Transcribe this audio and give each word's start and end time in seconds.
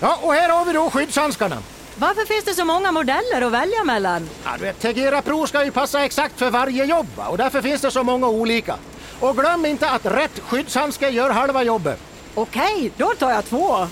Ja, 0.00 0.18
och 0.22 0.32
här 0.34 0.48
har 0.48 0.64
vi 0.64 0.72
då 0.72 0.90
skyddshandskarna. 0.90 1.56
Varför 1.96 2.26
finns 2.26 2.44
det 2.44 2.54
så 2.54 2.64
många 2.64 2.92
modeller 2.92 3.42
att 3.42 3.52
välja 3.52 3.84
mellan? 3.84 4.28
Ja, 4.44 4.50
du 4.58 4.64
vet, 4.64 4.80
Tegera 4.80 5.22
Pro 5.22 5.46
ska 5.46 5.64
ju 5.64 5.70
passa 5.70 6.04
exakt 6.04 6.38
för 6.38 6.50
varje 6.50 6.84
jobb 6.84 7.06
och 7.16 7.38
därför 7.38 7.62
finns 7.62 7.80
det 7.80 7.90
så 7.90 8.02
många 8.02 8.28
olika. 8.28 8.76
Och 9.20 9.36
glöm 9.36 9.66
inte 9.66 9.90
att 9.90 10.06
rätt 10.06 10.40
skyddshandske 10.40 11.08
gör 11.08 11.30
halva 11.30 11.62
jobbet. 11.62 11.98
Okej, 12.34 12.92
då 12.96 13.12
tar 13.18 13.30
jag 13.30 13.44
två. 13.44 13.86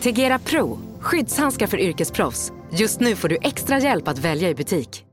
Tegera 0.00 0.38
Pro, 0.38 0.78
skyddshandskar 1.00 1.66
för 1.66 1.80
yrkesproffs. 1.80 2.52
Just 2.72 3.00
nu 3.00 3.16
får 3.16 3.28
du 3.28 3.38
extra 3.42 3.78
hjälp 3.78 4.08
att 4.08 4.18
välja 4.18 4.48
i 4.48 4.54
butik. 4.54 5.04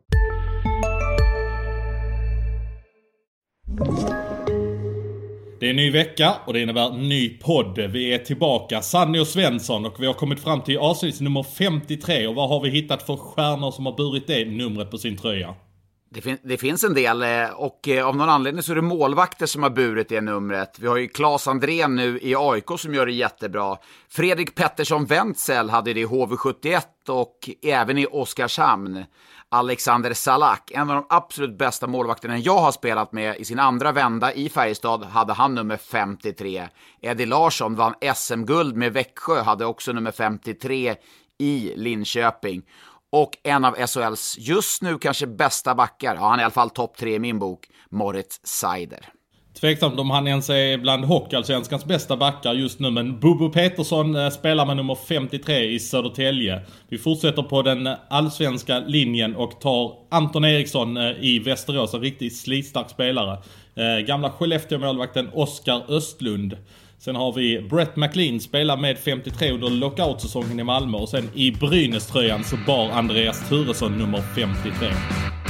Det 5.61 5.67
är 5.67 5.69
en 5.69 5.75
ny 5.75 5.91
vecka 5.91 6.33
och 6.45 6.53
det 6.53 6.61
innebär 6.61 6.91
ny 6.91 7.29
podd. 7.29 7.79
Vi 7.79 8.13
är 8.13 8.17
tillbaka, 8.17 8.81
Sanny 8.81 9.19
och 9.19 9.27
Svensson 9.27 9.85
och 9.85 9.95
vi 9.99 10.05
har 10.05 10.13
kommit 10.13 10.39
fram 10.39 10.61
till 10.61 10.77
avsnitt 10.77 11.19
nummer 11.19 11.43
53 11.43 12.27
och 12.27 12.35
vad 12.35 12.49
har 12.49 12.61
vi 12.61 12.69
hittat 12.69 13.05
för 13.05 13.15
stjärnor 13.15 13.71
som 13.71 13.85
har 13.85 13.97
burit 13.97 14.27
det 14.27 14.45
numret 14.45 14.91
på 14.91 14.97
sin 14.97 15.17
tröja? 15.17 15.55
Det, 16.09 16.21
fin 16.21 16.37
det, 16.43 16.57
finns 16.57 16.83
en 16.83 16.93
del 16.93 17.23
eh, 17.23 17.49
och 17.55 17.87
eh, 17.87 18.07
av 18.07 18.15
någon 18.15 18.29
anledning 18.29 18.63
så 18.63 18.71
är 18.71 18.75
det 18.75 18.81
målvakter 18.81 19.45
som 19.45 19.63
har 19.63 19.69
burit 19.69 20.09
det 20.09 20.21
numret. 20.21 20.79
Vi 20.79 20.87
har 20.87 20.97
ju 20.97 21.07
Claes 21.07 21.47
Andrén 21.47 21.95
nu 21.95 22.19
i 22.21 22.35
AIK 22.37 22.79
som 22.79 22.93
gör 22.93 23.05
det 23.05 23.13
jättebra. 23.13 23.77
Fredrik 24.09 24.55
Pettersson-Wentzel 24.55 25.69
hade 25.69 25.93
det 25.93 25.99
i 25.99 26.05
HV71 26.05 26.81
och 27.09 27.49
även 27.63 27.97
i 27.97 28.05
Oskarshamn. 28.05 29.03
Alexander 29.53 30.13
Salak, 30.13 30.71
en 30.71 30.89
av 30.89 30.95
de 30.95 31.05
absolut 31.09 31.57
bästa 31.57 31.87
målvakterna 31.87 32.37
jag 32.37 32.57
har 32.57 32.71
spelat 32.71 33.11
med 33.11 33.35
i 33.39 33.45
sin 33.45 33.59
andra 33.59 33.91
vända 33.91 34.33
i 34.33 34.49
Färjestad, 34.49 35.03
hade 35.03 35.33
han 35.33 35.55
nummer 35.55 35.77
53. 35.77 36.67
Eddie 37.01 37.25
Larsson 37.25 37.75
vann 37.75 37.93
SM-guld 38.15 38.75
med 38.75 38.93
Växjö, 38.93 39.41
hade 39.41 39.65
också 39.65 39.91
nummer 39.91 40.11
53 40.11 40.95
i 41.37 41.73
Linköping. 41.75 42.63
Och 43.09 43.37
en 43.43 43.65
av 43.65 43.87
SHLs 43.87 44.35
just 44.37 44.81
nu 44.81 44.97
kanske 44.97 45.27
bästa 45.27 45.75
backar, 45.75 46.15
ja 46.15 46.29
han 46.29 46.39
är 46.39 46.43
i 46.43 46.43
alla 46.43 46.51
fall 46.51 46.69
topp 46.69 46.97
tre 46.97 47.15
i 47.15 47.19
min 47.19 47.39
bok, 47.39 47.67
Moritz 47.89 48.39
Seider. 48.43 49.09
Tveksamt 49.59 49.99
om 49.99 50.09
han 50.09 50.27
ens 50.27 50.49
är 50.49 50.77
bland 50.77 51.05
Hockeyallsvenskans 51.05 51.85
bästa 51.85 52.17
backar 52.17 52.53
just 52.53 52.79
nu, 52.79 52.91
men 52.91 53.19
Bobo 53.19 53.49
Petersson 53.49 54.15
eh, 54.15 54.29
spelar 54.29 54.65
med 54.65 54.77
nummer 54.77 54.97
53 55.07 55.63
i 55.63 55.79
Södertälje. 55.79 56.61
Vi 56.89 56.97
fortsätter 56.97 57.43
på 57.43 57.61
den 57.61 57.89
allsvenska 58.09 58.79
linjen 58.79 59.35
och 59.35 59.61
tar 59.61 59.93
Anton 60.09 60.45
Eriksson 60.45 60.97
eh, 60.97 61.11
i 61.19 61.39
Västerås, 61.39 61.93
en 61.93 62.01
riktigt 62.01 62.37
slitstark 62.37 62.89
spelare. 62.89 63.37
Eh, 63.75 64.05
gamla 64.05 64.29
Skellefteå-målvakten 64.29 65.29
Oskar 65.33 65.81
Östlund. 65.89 66.57
Sen 66.99 67.15
har 67.15 67.33
vi 67.33 67.61
Brett 67.61 67.95
McLean, 67.95 68.39
spelar 68.39 68.77
med 68.77 68.97
53 68.97 69.51
under 69.51 69.69
lockoutsäsongen 69.69 70.59
i 70.59 70.63
Malmö 70.63 70.97
och 70.97 71.09
sen 71.09 71.29
i 71.33 71.51
Brynäs-tröjan 71.51 72.43
så 72.43 72.55
bar 72.67 72.89
Andreas 72.89 73.49
Turesson 73.49 73.97
nummer 73.97 74.21
53. 74.35 75.40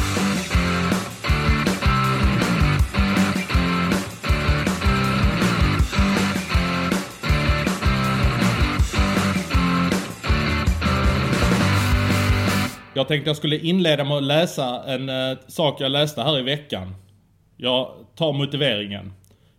Jag 12.93 13.07
tänkte 13.07 13.29
jag 13.29 13.37
skulle 13.37 13.57
inleda 13.57 14.03
med 14.03 14.17
att 14.17 14.23
läsa 14.23 14.83
en 14.83 15.09
uh, 15.09 15.37
sak 15.47 15.81
jag 15.81 15.91
läste 15.91 16.21
här 16.21 16.39
i 16.39 16.41
veckan. 16.41 16.95
Jag 17.57 17.91
tar 18.15 18.33
motiveringen. 18.33 19.13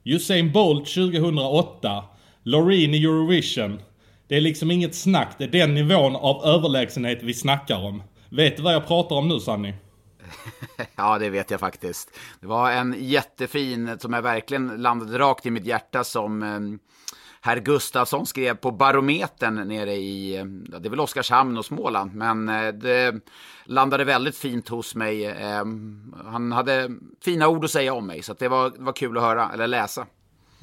Usain 0.05 0.53
Bolt 0.53 0.87
2008. 0.95 2.05
Loreen 2.43 2.95
i 2.95 3.05
Eurovision. 3.05 3.81
Det 4.29 4.37
är 4.37 4.41
liksom 4.41 4.71
inget 4.71 4.95
snack, 4.95 5.35
det 5.39 5.45
är 5.45 5.49
den 5.49 5.75
nivån 5.75 6.17
av 6.17 6.45
överlägsenhet 6.45 7.23
vi 7.23 7.35
snackar 7.35 7.85
om. 7.85 8.03
Vet 8.31 8.57
du 8.57 8.63
vad 8.63 8.75
jag 8.75 8.87
pratar 8.87 9.17
om 9.17 9.29
nu 9.29 9.41
Sanny? 9.41 9.75
ja, 10.97 11.19
det 11.19 11.31
vet 11.31 11.51
jag 11.51 11.61
faktiskt. 11.61 12.11
Det 12.41 12.47
var 12.47 12.71
en 12.71 12.95
jättefin, 12.99 13.99
som 13.99 14.13
jag 14.13 14.23
verkligen 14.23 14.69
landade 14.69 15.19
rakt 15.19 15.47
i 15.47 15.51
mitt 15.51 15.67
hjärta 15.67 16.05
som 16.05 16.43
eh, 16.43 16.61
herr 17.45 17.61
Gustafsson 17.61 18.27
skrev 18.27 18.55
på 18.55 18.71
Barometern 18.71 19.69
nere 19.69 19.95
i, 19.95 20.33
det 20.81 20.89
är 20.89 20.91
väl 20.91 21.01
Oskarshamn 21.01 21.59
och 21.59 21.65
Småland, 21.65 22.15
men 22.15 22.49
eh, 22.49 22.69
det 22.69 23.15
landade 23.65 24.05
väldigt 24.05 24.37
fint 24.37 24.69
hos 24.69 24.95
mig. 24.95 25.27
Ehm, 25.27 26.15
han 26.25 26.53
hade 26.53 26.91
fina 27.25 27.49
ord 27.49 27.65
att 27.65 27.71
säga 27.71 27.95
om 27.95 28.07
mig, 28.07 28.23
så 28.23 28.35
det 28.39 28.49
var, 28.49 28.71
det 28.71 28.83
var 28.83 28.93
kul 28.93 29.17
att 29.17 29.23
höra, 29.23 29.51
eller 29.55 29.67
läsa. 29.67 30.07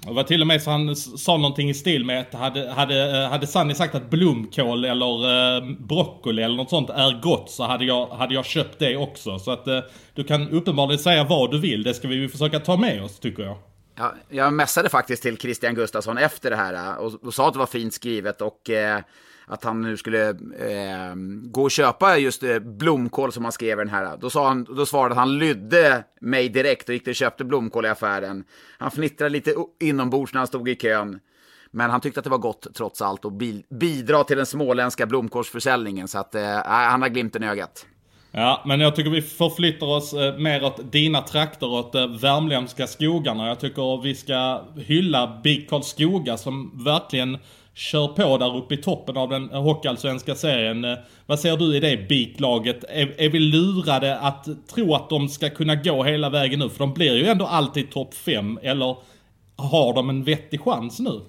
Det 0.06 0.13
var 0.13 0.23
till 0.23 0.41
och 0.41 0.47
med 0.47 0.62
så 0.62 0.72
han 0.72 0.95
sa 0.95 1.38
någonting 1.38 1.69
i 1.69 1.73
stil 1.73 2.06
med 2.06 2.22
att 2.22 2.34
hade, 2.34 2.72
hade, 2.72 3.23
eh, 3.23 3.29
hade 3.29 3.47
Sanny 3.47 3.73
sagt 3.73 3.96
att 3.96 4.09
blomkål 4.09 4.85
eller 4.85 5.57
eh, 5.57 5.69
broccoli 5.79 6.44
eller 6.44 6.56
något 6.56 6.69
sånt 6.69 6.90
är 6.90 7.22
gott 7.22 7.50
så 7.50 7.63
hade 7.63 7.85
jag, 7.85 8.07
hade 8.07 8.34
jag 8.34 8.46
köpt 8.46 8.79
det 8.79 8.97
också. 8.97 9.40
Så 9.40 9.51
att 9.51 9.67
eh, 9.67 9.79
du 10.13 10.23
kan 10.23 10.50
uppenbarligen 10.50 11.00
säga 11.00 11.23
vad 11.23 11.51
du 11.51 11.59
vill. 11.59 11.84
Det 11.84 11.94
ska 11.94 12.07
vi 12.07 12.28
försöka 12.28 12.59
ta 12.59 12.78
med 12.78 13.03
oss 13.03 13.19
tycker 13.19 13.44
jag. 13.44 13.57
Ja, 13.99 14.13
jag 14.29 14.53
mässade 14.53 14.89
faktiskt 14.89 15.23
till 15.23 15.37
Christian 15.37 15.75
Gustafsson 15.75 16.17
efter 16.17 16.49
det 16.49 16.55
här 16.55 16.73
eh, 16.73 16.93
och, 16.93 17.23
och 17.23 17.33
sa 17.33 17.47
att 17.47 17.53
det 17.53 17.59
var 17.59 17.65
fint 17.65 17.93
skrivet 17.93 18.41
och 18.41 18.69
eh, 18.69 19.01
att 19.45 19.63
han 19.63 19.81
nu 19.81 19.97
skulle 19.97 20.29
eh, 20.29 21.15
gå 21.43 21.63
och 21.63 21.71
köpa 21.71 22.17
just 22.17 22.43
eh, 22.43 22.59
blomkål 22.59 23.31
som 23.31 23.43
han 23.43 23.51
skrev 23.51 23.79
i 23.79 23.83
den 23.83 23.89
här. 23.89 24.17
Då, 24.17 24.29
sa 24.29 24.47
han, 24.47 24.63
då 24.63 24.85
svarade 24.85 25.15
han 25.15 25.29
han 25.29 25.37
lydde 25.37 26.03
mig 26.21 26.49
direkt 26.49 26.89
och 26.89 26.93
gick 26.95 27.07
och 27.07 27.15
köpte 27.15 27.45
blomkål 27.45 27.85
i 27.85 27.89
affären. 27.89 28.43
Han 28.77 28.91
fnittrade 28.91 29.29
lite 29.29 29.55
inombords 29.79 30.33
när 30.33 30.39
han 30.39 30.47
stod 30.47 30.69
i 30.69 30.75
kön. 30.75 31.19
Men 31.71 31.89
han 31.89 32.01
tyckte 32.01 32.19
att 32.19 32.23
det 32.23 32.29
var 32.29 32.37
gott 32.37 32.67
trots 32.73 33.01
allt 33.01 33.25
och 33.25 33.31
bidra 33.69 34.23
till 34.23 34.37
den 34.37 34.45
småländska 34.45 35.05
blomkålsförsäljningen. 35.05 36.07
Så 36.07 36.19
att 36.19 36.35
eh, 36.35 36.63
han 36.66 37.01
har 37.01 37.09
glimten 37.09 37.43
i 37.43 37.47
ögat. 37.47 37.85
Ja, 38.31 38.63
men 38.66 38.79
jag 38.79 38.95
tycker 38.95 39.09
vi 39.09 39.22
förflyttar 39.22 39.88
oss 39.88 40.13
eh, 40.13 40.38
mer 40.38 40.63
åt 40.63 40.91
dina 40.91 41.22
trakter, 41.22 41.67
åt 41.67 41.95
eh, 41.95 42.07
värmländska 42.07 42.88
skogarna. 42.88 43.47
Jag 43.47 43.59
tycker 43.59 44.01
vi 44.01 44.16
ska 44.16 44.62
hylla 44.85 45.40
BIK 45.44 45.69
Karlskoga 45.69 46.38
som 46.38 46.84
verkligen 46.84 47.38
kör 47.73 48.07
på 48.07 48.38
där 48.38 48.57
uppe 48.57 48.73
i 48.73 48.78
toppen 48.78 49.17
av 49.17 49.29
den 49.29 49.50
hockeyallsvenska 49.50 50.35
serien. 50.35 50.85
Eh, 50.85 50.97
vad 51.25 51.40
ser 51.40 51.57
du 51.57 51.75
i 51.75 51.79
det 51.79 52.09
BIK-laget? 52.09 52.84
Är, 52.84 53.22
är 53.22 53.29
vi 53.29 53.40
lurade 53.40 54.19
att 54.19 54.47
tro 54.73 54.96
att 54.96 55.09
de 55.09 55.29
ska 55.29 55.50
kunna 55.50 55.75
gå 55.75 56.03
hela 56.03 56.29
vägen 56.29 56.59
nu? 56.59 56.69
För 56.69 56.79
de 56.79 56.94
blir 56.94 57.16
ju 57.16 57.25
ändå 57.25 57.46
alltid 57.46 57.91
topp 57.91 58.13
5, 58.13 58.59
eller 58.61 58.96
har 59.56 59.94
de 59.94 60.09
en 60.09 60.23
vettig 60.23 60.61
chans 60.61 61.00
nu? 61.00 61.22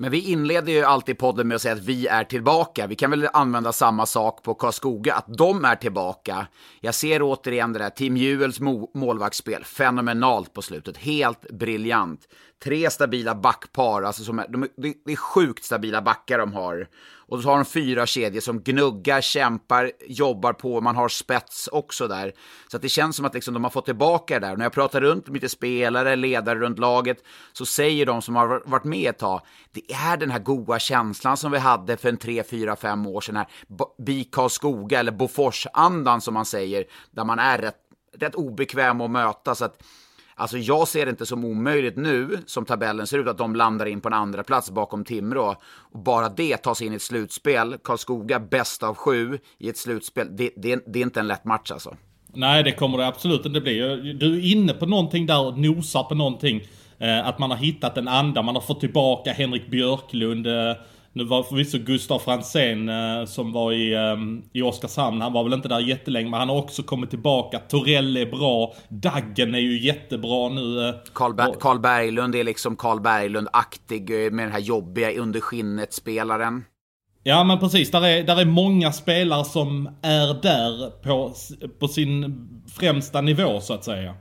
Men 0.00 0.10
vi 0.10 0.20
inleder 0.20 0.72
ju 0.72 0.84
alltid 0.84 1.18
podden 1.18 1.48
med 1.48 1.54
att 1.54 1.62
säga 1.62 1.74
att 1.74 1.84
vi 1.84 2.06
är 2.06 2.24
tillbaka. 2.24 2.86
Vi 2.86 2.94
kan 2.94 3.10
väl 3.10 3.28
använda 3.32 3.72
samma 3.72 4.06
sak 4.06 4.42
på 4.42 4.54
Karlskoga, 4.54 5.14
att 5.14 5.36
de 5.36 5.64
är 5.64 5.76
tillbaka. 5.76 6.46
Jag 6.80 6.94
ser 6.94 7.22
återigen 7.22 7.72
det 7.72 7.78
där, 7.78 7.90
Tim 7.90 8.16
Juels 8.16 8.60
målvaktsspel, 8.94 9.64
fenomenalt 9.64 10.52
på 10.52 10.62
slutet, 10.62 10.96
helt 10.96 11.50
briljant. 11.50 12.20
Tre 12.62 12.90
stabila 12.90 13.34
backpar, 13.34 14.02
alltså 14.02 14.24
som 14.24 14.38
är, 14.38 14.48
de, 14.48 14.68
det 14.76 15.12
är 15.12 15.16
sjukt 15.16 15.64
stabila 15.64 16.02
backar 16.02 16.38
de 16.38 16.52
har. 16.52 16.88
Och 17.30 17.42
så 17.42 17.48
har 17.48 17.56
de 17.56 17.64
fyra 17.64 18.06
kedjor 18.06 18.40
som 18.40 18.60
gnuggar, 18.60 19.20
kämpar, 19.20 19.92
jobbar 20.06 20.52
på, 20.52 20.80
man 20.80 20.96
har 20.96 21.08
spets 21.08 21.68
också 21.72 22.08
där. 22.08 22.32
Så 22.68 22.76
att 22.76 22.82
det 22.82 22.88
känns 22.88 23.16
som 23.16 23.24
att 23.24 23.34
liksom 23.34 23.54
de 23.54 23.64
har 23.64 23.70
fått 23.70 23.84
tillbaka 23.84 24.40
det 24.40 24.46
där. 24.46 24.52
Och 24.52 24.58
när 24.58 24.64
jag 24.64 24.72
pratar 24.72 25.00
runt 25.00 25.26
med 25.26 25.34
lite 25.34 25.48
spelare, 25.48 26.16
ledare 26.16 26.58
runt 26.58 26.78
laget, 26.78 27.18
så 27.52 27.66
säger 27.66 28.06
de 28.06 28.22
som 28.22 28.36
har 28.36 28.62
varit 28.64 28.84
med 28.84 29.10
ett 29.10 29.18
tag, 29.18 29.40
det 29.72 29.92
är 29.92 30.16
den 30.16 30.30
här 30.30 30.38
goa 30.38 30.78
känslan 30.78 31.36
som 31.36 31.52
vi 31.52 31.58
hade 31.58 31.96
för 31.96 32.08
en 32.08 32.16
tre, 32.16 32.42
fyra, 32.42 32.76
fem 32.76 33.06
år 33.06 33.20
sedan 33.20 33.36
här. 33.36 33.46
BIK 34.02 34.30
Karlskoga, 34.34 35.00
eller 35.00 35.12
Boforsandan 35.12 36.20
som 36.20 36.34
man 36.34 36.46
säger, 36.46 36.84
där 37.10 37.24
man 37.24 37.38
är 37.38 37.58
rätt, 37.58 37.78
rätt 38.18 38.34
obekväm 38.34 39.00
att 39.00 39.10
möta. 39.10 39.54
Så 39.54 39.64
att 39.64 39.82
Alltså 40.40 40.58
jag 40.58 40.88
ser 40.88 41.06
det 41.06 41.10
inte 41.10 41.26
som 41.26 41.44
omöjligt 41.44 41.96
nu, 41.96 42.38
som 42.46 42.64
tabellen 42.64 43.06
ser 43.06 43.18
ut, 43.18 43.28
att 43.28 43.38
de 43.38 43.56
landar 43.56 43.86
in 43.86 44.00
på 44.00 44.08
en 44.08 44.14
andra 44.14 44.42
plats 44.42 44.70
bakom 44.70 45.04
Timrå. 45.04 45.56
Och 45.92 46.02
bara 46.02 46.28
det 46.28 46.56
tas 46.56 46.82
in 46.82 46.92
i 46.92 46.96
ett 46.96 47.02
slutspel. 47.02 47.76
Karlskoga 47.84 48.40
bäst 48.40 48.82
av 48.82 48.94
sju 48.94 49.38
i 49.58 49.68
ett 49.68 49.76
slutspel. 49.76 50.36
Det, 50.36 50.50
det, 50.56 50.84
det 50.86 50.98
är 50.98 51.02
inte 51.02 51.20
en 51.20 51.28
lätt 51.28 51.44
match 51.44 51.70
alltså. 51.70 51.96
Nej, 52.26 52.62
det 52.62 52.72
kommer 52.72 52.98
det 52.98 53.06
absolut 53.06 53.46
inte 53.46 53.60
bli. 53.60 53.78
Du 54.20 54.36
är 54.36 54.52
inne 54.52 54.72
på 54.72 54.86
någonting 54.86 55.26
där 55.26 55.46
och 55.46 55.58
nosar 55.58 56.02
på 56.02 56.14
någonting. 56.14 56.60
Eh, 56.98 57.28
att 57.28 57.38
man 57.38 57.50
har 57.50 57.58
hittat 57.58 57.96
en 57.96 58.08
anda, 58.08 58.42
man 58.42 58.54
har 58.54 58.62
fått 58.62 58.80
tillbaka 58.80 59.32
Henrik 59.32 59.70
Björklund. 59.70 60.46
Eh, 60.46 60.72
Eh, 61.10 61.20
nu 61.20 61.24
var 61.24 61.42
förvisso 61.42 61.78
Gustav 61.78 62.18
Fransén 62.18 62.88
eh, 62.88 63.24
som 63.24 63.52
var 63.52 63.72
i, 63.72 63.94
eh, 63.94 64.16
i 64.52 64.62
Oskarshamn, 64.62 65.20
han 65.20 65.32
var 65.32 65.44
väl 65.44 65.52
inte 65.52 65.68
där 65.68 65.80
jättelänge 65.80 66.30
men 66.30 66.40
han 66.40 66.48
har 66.48 66.56
också 66.56 66.82
kommit 66.82 67.10
tillbaka. 67.10 67.58
Torell 67.58 68.16
är 68.16 68.26
bra, 68.26 68.74
Daggen 68.88 69.54
är 69.54 69.58
ju 69.58 69.80
jättebra 69.80 70.48
nu. 70.48 70.88
Eh, 70.88 70.94
Carl, 71.12 71.34
Ber 71.34 71.78
Berglund 71.78 72.34
är 72.34 72.44
liksom 72.44 72.76
Carl 72.76 73.00
Berglund-aktig 73.00 74.24
eh, 74.26 74.30
med 74.30 74.44
den 74.44 74.52
här 74.52 74.60
jobbiga 74.60 75.12
under 75.12 75.40
skinnet-spelaren. 75.40 76.64
Ja 77.22 77.44
men 77.44 77.58
precis, 77.58 77.90
där 77.90 78.06
är, 78.06 78.22
där 78.22 78.40
är 78.40 78.44
många 78.44 78.92
spelare 78.92 79.44
som 79.44 79.88
är 80.02 80.42
där 80.42 80.90
på, 80.90 81.34
på 81.78 81.88
sin 81.88 82.48
främsta 82.76 83.20
nivå 83.20 83.60
så 83.60 83.74
att 83.74 83.84
säga. 83.84 84.14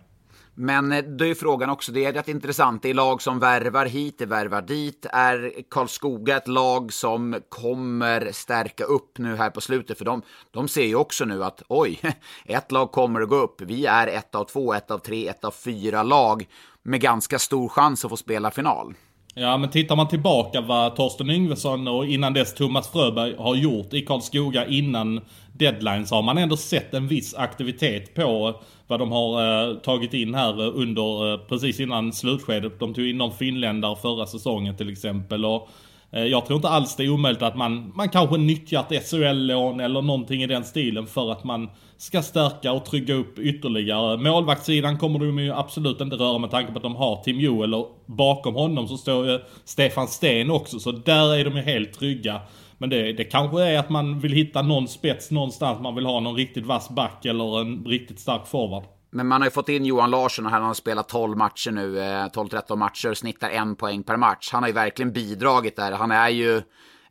Men 0.61 0.91
eh, 0.91 1.03
då 1.03 1.25
är 1.25 1.35
frågan 1.35 1.69
också, 1.69 1.91
det 1.91 2.05
är 2.05 2.13
rätt 2.13 2.27
intressant, 2.27 2.81
det 2.81 2.89
är 2.89 2.93
lag 2.93 3.21
som 3.21 3.39
värvar 3.39 3.85
hit, 3.85 4.15
det 4.19 4.25
värvar 4.25 4.61
dit. 4.61 5.05
Är 5.11 5.51
Karlskoga 5.69 6.37
ett 6.37 6.47
lag 6.47 6.93
som 6.93 7.41
kommer 7.49 8.31
stärka 8.31 8.83
upp 8.83 9.17
nu 9.17 9.35
här 9.35 9.49
på 9.49 9.61
slutet? 9.61 9.97
För 9.97 10.05
de, 10.05 10.21
de 10.51 10.67
ser 10.67 10.85
ju 10.85 10.95
också 10.95 11.25
nu 11.25 11.43
att 11.43 11.63
oj, 11.67 11.99
ett 12.45 12.71
lag 12.71 12.91
kommer 12.91 13.21
att 13.21 13.29
gå 13.29 13.35
upp. 13.35 13.61
Vi 13.61 13.85
är 13.85 14.07
ett 14.07 14.35
av 14.35 14.43
två, 14.43 14.73
ett 14.73 14.91
av 14.91 14.99
tre, 14.99 15.27
ett 15.27 15.43
av 15.43 15.51
fyra 15.51 16.03
lag 16.03 16.47
med 16.83 17.01
ganska 17.01 17.39
stor 17.39 17.69
chans 17.69 18.05
att 18.05 18.11
få 18.11 18.17
spela 18.17 18.51
final. 18.51 18.93
Ja, 19.33 19.57
men 19.57 19.69
tittar 19.69 19.95
man 19.95 20.07
tillbaka 20.07 20.61
vad 20.61 20.95
Torsten 20.95 21.29
Yngvesson 21.29 21.87
och 21.87 22.05
innan 22.05 22.33
dess 22.33 22.53
Thomas 22.53 22.91
Fröberg 22.91 23.35
har 23.37 23.55
gjort 23.55 23.93
i 23.93 24.01
Karlskoga 24.01 24.65
innan 24.65 25.21
deadline 25.53 26.05
så 26.05 26.15
har 26.15 26.21
man 26.21 26.37
ändå 26.37 26.57
sett 26.57 26.93
en 26.93 27.07
viss 27.07 27.35
aktivitet 27.35 28.15
på 28.15 28.55
vad 28.89 28.99
de 28.99 29.11
har 29.11 29.69
eh, 29.69 29.75
tagit 29.75 30.13
in 30.13 30.35
här 30.35 30.61
eh, 30.61 30.71
under, 30.75 31.33
eh, 31.33 31.39
precis 31.39 31.79
innan 31.79 32.13
slutskedet. 32.13 32.79
De 32.79 32.93
tog 32.93 33.07
in 33.07 33.17
någon 33.17 33.33
finländare 33.33 33.95
förra 33.95 34.25
säsongen 34.25 34.77
till 34.77 34.89
exempel. 34.89 35.45
Och, 35.45 35.69
eh, 36.11 36.23
jag 36.23 36.45
tror 36.45 36.55
inte 36.55 36.69
alls 36.69 36.95
det 36.95 37.03
är 37.03 37.09
omöjligt 37.09 37.41
att 37.41 37.55
man, 37.55 37.91
man 37.95 38.09
kanske 38.09 38.37
nyttjar 38.37 38.85
ett 38.89 39.09
SHL-lån 39.09 39.79
eller 39.79 40.01
någonting 40.01 40.43
i 40.43 40.47
den 40.47 40.63
stilen 40.63 41.07
för 41.07 41.31
att 41.31 41.43
man 41.43 41.69
ska 41.97 42.21
stärka 42.21 42.71
och 42.71 42.85
trygga 42.85 43.13
upp 43.13 43.39
ytterligare. 43.39 44.17
Målvaktssidan 44.17 44.97
kommer 44.97 45.19
de 45.19 45.39
ju 45.39 45.53
absolut 45.53 46.01
inte 46.01 46.15
röra 46.15 46.37
med 46.37 46.51
tanke 46.51 46.71
på 46.71 46.77
att 46.77 46.83
de 46.83 46.95
har 46.95 47.23
Tim 47.23 47.39
Joel 47.39 47.73
och 47.73 48.03
bakom 48.05 48.55
honom 48.55 48.87
så 48.87 48.97
står 48.97 49.27
ju 49.27 49.39
Stefan 49.65 50.07
Sten 50.07 50.51
också. 50.51 50.79
Så 50.79 50.91
där 50.91 51.35
är 51.35 51.45
de 51.45 51.55
ju 51.55 51.61
helt 51.61 51.93
trygga. 51.99 52.41
Men 52.79 52.89
det, 52.89 53.13
det 53.13 53.23
kanske 53.23 53.63
är 53.63 53.79
att 53.79 53.89
man 53.89 54.19
vill 54.19 54.33
hitta 54.33 54.61
någon 54.61 54.87
spets 54.87 55.31
någonstans. 55.31 55.81
Man 55.81 55.95
vill 55.95 56.05
ha 56.05 56.19
någon 56.19 56.35
riktigt 56.35 56.65
vass 56.65 56.89
back 56.89 57.25
eller 57.25 57.61
en 57.61 57.85
riktigt 57.85 58.19
stark 58.19 58.47
forward. 58.47 58.83
Men 59.11 59.27
man 59.27 59.41
har 59.41 59.47
ju 59.47 59.51
fått 59.51 59.69
in 59.69 59.85
Johan 59.85 60.11
Larsson 60.11 60.45
och 60.45 60.51
han 60.51 60.63
har 60.63 60.73
spelat 60.73 61.09
12 61.09 61.37
matcher 61.37 61.71
nu, 61.71 61.99
eh, 61.99 62.25
12-13 62.25 62.75
matcher, 62.75 63.13
snittar 63.13 63.49
en 63.49 63.75
poäng 63.75 64.03
per 64.03 64.17
match. 64.17 64.49
Han 64.53 64.63
har 64.63 64.67
ju 64.67 64.73
verkligen 64.73 65.13
bidragit 65.13 65.75
där. 65.75 65.91
Han 65.91 66.11
är 66.11 66.29
ju 66.29 66.61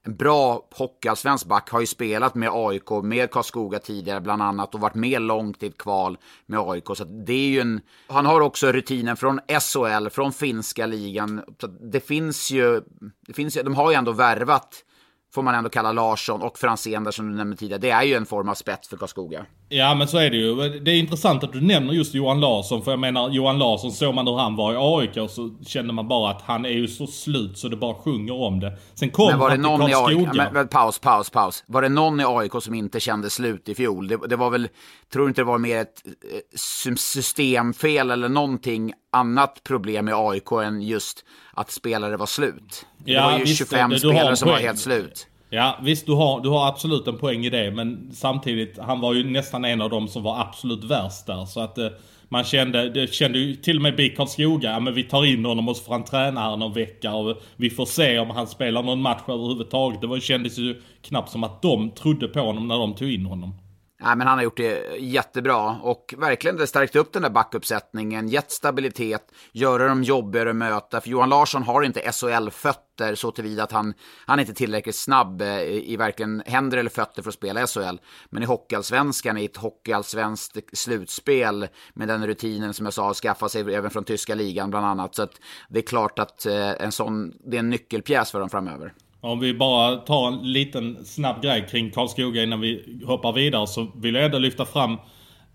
en 0.02 0.16
bra 0.16 0.68
hockeyallsvensk 0.74 1.46
back, 1.46 1.70
har 1.70 1.80
ju 1.80 1.86
spelat 1.86 2.34
med 2.34 2.50
AIK, 2.52 2.90
med 3.02 3.30
Karlskoga 3.30 3.78
tidigare 3.78 4.20
bland 4.20 4.42
annat 4.42 4.74
och 4.74 4.80
varit 4.80 4.94
med 4.94 5.22
långt 5.22 5.62
i 5.62 5.66
ett 5.66 5.78
kval 5.78 6.18
med 6.46 6.60
AIK. 6.60 6.84
Så 6.94 7.04
det 7.04 7.32
är 7.32 7.48
ju 7.48 7.60
en, 7.60 7.80
han 8.06 8.26
har 8.26 8.40
också 8.40 8.72
rutinen 8.72 9.16
från 9.16 9.40
SHL, 9.48 10.08
från 10.08 10.32
finska 10.32 10.86
ligan. 10.86 11.42
Så 11.60 11.66
det 11.66 12.00
finns 12.00 12.50
ju, 12.50 12.82
det 13.26 13.32
finns, 13.32 13.54
de 13.54 13.74
har 13.74 13.90
ju 13.90 13.96
ändå 13.96 14.12
värvat 14.12 14.84
får 15.34 15.42
man 15.42 15.54
ändå 15.54 15.70
kalla 15.70 15.92
Larsson 15.92 16.42
och 16.42 16.58
Franzén 16.58 17.04
där 17.04 17.10
som 17.10 17.30
du 17.30 17.36
nämnde 17.36 17.56
tidigare. 17.56 17.80
Det 17.80 17.90
är 17.90 18.02
ju 18.02 18.14
en 18.14 18.26
form 18.26 18.48
av 18.48 18.54
spets 18.54 18.88
för 18.88 18.96
Karlskoga. 18.96 19.46
Ja 19.68 19.94
men 19.94 20.08
så 20.08 20.18
är 20.18 20.30
det 20.30 20.36
ju. 20.36 20.80
Det 20.80 20.90
är 20.90 20.98
intressant 20.98 21.44
att 21.44 21.52
du 21.52 21.60
nämner 21.60 21.92
just 21.92 22.14
Johan 22.14 22.40
Larsson. 22.40 22.82
För 22.82 22.92
jag 22.92 23.00
menar 23.00 23.30
Johan 23.30 23.58
Larsson 23.58 23.92
såg 23.92 24.14
man 24.14 24.26
hur 24.26 24.36
han 24.36 24.56
var 24.56 24.72
i 24.72 24.76
AIK 24.76 25.16
och 25.16 25.30
så 25.30 25.50
kände 25.66 25.92
man 25.92 26.08
bara 26.08 26.30
att 26.30 26.42
han 26.42 26.64
är 26.64 26.70
ju 26.70 26.88
så 26.88 27.06
slut 27.06 27.58
så 27.58 27.68
det 27.68 27.76
bara 27.76 27.94
sjunger 27.94 28.34
om 28.34 28.60
det. 28.60 28.78
Sen 28.94 29.10
kom 29.10 29.26
men 29.26 29.38
var 29.38 29.50
det 29.50 29.56
någon. 29.56 29.90
I 29.90 29.94
AIK, 29.94 30.52
men, 30.52 30.68
paus, 30.68 30.98
paus, 30.98 31.30
paus. 31.30 31.64
Var 31.66 31.82
det 31.82 31.88
någon 31.88 32.20
i 32.20 32.24
AIK 32.26 32.52
som 32.60 32.74
inte 32.74 33.00
kände 33.00 33.30
slut 33.30 33.68
i 33.68 33.74
fjol? 33.74 34.08
Det, 34.08 34.18
det 34.28 34.36
var 34.36 34.50
väl, 34.50 34.68
tror 35.12 35.28
inte 35.28 35.40
det 35.40 35.44
var 35.46 35.58
mer 35.58 35.76
ett 35.76 36.02
eh, 36.06 36.94
systemfel 36.96 38.10
eller 38.10 38.28
någonting 38.28 38.92
annat 39.12 39.62
problem 39.64 40.08
i 40.08 40.12
AIK 40.14 40.52
än 40.64 40.82
just 40.82 41.24
att 41.54 41.70
spelare 41.70 42.16
var 42.16 42.26
slut. 42.26 42.86
Det 42.98 43.12
ja, 43.12 43.24
var 43.24 43.38
ju 43.38 43.44
visst, 43.44 43.58
25 43.58 43.90
det, 43.90 43.98
spelare 43.98 44.36
som 44.36 44.48
var 44.48 44.58
helt 44.58 44.78
slut. 44.78 45.26
Ja 45.50 45.78
visst, 45.82 46.06
du 46.06 46.12
har, 46.12 46.40
du 46.40 46.48
har 46.48 46.68
absolut 46.68 47.06
en 47.06 47.18
poäng 47.18 47.44
i 47.44 47.50
det. 47.50 47.70
Men 47.70 48.10
samtidigt, 48.12 48.78
han 48.78 49.00
var 49.00 49.14
ju 49.14 49.30
nästan 49.30 49.64
en 49.64 49.82
av 49.82 49.90
dem 49.90 50.08
som 50.08 50.22
var 50.22 50.40
absolut 50.40 50.84
värst 50.84 51.26
där. 51.26 51.44
Så 51.44 51.60
att 51.60 51.78
eh, 51.78 51.88
man 52.28 52.44
kände, 52.44 52.90
det 52.90 53.14
kände 53.14 53.38
ju 53.38 53.54
till 53.54 53.76
och 53.76 53.82
med 53.82 53.96
BIK 53.96 54.16
Karlskoga, 54.16 54.70
ja 54.70 54.80
men 54.80 54.94
vi 54.94 55.04
tar 55.04 55.24
in 55.24 55.44
honom 55.44 55.68
och 55.68 55.76
så 55.76 55.84
får 55.84 55.92
han 55.92 56.04
träna 56.04 56.40
här 56.40 56.56
någon 56.56 56.72
vecka 56.72 57.14
och 57.14 57.42
vi 57.56 57.70
får 57.70 57.86
se 57.86 58.18
om 58.18 58.30
han 58.30 58.46
spelar 58.46 58.82
någon 58.82 59.02
match 59.02 59.22
överhuvudtaget. 59.28 60.00
Det 60.00 60.06
var, 60.06 60.20
kändes 60.20 60.58
ju 60.58 60.82
knappt 61.02 61.30
som 61.30 61.44
att 61.44 61.62
de 61.62 61.90
trodde 61.90 62.28
på 62.28 62.40
honom 62.40 62.68
när 62.68 62.78
de 62.78 62.94
tog 62.94 63.10
in 63.10 63.26
honom. 63.26 63.54
Nej, 64.00 64.16
men 64.16 64.26
han 64.26 64.38
har 64.38 64.44
gjort 64.44 64.56
det 64.56 64.96
jättebra 64.98 65.80
och 65.82 66.14
verkligen 66.18 66.66
stärkt 66.66 66.96
upp 66.96 67.12
den 67.12 67.22
där 67.22 67.30
backuppsättningen, 67.30 68.28
gett 68.28 68.50
stabilitet, 68.50 69.32
göra 69.52 69.88
dem 69.88 70.02
jobbigare 70.02 70.50
att 70.50 70.56
möta. 70.56 71.00
För 71.00 71.10
Johan 71.10 71.28
Larsson 71.28 71.62
har 71.62 71.82
inte 71.82 72.12
SHL-fötter 72.12 73.14
så 73.14 73.30
tillvida 73.30 73.62
att 73.62 73.72
han, 73.72 73.94
han 74.26 74.38
är 74.38 74.42
inte 74.42 74.54
tillräckligt 74.54 74.96
snabb 74.96 75.42
eh, 75.42 75.60
i, 75.60 75.92
i 75.92 75.96
varken 75.96 76.42
händer 76.46 76.78
eller 76.78 76.90
fötter 76.90 77.22
för 77.22 77.28
att 77.28 77.34
spela 77.34 77.66
SHL. 77.66 77.96
Men 78.30 78.42
i 78.42 78.46
Hockeyallsvenskan, 78.46 79.38
i 79.38 79.44
ett 79.44 79.56
hockeyallsvenskt 79.56 80.58
slutspel 80.72 81.68
med 81.94 82.08
den 82.08 82.26
rutinen 82.26 82.74
som 82.74 82.86
jag 82.86 82.92
sa, 82.92 83.14
skaffa 83.14 83.48
sig 83.48 83.74
även 83.74 83.90
från 83.90 84.04
tyska 84.04 84.34
ligan 84.34 84.70
bland 84.70 84.86
annat. 84.86 85.14
Så 85.14 85.22
att 85.22 85.40
det 85.68 85.78
är 85.78 85.86
klart 85.86 86.18
att 86.18 86.46
eh, 86.46 86.70
en 86.70 86.92
sån, 86.92 87.32
det 87.44 87.56
är 87.56 87.60
en 87.60 87.70
nyckelpjäs 87.70 88.30
för 88.30 88.40
dem 88.40 88.50
framöver. 88.50 88.92
Om 89.28 89.40
vi 89.40 89.54
bara 89.54 89.96
tar 89.96 90.28
en 90.28 90.52
liten 90.52 91.04
snabb 91.04 91.42
grej 91.42 91.66
kring 91.70 91.90
Karlskoga 91.90 92.42
innan 92.42 92.60
vi 92.60 93.00
hoppar 93.06 93.32
vidare 93.32 93.66
så 93.66 93.86
vill 93.96 94.14
jag 94.14 94.24
ändå 94.24 94.38
lyfta 94.38 94.64
fram 94.64 94.96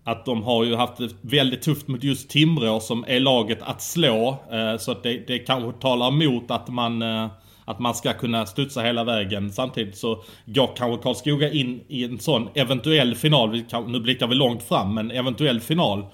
att 0.04 0.24
de 0.24 0.42
har 0.42 0.64
ju 0.64 0.74
haft 0.74 0.96
det 0.96 1.08
väldigt 1.20 1.62
tufft 1.62 1.88
mot 1.88 2.04
just 2.04 2.30
Timrå 2.30 2.80
som 2.80 3.04
är 3.08 3.20
laget 3.20 3.58
att 3.62 3.82
slå. 3.82 4.38
Eh, 4.52 4.76
så 4.78 4.92
att 4.92 5.02
det, 5.02 5.26
det 5.26 5.38
kanske 5.38 5.80
talar 5.80 6.08
emot 6.08 6.50
att 6.50 6.68
man, 6.68 7.02
eh, 7.02 7.28
att 7.64 7.78
man 7.78 7.94
ska 7.94 8.12
kunna 8.12 8.46
studsa 8.46 8.80
hela 8.80 9.04
vägen. 9.04 9.52
Samtidigt 9.52 9.96
så 9.96 10.22
går 10.46 10.76
kanske 10.76 11.02
Karlskoga 11.02 11.52
in 11.52 11.80
i 11.88 12.04
en 12.04 12.18
sån 12.18 12.48
eventuell 12.54 13.14
final. 13.14 13.62
Nu 13.86 14.00
blickar 14.00 14.26
vi 14.26 14.34
långt 14.34 14.62
fram, 14.62 14.94
men 14.94 15.10
eventuell 15.10 15.60
final 15.60 16.06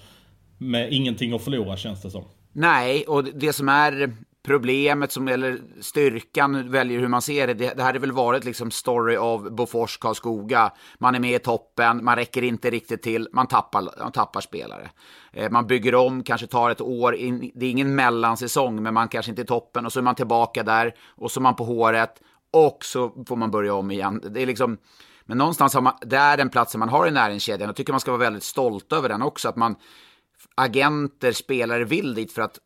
med 0.58 0.92
ingenting 0.92 1.32
att 1.32 1.44
förlora 1.44 1.76
känns 1.76 2.02
det 2.02 2.10
som. 2.10 2.24
Nej, 2.52 3.04
och 3.08 3.24
det 3.24 3.52
som 3.52 3.68
är 3.68 4.16
problemet 4.42 5.12
som, 5.12 5.28
eller 5.28 5.58
styrkan, 5.81 6.70
väljer 6.70 7.00
hur 7.00 7.08
man 7.08 7.22
ser 7.22 7.46
det. 7.46 7.54
Det, 7.54 7.75
det 7.76 7.82
hade 7.82 7.98
väl 7.98 8.12
varit 8.12 8.44
liksom 8.44 8.70
story 8.70 9.16
av 9.16 9.54
Bofors 9.54 9.98
Karlskoga. 9.98 10.72
Man 10.98 11.14
är 11.14 11.20
med 11.20 11.34
i 11.34 11.38
toppen, 11.38 12.04
man 12.04 12.16
räcker 12.16 12.42
inte 12.42 12.70
riktigt 12.70 13.02
till, 13.02 13.28
man 13.32 13.46
tappar, 13.46 13.88
man 14.02 14.12
tappar 14.12 14.40
spelare. 14.40 14.90
Eh, 15.32 15.50
man 15.50 15.66
bygger 15.66 15.94
om, 15.94 16.22
kanske 16.22 16.46
tar 16.46 16.70
ett 16.70 16.81
år, 16.81 17.14
in, 17.14 17.50
det 17.54 17.66
är 17.66 17.70
ingen 17.70 17.94
mellansäsong, 17.94 18.82
men 18.82 18.94
man 18.94 19.08
kanske 19.08 19.31
inte 19.31 19.42
är 19.42 19.44
i 19.44 19.46
toppen 19.46 19.87
och 19.87 19.92
så 19.92 20.00
är 20.00 20.04
man 20.04 20.14
tillbaka 20.14 20.62
där 20.62 20.94
och 21.08 21.31
så 21.31 21.40
är 21.40 21.43
man 21.43 21.56
på 21.56 21.64
håret 21.64 22.20
och 22.52 22.84
så 22.84 23.25
får 23.28 23.36
man 23.36 23.50
börja 23.50 23.75
om 23.75 23.90
igen. 23.90 24.22
Det 24.31 24.43
är 24.43 24.46
liksom, 24.46 24.78
men 25.26 25.38
någonstans 25.38 25.75
har 25.75 25.81
man, 25.81 25.94
det 26.00 26.16
är 26.16 26.36
den 26.36 26.48
platsen 26.48 26.78
man 26.78 26.88
har 26.88 27.06
i 27.06 27.10
näringskedjan. 27.10 27.69
Jag 27.69 27.76
tycker 27.76 27.93
man 27.93 28.00
ska 28.00 28.10
vara 28.10 28.20
väldigt 28.20 28.43
stolt 28.43 28.93
över 28.93 29.08
den 29.08 29.22
också, 29.22 29.48
att 29.48 29.56
man 29.56 29.76
agenter, 30.55 31.32
spelare 31.32 31.85
vill 31.85 32.14
dit 32.14 32.32
för 32.32 32.43
att 32.43 32.58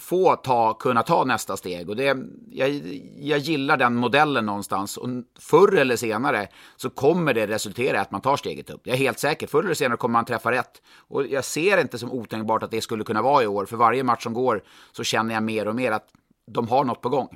få 0.00 0.36
ta, 0.36 0.74
kunna 0.74 1.02
ta 1.02 1.24
nästa 1.24 1.56
steg. 1.56 1.90
Och 1.90 1.96
det, 1.96 2.16
jag, 2.50 2.70
jag 3.18 3.38
gillar 3.38 3.76
den 3.76 3.94
modellen 3.94 4.46
någonstans. 4.46 4.96
Och 4.96 5.08
förr 5.40 5.76
eller 5.76 5.96
senare 5.96 6.48
så 6.76 6.90
kommer 6.90 7.34
det 7.34 7.46
resultera 7.46 7.96
i 7.96 8.00
att 8.00 8.10
man 8.10 8.20
tar 8.20 8.36
steget 8.36 8.70
upp. 8.70 8.80
Jag 8.84 8.94
är 8.94 8.98
helt 8.98 9.18
säker. 9.18 9.46
Förr 9.46 9.64
eller 9.64 9.74
senare 9.74 9.96
kommer 9.96 10.12
man 10.12 10.24
träffa 10.24 10.52
rätt. 10.52 10.82
Och 11.08 11.26
jag 11.26 11.44
ser 11.44 11.80
inte 11.80 11.98
som 11.98 12.12
otänkbart 12.12 12.62
att 12.62 12.70
det 12.70 12.80
skulle 12.80 13.04
kunna 13.04 13.22
vara 13.22 13.42
i 13.42 13.46
år. 13.46 13.66
För 13.66 13.76
varje 13.76 14.04
match 14.04 14.22
som 14.22 14.34
går 14.34 14.62
så 14.92 15.04
känner 15.04 15.34
jag 15.34 15.42
mer 15.42 15.68
och 15.68 15.74
mer 15.74 15.92
att 15.92 16.06
de 16.52 16.68
har 16.68 16.84
något 16.84 17.00
på 17.00 17.08
gång. 17.08 17.28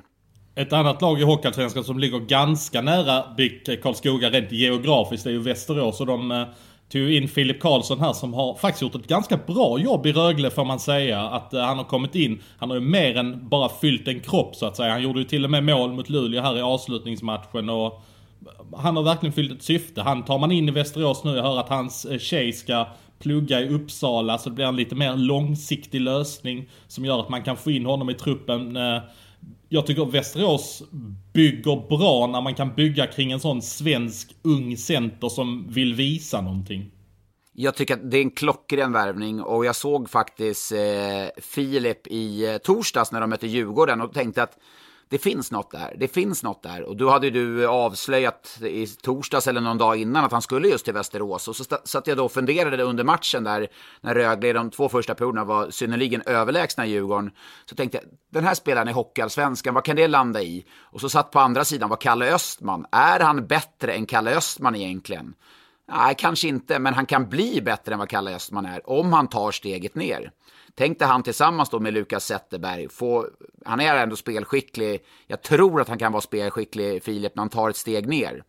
Ett 0.55 0.73
annat 0.73 1.01
lag 1.01 1.19
i 1.19 1.23
Hockeyallsvenskan 1.23 1.83
som 1.83 1.99
ligger 1.99 2.19
ganska 2.19 2.81
nära 2.81 3.35
BIK 3.37 3.83
Karlskoga 3.83 4.29
rent 4.29 4.51
geografiskt 4.51 5.25
är 5.25 5.31
ju 5.31 5.39
Västerås. 5.39 5.99
Och 5.99 6.05
de 6.05 6.31
eh, 6.31 6.47
tog 6.95 7.11
in 7.11 7.27
Filip 7.27 7.59
Karlsson 7.59 7.99
här 7.99 8.13
som 8.13 8.33
har 8.33 8.55
faktiskt 8.55 8.81
gjort 8.81 8.95
ett 8.95 9.07
ganska 9.07 9.37
bra 9.37 9.79
jobb 9.79 10.05
i 10.05 10.11
Rögle 10.11 10.49
får 10.49 10.65
man 10.65 10.79
säga. 10.79 11.21
Att 11.21 11.53
eh, 11.53 11.61
han 11.61 11.77
har 11.77 11.85
kommit 11.85 12.15
in, 12.15 12.41
han 12.57 12.69
har 12.69 12.77
ju 12.77 12.85
mer 12.85 13.17
än 13.17 13.49
bara 13.49 13.69
fyllt 13.69 14.07
en 14.07 14.19
kropp 14.19 14.55
så 14.55 14.65
att 14.65 14.75
säga. 14.75 14.91
Han 14.91 15.03
gjorde 15.03 15.19
ju 15.19 15.25
till 15.25 15.43
och 15.43 15.51
med 15.51 15.63
mål 15.63 15.93
mot 15.93 16.09
Luleå 16.09 16.41
här 16.41 16.57
i 16.57 16.61
avslutningsmatchen 16.61 17.69
och 17.69 18.03
han 18.77 18.95
har 18.95 19.03
verkligen 19.03 19.33
fyllt 19.33 19.51
ett 19.51 19.63
syfte. 19.63 20.01
Han 20.01 20.25
tar 20.25 20.37
man 20.37 20.51
in 20.51 20.69
i 20.69 20.71
Västerås 20.71 21.23
nu, 21.23 21.35
jag 21.35 21.43
hör 21.43 21.59
att 21.59 21.69
hans 21.69 22.05
eh, 22.05 22.19
tjej 22.19 22.53
ska 22.53 22.87
plugga 23.19 23.61
i 23.61 23.69
Uppsala 23.69 24.37
så 24.37 24.49
det 24.49 24.55
blir 24.55 24.65
en 24.65 24.75
lite 24.75 24.95
mer 24.95 25.15
långsiktig 25.15 26.01
lösning 26.01 26.69
som 26.87 27.05
gör 27.05 27.19
att 27.19 27.29
man 27.29 27.43
kan 27.43 27.57
få 27.57 27.71
in 27.71 27.85
honom 27.85 28.09
i 28.09 28.13
truppen. 28.13 28.77
Eh, 28.77 28.97
jag 29.69 29.87
tycker 29.87 30.05
Västerås 30.05 30.83
bygger 31.33 31.87
bra 31.89 32.27
när 32.27 32.41
man 32.41 32.55
kan 32.55 32.75
bygga 32.75 33.07
kring 33.07 33.31
en 33.31 33.39
sån 33.39 33.61
svensk 33.61 34.35
ung 34.41 34.77
center 34.77 35.29
som 35.29 35.67
vill 35.69 35.93
visa 35.93 36.41
någonting. 36.41 36.91
Jag 37.53 37.75
tycker 37.75 37.93
att 37.93 38.11
det 38.11 38.17
är 38.17 38.21
en 38.21 38.31
klockren 38.31 38.91
värvning 38.91 39.41
och 39.41 39.65
jag 39.65 39.75
såg 39.75 40.09
faktiskt 40.09 40.71
eh, 40.71 40.77
Filip 41.37 42.07
i 42.07 42.45
eh, 42.45 42.57
torsdags 42.57 43.11
när 43.11 43.21
de 43.21 43.29
mötte 43.29 43.47
Djurgården 43.47 44.01
och 44.01 44.13
tänkte 44.13 44.43
att 44.43 44.57
det 45.09 45.17
finns 45.17 45.51
något 45.51 45.71
där. 45.71 45.95
Det 45.99 46.07
finns 46.07 46.43
något 46.43 46.63
där. 46.63 46.83
Och 46.83 46.97
då 46.97 47.09
hade 47.09 47.29
du 47.29 47.67
avslöjat 47.67 48.57
i 48.61 48.87
torsdags 48.87 49.47
eller 49.47 49.61
någon 49.61 49.77
dag 49.77 49.97
innan 49.97 50.25
att 50.25 50.31
han 50.31 50.41
skulle 50.41 50.67
just 50.67 50.85
till 50.85 50.93
Västerås. 50.93 51.47
Och 51.47 51.55
så 51.55 51.63
satt 51.83 52.07
jag 52.07 52.17
då 52.17 52.25
och 52.25 52.31
funderade 52.31 52.83
under 52.83 53.03
matchen 53.03 53.43
där, 53.43 53.67
när 54.01 54.15
Rögle 54.15 54.47
i 54.47 54.53
de 54.53 54.71
två 54.71 54.89
första 54.89 55.15
perioderna 55.15 55.43
var 55.43 55.69
synnerligen 55.69 56.21
överlägsna 56.25 56.85
i 56.85 56.89
Djurgården. 56.89 57.31
Så 57.65 57.75
tänkte 57.75 57.97
jag, 57.97 58.05
den 58.31 58.43
här 58.43 58.53
spelaren 58.53 58.89
i 58.89 58.91
Hockeyallsvenskan, 58.91 59.73
vad 59.73 59.83
kan 59.83 59.95
det 59.95 60.07
landa 60.07 60.41
i? 60.41 60.65
Och 60.79 61.01
så 61.01 61.09
satt 61.09 61.31
på 61.31 61.39
andra 61.39 61.65
sidan 61.65 61.89
var 61.89 61.97
Kalle 61.97 62.33
Östman. 62.33 62.85
Är 62.91 63.19
han 63.19 63.47
bättre 63.47 63.93
än 63.93 64.05
Kalle 64.05 64.37
Östman 64.37 64.75
egentligen? 64.75 65.33
Nej, 65.91 66.15
kanske 66.17 66.47
inte, 66.47 66.79
men 66.79 66.93
han 66.93 67.05
kan 67.05 67.29
bli 67.29 67.61
bättre 67.61 67.93
än 67.93 67.99
vad 67.99 68.09
Kalle 68.09 68.35
Östman 68.35 68.65
är 68.65 68.89
om 68.89 69.13
han 69.13 69.27
tar 69.27 69.51
steget 69.51 69.95
ner. 69.95 70.31
Tänk 70.77 70.99
dig 70.99 71.07
han 71.07 71.23
tillsammans 71.23 71.69
då 71.69 71.79
med 71.79 71.93
Lukas 71.93 72.25
Zetterberg. 72.25 72.89
Få, 72.89 73.27
han 73.65 73.79
är 73.79 73.95
ändå 73.95 74.15
spelskicklig. 74.15 75.05
Jag 75.27 75.41
tror 75.41 75.81
att 75.81 75.89
han 75.89 75.97
kan 75.97 76.11
vara 76.11 76.21
spelskicklig, 76.21 77.03
Filip, 77.03 77.35
när 77.35 77.41
han 77.41 77.49
tar 77.49 77.69
ett 77.69 77.75
steg 77.75 78.07
ner. 78.07 78.43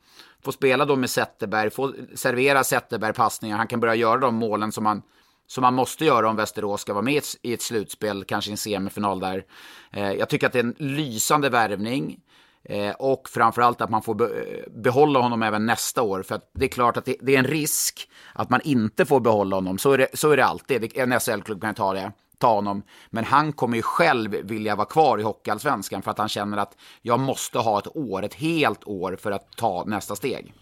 Få 0.45 0.52
spela 0.52 0.85
då 0.85 0.97
med 0.97 1.11
Zetterberg, 1.11 1.71
få 1.71 1.92
servera 2.14 2.64
Zetterberg 2.64 3.12
passningar. 3.12 3.56
Han 3.56 3.66
kan 3.66 3.80
börja 3.80 3.95
göra 3.95 4.21
de 4.21 4.35
målen 4.35 4.73
som 4.73 4.87
han 4.87 5.02
som 5.47 5.62
man 5.62 5.75
måste 5.75 6.04
göra 6.04 6.28
om 6.28 6.37
Västerås 6.37 6.80
ska 6.80 6.92
vara 6.92 7.04
med 7.04 7.23
i 7.42 7.52
ett 7.52 7.62
slutspel, 7.62 8.25
kanske 8.25 8.50
en 8.50 8.56
semifinal 8.56 9.21
där. 9.21 9.45
Eh, 9.90 10.12
jag 10.12 10.28
tycker 10.28 10.47
att 10.47 10.52
det 10.52 10.59
är 10.59 10.64
en 10.64 10.75
lysande 10.78 11.49
värvning. 11.49 12.21
Eh, 12.68 12.90
och 12.90 13.28
framförallt 13.28 13.80
att 13.80 13.90
man 13.90 14.02
får 14.02 14.23
eh, 14.23 14.28
behålla 14.70 15.20
honom 15.20 15.42
även 15.42 15.66
nästa 15.66 16.02
år. 16.02 16.23
För 16.23 16.40
det 16.54 16.64
är 16.64 16.68
klart 16.68 16.96
att 16.96 17.04
det, 17.04 17.16
det, 17.20 17.35
är 17.35 17.38
en 17.38 17.44
risk 17.44 18.08
att 18.32 18.50
man 18.50 18.61
inte 18.64 19.04
får 19.04 19.20
behålla 19.20 19.56
honom. 19.56 19.78
Så 19.78 19.92
är 19.92 19.99
det, 19.99 20.08
så 20.14 20.30
är 20.30 20.37
det 20.37 20.44
alltid. 20.44 20.92
En 20.94 21.20
SHL-klubb 21.20 21.61
kan 21.61 21.75
ta 21.75 21.92
det 21.92 22.12
ta 22.38 22.54
honom. 22.54 22.82
Men 23.11 23.25
han 23.25 23.52
kommer 23.52 23.76
ju 23.76 23.82
själv 23.82 24.30
vilja 24.30 24.76
vara 24.76 24.87
kvar 24.87 25.18
i 25.18 25.23
Hockeyallsvenskan 25.23 26.02
för 26.02 26.11
att 26.11 26.18
han 26.18 26.28
känner 26.28 26.56
att 26.56 26.76
jag 27.02 27.20
måste 27.20 27.58
ha 27.58 27.78
ett 27.78 27.96
år, 27.96 28.25
ett 28.25 28.35
helt 28.35 28.85
år 28.85 29.16
för 29.20 29.32
att 29.32 29.56
ta 29.56 29.85
nästa 29.87 30.16
steg. 30.16 30.52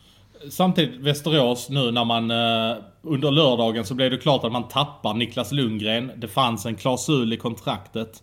Samtidigt 0.51 1.01
Västerås 1.01 1.69
nu 1.69 1.91
när 1.91 2.05
man 2.05 2.31
eh, 2.31 2.77
under 3.03 3.31
lördagen 3.31 3.85
så 3.85 3.95
blev 3.95 4.11
det 4.11 4.19
klart 4.19 4.45
att 4.45 4.53
man 4.53 4.69
tappar 4.69 5.15
Niklas 5.15 5.53
Lundgren. 5.53 6.13
Det 6.17 6.29
fanns 6.29 6.67
en 6.67 6.75
klausul 6.75 7.33
i 7.33 7.37
kontraktet 7.37 8.23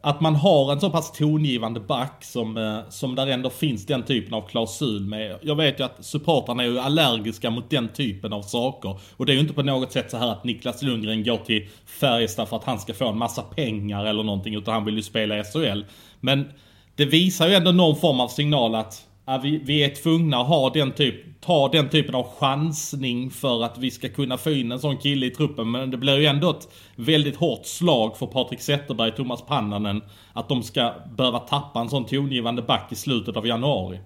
att 0.00 0.20
man 0.20 0.34
har 0.34 0.72
en 0.72 0.80
så 0.80 0.90
pass 0.90 1.12
tongivande 1.12 1.80
back 1.80 2.24
som, 2.24 2.56
eh, 2.56 2.78
som 2.88 3.14
där 3.14 3.26
ändå 3.26 3.50
finns 3.50 3.86
den 3.86 4.02
typen 4.02 4.34
av 4.34 4.48
klausul 4.48 5.06
med. 5.06 5.38
Jag 5.42 5.56
vet 5.56 5.80
ju 5.80 5.84
att 5.84 6.04
supportrarna 6.04 6.62
är 6.62 6.66
ju 6.66 6.78
allergiska 6.78 7.50
mot 7.50 7.70
den 7.70 7.88
typen 7.88 8.32
av 8.32 8.42
saker. 8.42 9.00
Och 9.16 9.26
det 9.26 9.32
är 9.32 9.34
ju 9.34 9.40
inte 9.40 9.54
på 9.54 9.62
något 9.62 9.92
sätt 9.92 10.10
så 10.10 10.16
här 10.16 10.32
att 10.32 10.44
Niklas 10.44 10.82
Lundgren 10.82 11.24
går 11.24 11.36
till 11.36 11.68
Färjestad 11.86 12.48
för 12.48 12.56
att 12.56 12.64
han 12.64 12.78
ska 12.78 12.94
få 12.94 13.08
en 13.08 13.18
massa 13.18 13.42
pengar 13.42 14.04
eller 14.04 14.22
någonting. 14.22 14.54
Utan 14.54 14.74
han 14.74 14.84
vill 14.84 14.96
ju 14.96 15.02
spela 15.02 15.38
i 15.38 15.44
SHL. 15.44 15.84
Men 16.20 16.48
det 16.96 17.04
visar 17.04 17.48
ju 17.48 17.54
ändå 17.54 17.72
någon 17.72 17.96
form 17.96 18.20
av 18.20 18.28
signal 18.28 18.74
att 18.74 19.06
vi, 19.42 19.58
vi 19.64 19.84
är 19.84 19.94
tvungna 19.94 20.36
att 20.36 20.46
ha 20.46 20.70
den 20.70 20.92
typ, 20.92 21.40
ta 21.40 21.68
den 21.68 21.88
typen 21.88 22.14
av 22.14 22.26
chansning 22.38 23.30
för 23.30 23.64
att 23.64 23.78
vi 23.78 23.90
ska 23.90 24.08
kunna 24.08 24.38
få 24.38 24.50
in 24.50 24.72
en 24.72 24.78
sån 24.78 24.96
kille 24.96 25.26
i 25.26 25.30
truppen. 25.30 25.70
Men 25.70 25.90
det 25.90 25.96
blir 25.96 26.18
ju 26.18 26.26
ändå 26.26 26.50
ett 26.50 26.68
väldigt 26.96 27.36
hårt 27.36 27.66
slag 27.66 28.16
för 28.16 28.26
Patrik 28.26 28.60
Zetterberg 28.60 29.10
och 29.10 29.16
Thomas 29.16 29.42
Pannanen 29.42 30.02
att 30.32 30.48
de 30.48 30.62
ska 30.62 30.92
behöva 31.16 31.38
tappa 31.38 31.80
en 31.80 31.88
sån 31.88 32.06
tongivande 32.06 32.62
back 32.62 32.92
i 32.92 32.94
slutet 32.94 33.36
av 33.36 33.46
januari. 33.46 34.00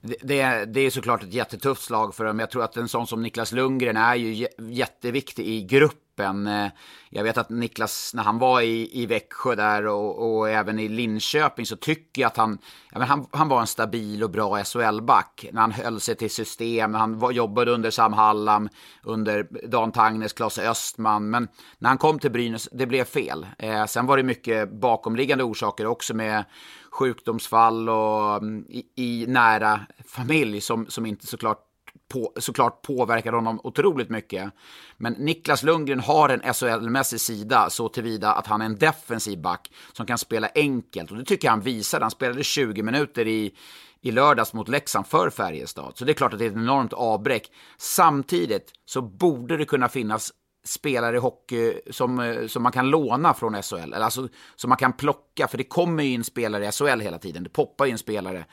Det, 0.00 0.16
det, 0.22 0.40
är, 0.40 0.66
det 0.66 0.80
är 0.80 0.90
såklart 0.90 1.22
ett 1.22 1.34
jättetufft 1.34 1.82
slag 1.82 2.14
för 2.14 2.24
dem. 2.24 2.38
Jag 2.38 2.50
tror 2.50 2.64
att 2.64 2.76
en 2.76 2.88
sån 2.88 3.06
som 3.06 3.22
Niklas 3.22 3.52
Lundgren 3.52 3.96
är 3.96 4.14
ju 4.14 4.46
jätteviktig 4.70 5.46
i 5.46 5.62
grupp 5.62 6.03
gruppen. 6.14 6.46
Eh, 6.46 6.70
jag 7.10 7.24
vet 7.24 7.38
att 7.38 7.50
Niklas, 7.50 8.14
när 8.14 8.22
han 8.22 8.38
var 8.38 8.60
i, 8.60 9.02
i 9.02 9.06
Växjö 9.06 9.54
där 9.54 9.86
och, 9.86 10.36
och 10.36 10.50
även 10.50 10.78
i 10.78 10.88
Linköping 10.88 11.66
så 11.66 11.76
tycker 11.76 12.22
jag 12.22 12.26
att 12.26 12.36
han, 12.36 12.58
jag 12.92 12.98
menar, 12.98 13.06
han, 13.06 13.26
han 13.32 13.48
var 13.48 13.60
en 13.60 13.66
stabil 13.66 14.22
och 14.22 14.30
bra 14.30 14.64
SHL-back. 14.64 15.46
När 15.52 15.60
han 15.60 15.72
höll 15.72 16.00
sig 16.00 16.14
till 16.14 16.30
system, 16.30 16.92
när 16.92 16.98
han 16.98 17.18
var, 17.18 17.30
jobbade 17.30 17.70
under 17.70 17.90
Sam 17.90 18.12
Hallam, 18.12 18.68
under 19.02 19.68
Dan 19.68 19.92
Tangnes, 19.92 20.32
Claes 20.32 20.58
Östman. 20.58 21.30
Men 21.30 21.48
när 21.78 21.88
han 21.88 21.98
kom 21.98 22.18
till 22.18 22.30
Brynäs, 22.30 22.68
det 22.72 22.86
blev 22.86 23.04
fel. 23.04 23.46
Eh, 23.58 23.86
sen 23.86 24.06
var 24.06 24.16
det 24.16 24.22
mycket 24.22 24.72
bakomliggande 24.72 25.44
orsaker 25.44 25.86
också 25.86 26.14
med 26.14 26.44
sjukdomsfall 26.90 27.88
och 27.88 28.36
mm, 28.36 28.66
i, 28.68 28.84
i, 28.94 29.26
nära 29.28 29.80
familj 30.06 30.60
som, 30.60 30.86
som 30.86 31.06
inte 31.06 31.26
såklart 31.26 31.73
på, 32.08 32.32
såklart 32.36 32.82
påverkar 32.82 33.32
honom 33.32 33.60
otroligt 33.64 34.10
mycket. 34.10 34.52
Men 34.96 35.12
Niklas 35.12 35.62
Lundgren 35.62 36.00
har 36.00 36.28
en 36.28 36.42
SHL-mässig 36.42 37.18
sida 37.18 37.70
så 37.70 37.88
tillvida 37.88 38.32
att 38.32 38.46
han 38.46 38.60
är 38.60 38.66
en 38.66 38.78
defensiv 38.78 39.40
back 39.40 39.70
som 39.92 40.06
kan 40.06 40.18
spela 40.18 40.48
enkelt. 40.54 41.10
Och 41.10 41.16
det 41.16 41.24
tycker 41.24 41.48
jag 41.48 41.52
han 41.52 41.60
visade. 41.60 42.04
Han 42.04 42.10
spelade 42.10 42.44
20 42.44 42.82
minuter 42.82 43.28
i, 43.28 43.54
i 44.00 44.10
lördags 44.10 44.52
mot 44.52 44.68
Leksand 44.68 45.06
för 45.06 45.30
Färjestad. 45.30 45.92
Så 45.94 46.04
det 46.04 46.12
är 46.12 46.14
klart 46.14 46.32
att 46.32 46.38
det 46.38 46.44
är 46.44 46.50
ett 46.50 46.56
enormt 46.56 46.92
avbräck. 46.92 47.50
Samtidigt 47.78 48.72
så 48.84 49.02
borde 49.02 49.56
det 49.56 49.64
kunna 49.64 49.88
finnas 49.88 50.32
spelare 50.64 51.16
i 51.16 51.18
hockey 51.18 51.80
som, 51.90 52.20
eh, 52.20 52.46
som 52.46 52.62
man 52.62 52.72
kan 52.72 52.90
låna 52.90 53.34
från 53.34 53.62
SHL, 53.62 53.74
eller 53.74 54.00
alltså 54.00 54.28
som 54.56 54.68
man 54.68 54.78
kan 54.78 54.92
plocka, 54.92 55.48
för 55.48 55.58
det 55.58 55.64
kommer 55.64 56.02
ju 56.02 56.12
in 56.12 56.24
spelare 56.24 56.68
i 56.68 56.72
SHL 56.72 57.00
hela 57.00 57.18
tiden, 57.18 57.44
det 57.44 57.50
poppar 57.50 57.84
ju 57.84 57.90
in 57.90 57.98
spelare. 57.98 58.44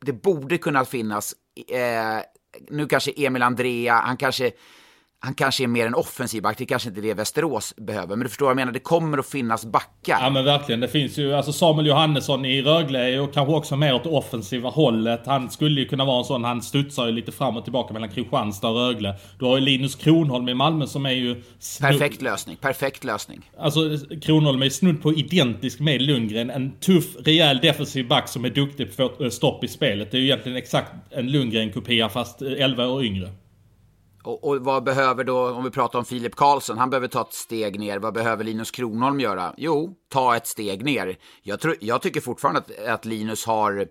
Det 0.00 0.12
borde 0.12 0.58
kunna 0.58 0.84
finnas 0.84 1.34
eh, 1.68 2.22
nu 2.70 2.86
kanske 2.86 3.12
Emil 3.16 3.42
Andrea, 3.42 3.94
han 3.94 4.16
kanske 4.16 4.52
han 5.24 5.34
kanske 5.34 5.64
är 5.64 5.68
mer 5.68 5.86
en 5.86 5.94
offensiv 5.94 6.42
back, 6.42 6.58
det 6.58 6.66
kanske 6.66 6.88
inte 6.88 7.00
är 7.00 7.02
det 7.02 7.14
Västerås 7.14 7.74
behöver. 7.76 8.08
Men 8.08 8.20
du 8.20 8.28
förstår 8.28 8.46
vad 8.46 8.50
jag 8.50 8.56
menar, 8.56 8.72
det 8.72 8.78
kommer 8.78 9.18
att 9.18 9.26
finnas 9.26 9.64
backar. 9.64 10.18
Ja 10.20 10.30
men 10.30 10.44
verkligen, 10.44 10.80
det 10.80 10.88
finns 10.88 11.18
ju, 11.18 11.34
alltså 11.34 11.52
Samuel 11.52 11.86
Johannesson 11.86 12.44
i 12.44 12.62
Rögle 12.62 12.98
är 12.98 13.08
ju 13.08 13.26
kanske 13.26 13.54
också 13.54 13.76
mer 13.76 13.94
åt 13.94 14.04
det 14.04 14.10
offensiva 14.10 14.68
hållet. 14.68 15.20
Han 15.26 15.50
skulle 15.50 15.80
ju 15.80 15.88
kunna 15.88 16.04
vara 16.04 16.18
en 16.18 16.24
sån, 16.24 16.44
han 16.44 16.62
studsar 16.62 17.06
ju 17.06 17.12
lite 17.12 17.32
fram 17.32 17.56
och 17.56 17.64
tillbaka 17.64 17.92
mellan 17.92 18.08
Kristianstad 18.08 18.68
och 18.68 18.76
Rögle. 18.76 19.14
Du 19.38 19.44
har 19.44 19.58
ju 19.58 19.64
Linus 19.64 19.94
Kronholm 19.94 20.48
i 20.48 20.54
Malmö 20.54 20.86
som 20.86 21.06
är 21.06 21.10
ju... 21.10 21.42
Perfekt 21.80 22.22
lösning, 22.22 22.56
perfekt 22.56 23.04
lösning. 23.04 23.50
Alltså 23.58 23.80
Kronholm 24.22 24.62
är 24.62 24.68
snudd 24.68 25.02
på 25.02 25.12
identisk 25.12 25.80
med 25.80 26.02
Lundgren. 26.02 26.50
En 26.50 26.72
tuff, 26.78 27.16
rejäl 27.24 27.58
defensiv 27.58 28.08
back 28.08 28.28
som 28.28 28.44
är 28.44 28.50
duktig 28.50 28.96
på 28.96 29.04
att 29.04 29.16
få 29.16 29.30
stopp 29.30 29.64
i 29.64 29.68
spelet. 29.68 30.10
Det 30.10 30.16
är 30.16 30.20
ju 30.20 30.26
egentligen 30.26 30.58
exakt 30.58 30.92
en 31.10 31.30
Lundgren-kopia 31.30 32.08
fast 32.08 32.42
11 32.42 32.88
år 32.88 33.04
yngre. 33.04 33.28
Och, 34.24 34.44
och, 34.44 34.56
vad 34.60 34.84
behöver 34.84 35.24
då, 35.24 35.50
om 35.50 35.64
vi 35.64 35.70
pratar 35.70 35.98
om 35.98 36.04
Filip 36.04 36.36
Karlsson, 36.36 36.78
han 36.78 36.90
behöver 36.90 37.08
ta 37.08 37.20
ett 37.20 37.34
steg 37.34 37.80
ner. 37.80 37.98
Vad 37.98 38.14
behöver 38.14 38.44
Linus 38.44 38.70
Kronholm 38.70 39.20
göra? 39.20 39.54
Jo, 39.56 39.94
ta 40.08 40.36
ett 40.36 40.46
steg 40.46 40.84
ner. 40.84 41.18
Jag, 41.42 41.60
tror, 41.60 41.76
jag 41.80 42.02
tycker 42.02 42.20
fortfarande 42.20 42.60
att, 42.60 42.86
att 42.86 43.04
Linus 43.04 43.46
har 43.46 43.88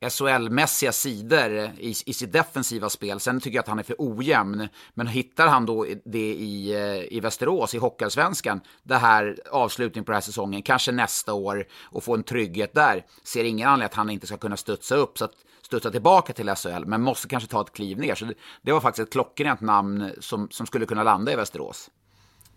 SHL-mässiga 0.00 0.92
sidor 0.92 1.70
i, 1.78 1.94
i 2.06 2.12
sitt 2.12 2.32
defensiva 2.32 2.88
spel. 2.88 3.20
Sen 3.20 3.40
tycker 3.40 3.56
jag 3.56 3.62
att 3.62 3.68
han 3.68 3.78
är 3.78 3.82
för 3.82 3.96
ojämn. 3.98 4.68
Men 4.94 5.06
hittar 5.06 5.48
han 5.48 5.66
då 5.66 5.86
det 6.04 6.34
i, 6.34 6.72
eh, 6.72 7.16
i 7.16 7.20
Västerås, 7.20 7.74
i 7.74 7.78
Hockeyallsvenskan, 7.78 8.60
det 8.82 8.96
här 8.96 9.36
avslutningen 9.50 10.04
på 10.04 10.12
den 10.12 10.16
här 10.16 10.20
säsongen, 10.20 10.62
kanske 10.62 10.92
nästa 10.92 11.34
år, 11.34 11.66
och 11.82 12.04
få 12.04 12.14
en 12.14 12.22
trygghet 12.22 12.74
där, 12.74 13.04
ser 13.24 13.44
ingen 13.44 13.68
anledning 13.68 13.86
att 13.86 13.94
han 13.94 14.10
inte 14.10 14.26
ska 14.26 14.36
kunna 14.36 14.56
studsa 14.56 14.94
upp. 14.94 15.18
Så 15.18 15.24
att 15.24 15.34
studsa 15.70 15.90
tillbaka 15.90 16.32
till 16.32 16.54
SHL, 16.54 16.84
men 16.86 17.02
måste 17.02 17.28
kanske 17.28 17.48
ta 17.48 17.60
ett 17.60 17.72
kliv 17.72 17.98
ner. 17.98 18.14
Så 18.14 18.24
det, 18.24 18.34
det 18.62 18.72
var 18.72 18.80
faktiskt 18.80 19.08
ett 19.08 19.12
klockrent 19.12 19.60
namn 19.60 20.10
som, 20.20 20.48
som 20.50 20.66
skulle 20.66 20.86
kunna 20.86 21.02
landa 21.02 21.32
i 21.32 21.36
Västerås. 21.36 21.90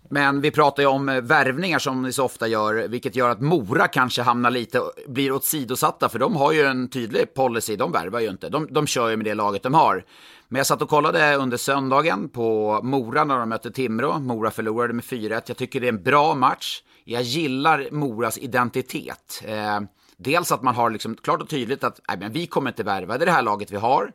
Men 0.10 0.41
vi 0.41 0.51
pratar 0.51 0.84
ju 0.84 0.89
om 0.89 1.10
eh, 1.10 1.22
värvningar 1.22 1.79
som 1.79 2.01
ni 2.01 2.13
så 2.13 2.25
ofta 2.25 2.48
gör, 2.48 2.88
vilket 2.88 3.15
gör 3.15 3.29
att 3.29 3.41
Mora 3.41 3.88
kanske 3.88 4.22
hamnar 4.22 4.51
lite, 4.51 4.82
blir 5.08 5.32
åsidosatta, 5.32 6.10
för 6.10 6.20
de 6.20 6.36
har 6.36 6.51
ju 6.51 6.62
en 6.62 6.88
tydlig 6.88 7.34
policy, 7.34 7.75
de 7.75 7.91
värvar 7.91 8.20
ju 8.20 8.29
inte, 8.29 8.50
de, 8.50 8.67
de 8.72 8.88
kör 8.88 9.10
ju 9.10 9.17
med 9.17 9.25
det 9.25 9.34
laget 9.34 9.63
de 9.63 9.74
har. 9.74 10.05
Men 10.48 10.58
jag 10.58 10.67
satt 10.67 10.82
och 10.82 10.89
kollade 10.89 11.36
under 11.36 11.58
söndagen 11.58 12.29
på 12.29 12.79
Mora 12.84 13.24
när 13.24 13.39
de 13.39 13.50
mötte 13.50 13.72
Timrå, 13.72 14.20
Mora 14.20 14.51
förlorade 14.51 14.93
med 14.93 15.03
4-1, 15.03 15.41
jag 15.46 15.58
tycker 15.58 15.79
det 15.79 15.88
är 15.88 15.93
en 15.93 16.03
bra 16.03 16.36
match. 16.36 16.82
Jag 17.05 17.22
gillar 17.22 17.88
Moras 17.91 18.38
identitet. 18.38 19.43
Eh, 19.46 19.79
dels 20.24 20.51
att 20.51 20.63
man 20.63 20.75
har 20.75 20.89
liksom 20.89 21.15
klart 21.15 21.42
och 21.42 21.50
tydligt 21.50 21.84
att 21.84 22.00
nej, 22.08 22.18
men 22.18 22.32
vi 22.32 22.48
kommer 22.48 22.70
inte 22.70 22.84
värva, 22.84 23.18
det 23.18 23.24
är 23.24 23.25
det 23.25 23.32
här 23.32 23.42
laget 23.42 23.72
vi 23.72 23.77
har. 23.77 24.12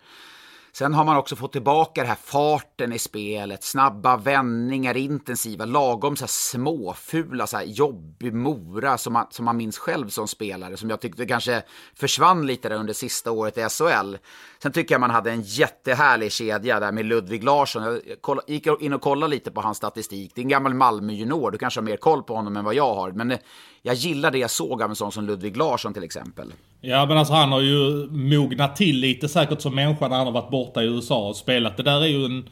Sen 0.79 0.95
har 0.95 1.05
man 1.05 1.17
också 1.17 1.37
fått 1.37 1.53
tillbaka 1.53 2.01
den 2.01 2.09
här 2.09 2.19
farten 2.25 2.93
i 2.93 2.99
spelet, 2.99 3.65
snabba 3.65 4.17
vändningar, 4.17 4.97
intensiva, 4.97 5.65
lagom 5.65 6.17
så 6.17 6.23
här 6.23 6.29
småfula, 6.29 7.47
så 7.47 7.57
här 7.57 7.65
jobbig 7.65 8.35
Mora 8.35 8.99
som 8.99 9.13
man, 9.13 9.27
som 9.31 9.45
man 9.45 9.57
minns 9.57 9.79
själv 9.79 10.09
som 10.09 10.29
spelare, 10.29 10.77
som 10.77 10.91
jag 10.91 11.01
tyckte 11.01 11.27
kanske 11.27 11.63
försvann 11.95 12.47
lite 12.47 12.69
där 12.69 12.77
under 12.77 12.93
sista 12.93 13.31
året 13.31 13.59
i 13.59 13.61
SHL. 13.61 14.17
Sen 14.63 14.73
tycker 14.73 14.95
jag 14.95 15.01
man 15.01 15.11
hade 15.11 15.31
en 15.31 15.43
jättehärlig 15.43 16.33
kedja 16.33 16.81
där 16.81 16.93
med 16.93 17.07
Ludvig 17.07 17.45
Larsson. 17.45 18.01
Jag 18.23 18.41
gick 18.47 18.67
in 18.81 18.93
och 18.93 19.03
kollade 19.03 19.31
lite 19.31 19.51
på 19.51 19.61
hans 19.61 19.77
statistik. 19.77 20.33
Det 20.35 20.41
är 20.41 20.43
en 20.43 20.49
gammal 20.49 20.75
Malmö-junior, 20.75 21.51
du 21.51 21.59
kanske 21.59 21.81
har 21.81 21.85
mer 21.85 21.97
koll 21.97 22.23
på 22.23 22.35
honom 22.35 22.57
än 22.57 22.65
vad 22.65 22.75
jag 22.75 22.95
har. 22.95 23.13
Men 23.13 23.31
eh, 23.31 23.39
jag 23.83 23.95
gillar 23.95 24.31
det 24.31 24.39
jag 24.39 24.51
såg 24.51 24.83
av 24.83 24.91
en 24.91 24.97
sån 24.97 25.13
som 25.13 25.25
Ludvig 25.25 25.57
Larsson 25.57 25.95
till 25.95 26.05
exempel. 26.05 26.53
Ja 26.81 27.07
men 27.07 27.19
alltså 27.19 27.35
han 27.35 27.53
har 27.53 27.61
ju 27.61 28.07
mognat 28.11 28.77
till 28.77 28.97
lite 28.97 29.29
säkert 29.29 29.61
som 29.61 29.75
människa 29.75 30.09
när 30.09 30.17
han 30.17 30.27
har 30.27 30.33
varit 30.33 30.51
borta 30.51 30.68
borta 30.69 30.83
i 30.83 30.87
USA 30.87 31.29
och 31.29 31.37
spelat. 31.37 31.77
Det 31.77 31.83
där 31.83 32.01
är 32.01 32.07
ju 32.07 32.25
en, 32.25 32.49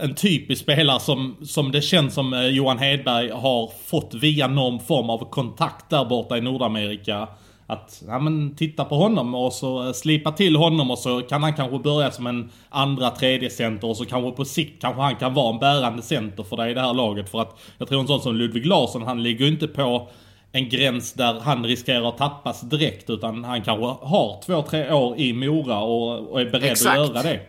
en 0.00 0.14
typisk 0.14 0.62
spelare 0.62 1.00
som, 1.00 1.36
som 1.44 1.72
det 1.72 1.82
känns 1.82 2.14
som 2.14 2.32
eh, 2.32 2.46
Johan 2.46 2.78
Hedberg 2.78 3.30
har 3.30 3.70
fått 3.86 4.14
via 4.14 4.46
någon 4.46 4.80
form 4.80 5.10
av 5.10 5.30
kontakt 5.30 5.90
där 5.90 6.04
borta 6.04 6.38
i 6.38 6.40
Nordamerika. 6.40 7.28
Att, 7.66 8.02
ja 8.06 8.18
men 8.18 8.56
titta 8.56 8.84
på 8.84 8.94
honom 8.94 9.34
och 9.34 9.52
så 9.52 9.86
eh, 9.86 9.92
slipa 9.92 10.32
till 10.32 10.56
honom 10.56 10.90
och 10.90 10.98
så 10.98 11.20
kan 11.20 11.42
han 11.42 11.54
kanske 11.54 11.78
börja 11.78 12.10
som 12.10 12.26
en 12.26 12.50
andra, 12.68 13.10
tredje 13.10 13.50
center 13.50 13.88
och 13.88 13.96
så 13.96 14.04
kanske 14.04 14.30
på 14.30 14.44
sikt 14.44 14.80
kanske 14.80 15.02
han 15.02 15.16
kan 15.16 15.34
vara 15.34 15.54
en 15.54 15.58
bärande 15.58 16.02
center 16.02 16.42
för 16.42 16.56
dig 16.56 16.70
i 16.70 16.74
det 16.74 16.80
här 16.80 16.94
laget. 16.94 17.30
För 17.30 17.40
att 17.40 17.58
jag 17.78 17.88
tror 17.88 18.00
en 18.00 18.06
sån 18.06 18.20
som 18.20 18.36
Ludvig 18.36 18.66
Larsson, 18.66 19.02
han 19.02 19.22
ligger 19.22 19.44
ju 19.44 19.52
inte 19.52 19.66
på 19.66 20.08
en 20.54 20.68
gräns 20.68 21.12
där 21.12 21.40
han 21.40 21.64
riskerar 21.64 22.08
att 22.08 22.18
tappas 22.18 22.60
direkt 22.60 23.10
utan 23.10 23.44
han 23.44 23.62
kanske 23.62 24.06
har 24.06 24.42
två, 24.46 24.62
tre 24.62 24.92
år 24.92 25.18
i 25.18 25.32
Mora 25.32 25.78
och, 25.78 26.32
och 26.32 26.40
är 26.40 26.44
beredd 26.44 26.72
Exakt. 26.72 26.98
att 26.98 27.08
göra 27.08 27.22
det. 27.22 27.40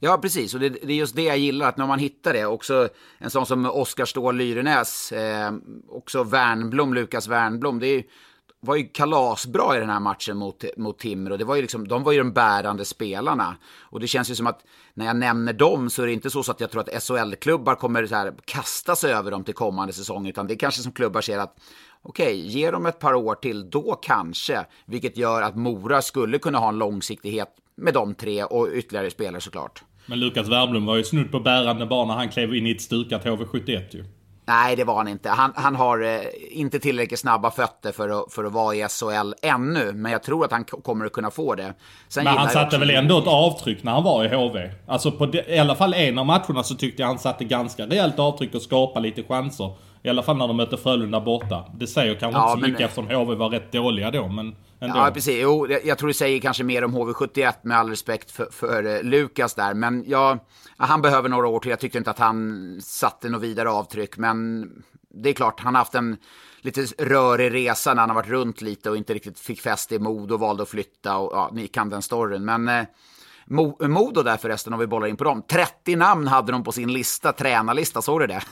Ja, 0.00 0.18
precis. 0.22 0.54
Och 0.54 0.60
det, 0.60 0.68
det, 0.68 0.92
är 0.92 0.96
just 0.96 1.16
det 1.16 1.22
jag 1.22 1.38
gillar, 1.38 1.68
att 1.68 1.76
när 1.76 1.86
man 1.86 1.98
hittar 1.98 2.32
det. 2.32 2.46
Också 2.46 2.88
en 3.18 3.30
sån 3.30 3.46
som 3.46 3.66
Oskar 3.66 4.04
Ståhl 4.04 4.36
Lyrenäs, 4.36 5.12
eh, 5.12 5.52
också 5.88 6.22
Wernblom, 6.22 6.94
Lukas 6.94 7.28
Wernblom. 7.28 7.78
Det 7.78 7.86
är, 7.86 8.04
var 8.60 8.76
ju 8.76 8.84
kalasbra 8.84 9.76
i 9.76 9.80
den 9.80 9.90
här 9.90 10.00
matchen 10.00 10.36
mot, 10.36 10.64
mot 10.76 10.98
Timrå. 10.98 11.36
Det 11.36 11.44
var 11.44 11.56
ju 11.56 11.62
liksom, 11.62 11.88
de 11.88 12.02
var 12.02 12.12
ju 12.12 12.18
de 12.18 12.32
bärande 12.32 12.84
spelarna. 12.84 13.56
Och 13.80 14.00
det 14.00 14.06
känns 14.06 14.30
ju 14.30 14.34
som 14.34 14.46
att 14.46 14.60
när 14.94 15.06
jag 15.06 15.16
nämner 15.16 15.52
dem 15.52 15.90
så 15.90 16.02
är 16.02 16.06
det 16.06 16.12
inte 16.12 16.30
så, 16.30 16.42
så 16.42 16.52
att 16.52 16.60
jag 16.60 16.70
tror 16.70 16.80
att 16.82 17.02
SHL-klubbar 17.02 17.74
kommer 17.74 18.06
så 18.06 18.14
här 18.14 18.34
kasta 18.44 18.96
sig 18.96 19.12
över 19.12 19.30
dem 19.30 19.44
till 19.44 19.54
kommande 19.54 19.92
säsong. 19.92 20.26
Utan 20.28 20.46
det 20.46 20.54
är 20.54 20.58
kanske 20.58 20.82
som 20.82 20.92
klubbar 20.92 21.20
ser 21.20 21.38
att 21.38 21.56
okej, 22.08 22.46
ge 22.46 22.70
dem 22.70 22.86
ett 22.86 22.98
par 22.98 23.14
år 23.14 23.34
till, 23.34 23.70
då 23.70 23.94
kanske. 24.02 24.66
Vilket 24.86 25.16
gör 25.16 25.42
att 25.42 25.56
Mora 25.56 26.02
skulle 26.02 26.38
kunna 26.38 26.58
ha 26.58 26.68
en 26.68 26.78
långsiktighet 26.78 27.48
med 27.76 27.94
de 27.94 28.14
tre 28.14 28.44
och 28.44 28.68
ytterligare 28.72 29.10
spelare 29.10 29.40
såklart. 29.40 29.82
Men 30.06 30.20
Lukas 30.20 30.48
Wernbloom 30.48 30.86
var 30.86 30.96
ju 30.96 31.04
snudd 31.04 31.32
på 31.32 31.40
bärande 31.40 31.86
bara 31.86 32.04
när 32.06 32.14
han 32.14 32.28
klev 32.28 32.54
in 32.54 32.66
i 32.66 32.70
ett 32.70 32.82
stukat 32.82 33.24
HV71 33.24 33.82
ju. 33.90 34.04
Nej, 34.48 34.76
det 34.76 34.84
var 34.84 34.96
han 34.96 35.08
inte. 35.08 35.30
Han, 35.30 35.52
han 35.54 35.76
har 35.76 36.02
eh, 36.02 36.20
inte 36.50 36.78
tillräckligt 36.78 37.20
snabba 37.20 37.50
fötter 37.50 37.92
för 37.92 38.08
att, 38.08 38.32
för 38.32 38.44
att 38.44 38.52
vara 38.52 38.74
i 38.74 38.86
SHL 38.88 39.34
ännu, 39.42 39.92
men 39.92 40.12
jag 40.12 40.22
tror 40.22 40.44
att 40.44 40.52
han 40.52 40.64
kommer 40.64 41.06
att 41.06 41.12
kunna 41.12 41.30
få 41.30 41.54
det. 41.54 41.74
Sen 42.08 42.24
men 42.24 42.36
han 42.36 42.48
satte 42.48 42.78
väl 42.78 42.90
ändå 42.90 43.18
ett 43.18 43.26
avtryck 43.26 43.82
när 43.82 43.92
han 43.92 44.04
var 44.04 44.24
i 44.24 44.28
HV? 44.28 44.70
Alltså 44.86 45.10
på 45.10 45.26
de, 45.26 45.42
i 45.54 45.58
alla 45.58 45.74
fall 45.74 45.94
en 45.94 46.18
av 46.18 46.26
matcherna 46.26 46.62
så 46.62 46.74
tyckte 46.74 47.02
jag 47.02 47.08
han 47.08 47.18
satte 47.18 47.44
ganska 47.44 47.86
rejält 47.86 48.18
avtryck 48.18 48.54
och 48.54 48.62
skapade 48.62 49.06
lite 49.06 49.22
chanser. 49.22 49.70
I 50.06 50.08
alla 50.08 50.22
fall 50.22 50.36
när 50.36 50.48
de 50.48 50.56
mötte 50.56 50.76
Frölunda 50.76 51.20
borta. 51.20 51.64
Det 51.74 51.86
säger 51.86 52.14
kanske 52.14 52.40
ja, 52.40 52.42
inte 52.42 52.52
så 52.52 52.60
men... 52.60 52.70
mycket 52.70 52.84
eftersom 52.84 53.06
HV 53.06 53.34
var 53.34 53.50
rätt 53.50 53.72
dåliga 53.72 54.10
då, 54.10 54.28
men 54.28 54.56
ändå. 54.80 54.98
Ja, 54.98 55.10
precis. 55.14 55.38
Jo, 55.42 55.66
jag 55.84 55.98
tror 55.98 56.08
det 56.08 56.14
säger 56.14 56.40
kanske 56.40 56.64
mer 56.64 56.84
om 56.84 56.96
HV71 56.96 57.52
med 57.62 57.78
all 57.78 57.88
respekt 57.88 58.30
för, 58.30 58.48
för 58.52 58.86
uh, 58.86 59.02
Lukas 59.02 59.54
där. 59.54 59.74
Men 59.74 60.04
ja, 60.06 60.38
han 60.76 61.02
behöver 61.02 61.28
några 61.28 61.48
år 61.48 61.60
till. 61.60 61.70
Jag 61.70 61.80
tyckte 61.80 61.98
inte 61.98 62.10
att 62.10 62.18
han 62.18 62.78
satte 62.82 63.28
något 63.28 63.42
vidare 63.42 63.70
avtryck. 63.70 64.16
Men 64.16 64.70
det 65.10 65.28
är 65.28 65.32
klart, 65.32 65.60
han 65.60 65.74
har 65.74 65.80
haft 65.80 65.94
en 65.94 66.16
lite 66.60 66.80
rörig 66.98 67.54
resa 67.54 67.94
när 67.94 68.00
han 68.00 68.10
har 68.10 68.14
varit 68.14 68.30
runt 68.30 68.60
lite 68.60 68.90
och 68.90 68.96
inte 68.96 69.14
riktigt 69.14 69.38
fick 69.38 69.60
fäste 69.60 69.94
i 69.94 69.98
mod 69.98 70.32
och 70.32 70.40
valde 70.40 70.62
att 70.62 70.68
flytta. 70.68 71.16
Och, 71.16 71.36
ja, 71.36 71.50
ni 71.52 71.68
kan 71.68 71.90
den 71.90 72.02
storyn. 72.02 72.44
Men 72.44 72.68
uh, 72.68 73.88
Modo 73.88 74.22
där 74.22 74.36
förresten, 74.36 74.72
om 74.72 74.78
vi 74.78 74.86
bollar 74.86 75.06
in 75.06 75.16
på 75.16 75.24
dem. 75.24 75.42
30 75.48 75.96
namn 75.96 76.28
hade 76.28 76.52
de 76.52 76.64
på 76.64 76.72
sin 76.72 76.92
lista, 76.92 77.32
tränarlista, 77.32 78.02
såg 78.02 78.20
du 78.20 78.26
det? 78.26 78.42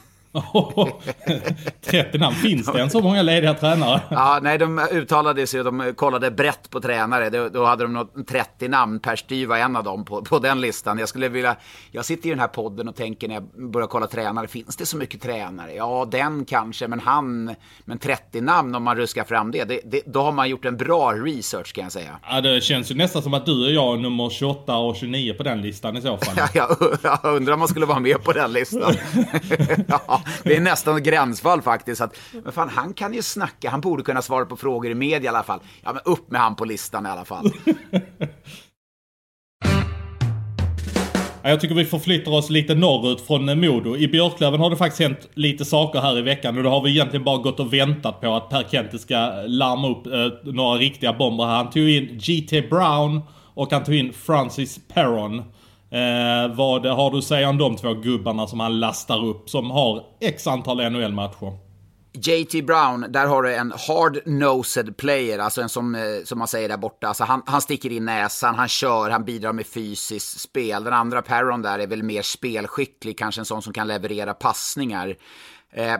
30 1.85 2.19
namn, 2.19 2.37
finns 2.37 2.67
det 2.67 2.81
en 2.81 2.91
så 2.91 3.00
många 3.00 3.23
lediga 3.23 3.55
tränare? 3.55 4.00
Ja, 4.11 4.38
nej, 4.43 4.59
de 4.59 4.88
uttalade 4.93 5.47
sig 5.47 5.61
och 5.61 5.64
de 5.64 5.95
kollade 5.97 6.31
brett 6.31 6.71
på 6.71 6.81
tränare. 6.81 7.31
Då, 7.31 7.49
då 7.49 7.64
hade 7.64 7.85
de 7.85 7.93
något 7.93 8.29
30 8.29 8.69
namn, 8.69 9.00
Per 9.00 9.17
Styr 9.17 9.47
var 9.47 9.57
en 9.57 9.76
av 9.76 9.85
dem 9.85 10.05
på, 10.05 10.23
på 10.23 10.38
den 10.38 10.61
listan. 10.61 10.99
Jag 10.99 11.09
skulle 11.09 11.29
vilja, 11.29 11.57
jag 11.91 12.05
sitter 12.05 12.26
i 12.26 12.31
den 12.31 12.38
här 12.38 12.49
podden 12.49 12.88
och 12.88 12.97
tänker 12.97 13.29
när 13.29 13.35
jag 13.35 13.71
börjar 13.71 13.88
kolla 13.88 14.07
tränare, 14.07 14.49
finns 14.49 14.76
det 14.76 14.87
så 14.87 14.97
mycket 14.97 15.23
tränare? 15.23 15.75
Ja, 15.75 16.09
den 16.11 16.45
kanske, 16.45 16.88
men 16.88 17.00
han, 17.00 17.55
men 17.85 17.99
30 17.99 18.41
namn 18.41 18.75
om 18.75 18.83
man 18.83 18.97
ruskar 18.97 19.25
fram 19.25 19.50
det, 19.50 19.64
det, 19.64 19.81
det 19.85 20.03
då 20.07 20.23
har 20.23 20.33
man 20.33 20.49
gjort 20.49 20.64
en 20.64 20.76
bra 20.76 21.12
research 21.12 21.73
kan 21.73 21.85
jag 21.85 21.93
säga. 21.93 22.19
Ja, 22.29 22.41
det 22.41 22.61
känns 22.61 22.91
ju 22.91 22.95
nästan 22.95 23.23
som 23.23 23.35
att 23.35 23.47
du 23.47 23.64
och 23.67 23.73
jag 23.73 23.95
är 23.95 24.03
nummer 24.03 24.31
28 24.31 24.76
och 24.76 24.97
29 24.97 25.35
på 25.35 25.43
den 25.43 25.62
listan 25.62 25.97
i 25.97 26.00
så 26.03 26.17
fall. 26.17 26.35
Ja, 26.55 26.69
jag, 26.81 26.99
jag 27.03 27.37
undrar 27.37 27.53
om 27.53 27.59
man 27.59 27.69
skulle 27.69 27.87
vara 27.87 28.00
med 28.00 28.25
på 28.25 28.33
den 28.33 28.53
listan. 28.53 28.95
ja 29.88 30.24
det 30.43 30.57
är 30.57 30.61
nästan 30.61 31.02
gränsfall 31.02 31.62
faktiskt. 31.62 32.00
Att, 32.00 32.16
men 32.45 32.52
fan, 32.52 32.69
han 32.69 32.95
kan 32.95 33.14
ju 33.14 33.23
snacka, 33.23 33.71
han 33.71 33.81
borde 33.81 34.02
kunna 34.02 34.23
svara 34.23 34.45
på 34.45 34.57
frågor 34.57 34.90
i 34.90 34.95
media 34.95 35.25
i 35.25 35.28
alla 35.28 35.43
fall. 35.43 35.61
Ja, 35.83 35.93
men 35.93 36.02
upp 36.04 36.31
med 36.31 36.40
han 36.40 36.57
på 36.57 36.64
listan 36.64 37.07
i 37.07 37.09
alla 37.09 37.25
fall. 37.25 37.52
Jag 41.47 41.61
tycker 41.61 41.75
vi 41.75 41.85
förflyttar 41.85 42.33
oss 42.33 42.50
lite 42.50 42.75
norrut 42.75 43.21
från 43.21 43.61
Modo. 43.61 43.97
I 43.97 44.09
Björklöven 44.09 44.61
har 44.61 44.71
det 44.71 44.76
faktiskt 44.76 45.02
hänt 45.02 45.28
lite 45.35 45.64
saker 45.64 46.00
här 46.00 46.19
i 46.19 46.23
veckan 46.23 46.57
och 46.57 46.62
då 46.62 46.71
har 46.71 46.83
vi 46.83 46.90
egentligen 46.90 47.25
bara 47.25 47.38
gått 47.38 47.61
och 47.61 47.73
väntat 47.73 48.21
på 48.21 48.35
att 48.35 48.50
Per 48.50 48.62
Kente 48.71 48.99
ska 48.99 49.16
larma 49.47 49.88
upp 49.88 50.07
eh, 50.07 50.52
några 50.52 50.78
riktiga 50.78 51.12
bomber 51.12 51.45
här. 51.45 51.57
Han 51.57 51.71
tog 51.71 51.88
in 51.88 52.19
G.T. 52.19 52.62
Brown 52.62 53.21
och 53.54 53.73
han 53.73 53.85
tog 53.85 53.95
in 53.95 54.12
Francis 54.12 54.81
Perron. 54.95 55.43
Eh, 55.94 56.57
vad 56.57 56.87
har 56.87 57.11
du 57.11 57.18
att 57.18 57.24
säga 57.24 57.48
om 57.48 57.59
de 57.59 57.76
två 57.76 57.94
gubbarna 57.94 58.46
som 58.46 58.61
han 58.61 58.80
lastar 58.80 59.24
upp 59.24 59.50
som 59.50 59.70
har 59.70 60.02
x 60.20 60.46
antal 60.46 60.90
NHL-matcher? 60.90 61.59
JT 62.12 62.66
Brown, 62.66 63.07
där 63.09 63.26
har 63.26 63.42
du 63.42 63.54
en 63.54 63.72
hard-nosed 63.72 64.96
player, 64.96 65.38
alltså 65.38 65.62
en 65.62 65.68
som, 65.68 65.94
eh, 65.94 66.00
som 66.24 66.38
man 66.38 66.48
säger 66.48 66.68
där 66.68 66.76
borta. 66.76 67.09
Alltså 67.09 67.24
han, 67.24 67.42
han 67.46 67.61
sticker 67.61 67.92
in 67.92 68.04
näsan, 68.04 68.54
han 68.54 68.68
kör, 68.68 69.11
han 69.11 69.24
bidrar 69.24 69.52
med 69.52 69.66
fysiskt 69.66 70.40
spel. 70.40 70.85
Den 70.85 70.92
andra 70.92 71.22
Perron 71.22 71.62
där 71.62 71.78
är 71.78 71.87
väl 71.87 72.02
mer 72.02 72.22
spelskicklig, 72.22 73.18
kanske 73.18 73.40
en 73.40 73.44
sån 73.44 73.62
som 73.62 73.72
kan 73.72 73.88
leverera 73.88 74.35
passningar. 74.35 75.16
Eh, 75.76 75.98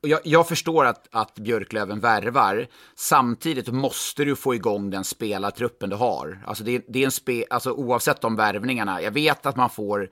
jag, 0.00 0.20
jag, 0.24 0.48
förstår 0.48 0.84
att, 0.84 1.08
att 1.10 1.34
Björklöven 1.34 2.00
värvar. 2.00 2.66
Samtidigt 2.94 3.68
måste 3.68 4.24
du 4.24 4.36
få 4.36 4.54
igång 4.54 4.90
den 4.90 5.04
spelartruppen 5.04 5.90
du 5.90 5.96
har. 5.96 6.44
Alltså, 6.46 6.64
det, 6.64 6.84
det 6.88 6.98
är 6.98 7.04
en 7.04 7.10
spe, 7.10 7.44
alltså 7.50 7.72
oavsett 7.72 8.20
de 8.20 8.36
värvningarna. 8.36 9.02
Jag 9.02 9.10
vet 9.10 9.46
att 9.46 9.56
man 9.56 9.70
får 9.70 10.08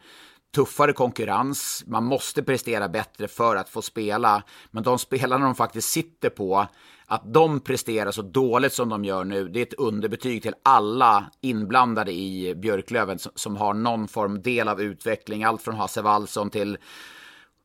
tuffare 0.54 0.92
konkurrens. 0.92 1.84
Man 1.86 2.04
måste 2.04 2.42
prestera 2.42 2.88
bättre 2.88 3.28
för 3.28 3.56
att 3.56 3.68
få 3.68 3.82
spela. 3.82 4.42
Men 4.70 4.82
de 4.82 4.98
spelarna 4.98 5.44
de 5.44 5.54
faktiskt 5.54 5.88
sitter 5.88 6.30
på, 6.30 6.66
att 7.06 7.34
de 7.34 7.60
presterar 7.60 8.10
så 8.10 8.22
dåligt 8.22 8.72
som 8.72 8.88
de 8.88 9.04
gör 9.04 9.24
nu, 9.24 9.48
det 9.48 9.60
är 9.60 9.66
ett 9.66 9.74
underbetyg 9.74 10.42
till 10.42 10.54
alla 10.62 11.30
inblandade 11.40 12.12
i 12.12 12.54
Björklöven 12.54 13.18
som, 13.18 13.32
som 13.34 13.56
har 13.56 13.74
någon 13.74 14.08
form 14.08 14.42
del 14.42 14.68
av 14.68 14.80
utveckling. 14.80 15.44
Allt 15.44 15.62
från 15.62 15.74
Hasse 15.74 16.02
Wallson 16.02 16.50
till 16.50 16.78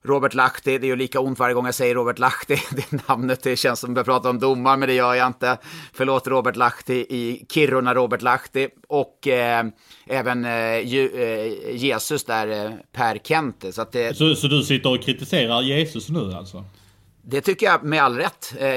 Robert 0.05 0.33
Lahti, 0.33 0.77
det 0.77 0.87
gör 0.87 0.95
lika 0.95 1.19
ont 1.19 1.39
varje 1.39 1.53
gång 1.53 1.65
jag 1.65 1.75
säger 1.75 1.95
Robert 1.95 2.19
Lahti, 2.19 2.55
det 2.71 3.07
namnet, 3.07 3.43
det 3.43 3.55
känns 3.55 3.79
som 3.79 3.91
att 3.91 3.97
jag 3.97 4.05
pratar 4.05 4.29
om 4.29 4.39
domar, 4.39 4.77
men 4.77 4.89
det 4.89 4.95
gör 4.95 5.13
jag 5.13 5.27
inte. 5.27 5.57
Förlåt 5.93 6.27
Robert 6.27 6.55
Lahti 6.55 6.93
i 6.93 7.45
Kiruna, 7.49 7.93
Robert 7.93 8.21
Lahti, 8.21 8.69
och 8.87 9.27
eh, 9.27 9.65
även 10.07 10.45
eh, 10.45 10.51
eh 10.51 11.75
Jesus 11.75 12.23
där, 12.23 12.65
eh, 12.65 12.71
Per 12.91 13.17
Kente. 13.17 13.71
Så, 13.71 13.85
det... 13.91 14.17
så, 14.17 14.35
så 14.35 14.47
du 14.47 14.63
sitter 14.63 14.91
och 14.91 15.03
kritiserar 15.03 15.61
Jesus 15.61 16.09
nu 16.09 16.33
alltså? 16.33 16.63
Det 17.27 17.41
tycker 17.41 17.65
jag 17.65 17.83
med 17.83 18.03
all 18.03 18.15
rätt. 18.15 18.53
Eh, 18.59 18.67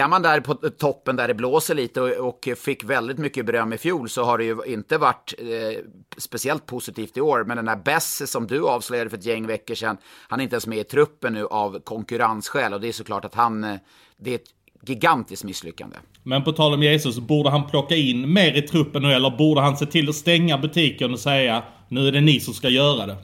är 0.00 0.08
man 0.08 0.22
där 0.22 0.40
på 0.40 0.54
toppen 0.54 1.16
där 1.16 1.28
det 1.28 1.34
blåser 1.34 1.74
lite 1.74 2.00
och 2.00 2.48
fick 2.56 2.84
väldigt 2.84 3.18
mycket 3.18 3.46
beröm 3.46 3.72
i 3.72 3.78
fjol 3.78 4.08
så 4.08 4.24
har 4.24 4.38
det 4.38 4.44
ju 4.44 4.56
inte 4.66 4.98
varit 4.98 5.34
eh, 5.38 5.78
speciellt 6.16 6.66
positivt 6.66 7.16
i 7.16 7.20
år. 7.20 7.44
Men 7.44 7.56
den 7.56 7.68
här 7.68 7.76
Besse 7.76 8.26
som 8.26 8.46
du 8.46 8.68
avslöjade 8.68 9.10
för 9.10 9.16
ett 9.16 9.26
gäng 9.26 9.46
veckor 9.46 9.74
sedan, 9.74 9.96
han 10.28 10.40
är 10.40 10.44
inte 10.44 10.54
ens 10.54 10.66
med 10.66 10.78
i 10.78 10.84
truppen 10.84 11.32
nu 11.32 11.46
av 11.46 11.80
konkurrensskäl 11.80 12.74
och 12.74 12.80
det 12.80 12.88
är 12.88 12.92
såklart 12.92 13.24
att 13.24 13.34
han, 13.34 13.64
eh, 13.64 13.76
det 14.18 14.30
är 14.30 14.34
ett 14.34 14.50
gigantiskt 14.88 15.44
misslyckande. 15.44 15.96
Men 16.22 16.44
på 16.44 16.52
tal 16.52 16.74
om 16.74 16.82
Jesus, 16.82 17.18
borde 17.18 17.50
han 17.50 17.66
plocka 17.70 17.96
in 17.96 18.32
mer 18.32 18.56
i 18.56 18.62
truppen 18.62 19.02
nu 19.02 19.12
eller 19.12 19.30
borde 19.30 19.60
han 19.60 19.76
se 19.76 19.86
till 19.86 20.08
att 20.08 20.14
stänga 20.14 20.58
butiken 20.58 21.12
och 21.12 21.20
säga 21.20 21.62
nu 21.88 22.08
är 22.08 22.12
det 22.12 22.20
ni 22.20 22.40
som 22.40 22.54
ska 22.54 22.68
göra 22.68 23.06
det? 23.06 23.16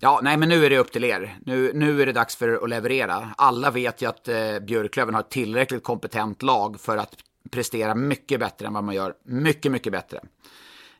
Ja, 0.00 0.20
nej 0.22 0.36
men 0.36 0.48
nu 0.48 0.66
är 0.66 0.70
det 0.70 0.78
upp 0.78 0.92
till 0.92 1.04
er. 1.04 1.38
Nu, 1.46 1.72
nu 1.74 2.02
är 2.02 2.06
det 2.06 2.12
dags 2.12 2.36
för 2.36 2.64
att 2.64 2.70
leverera. 2.70 3.30
Alla 3.36 3.70
vet 3.70 4.02
ju 4.02 4.08
att 4.08 4.28
eh, 4.28 4.58
Björklöven 4.60 5.14
har 5.14 5.20
ett 5.20 5.30
tillräckligt 5.30 5.82
kompetent 5.82 6.42
lag 6.42 6.80
för 6.80 6.96
att 6.96 7.16
prestera 7.50 7.94
mycket 7.94 8.40
bättre 8.40 8.66
än 8.66 8.72
vad 8.72 8.84
man 8.84 8.94
gör. 8.94 9.14
Mycket, 9.24 9.72
mycket 9.72 9.92
bättre. 9.92 10.20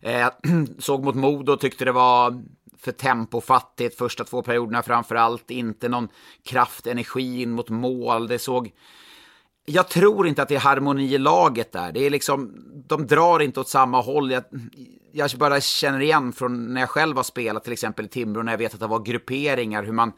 Eh, 0.01 0.29
såg 0.79 1.05
mot 1.05 1.15
Modo 1.15 1.53
och 1.53 1.61
tyckte 1.61 1.85
det 1.85 1.93
var 1.93 2.43
för 2.79 2.93
tempofattigt 2.93 3.99
första 3.99 4.25
två 4.25 4.43
perioderna 4.43 4.83
framför 4.83 5.15
allt. 5.15 5.51
Inte 5.51 5.89
någon 5.89 6.09
kraft, 6.45 6.87
energi 6.87 7.43
in 7.43 7.51
mot 7.51 7.69
mål. 7.69 8.29
Det 8.29 8.39
såg 8.39 8.73
jag 9.71 9.89
tror 9.89 10.29
inte 10.29 10.43
att 10.43 10.49
det 10.49 10.55
är 10.55 10.61
harmoni 10.61 11.15
i 11.15 11.19
laget 11.19 11.73
där. 11.73 11.93
Det 11.93 12.07
är 12.07 12.11
liksom, 12.11 12.55
de 12.87 13.07
drar 13.07 13.41
inte 13.41 13.61
åt 13.61 13.69
samma 13.69 14.01
håll. 14.01 14.31
Jag, 14.31 14.45
jag 15.13 15.31
bara 15.37 15.61
känner 15.61 16.01
igen 16.01 16.33
från 16.33 16.75
när 16.75 16.81
jag 16.81 16.91
själv 16.91 17.17
har 17.17 17.23
spelat 17.23 17.65
till 17.65 17.73
exempel 17.73 18.05
i 18.05 18.09
Timrå, 18.09 18.43
när 18.43 18.53
jag 18.53 18.59
vet 18.59 18.75
att 18.75 18.81
det 18.81 18.87
var 18.87 19.01
grupperingar, 19.01 19.83
hur 19.83 19.93
man, 19.93 20.13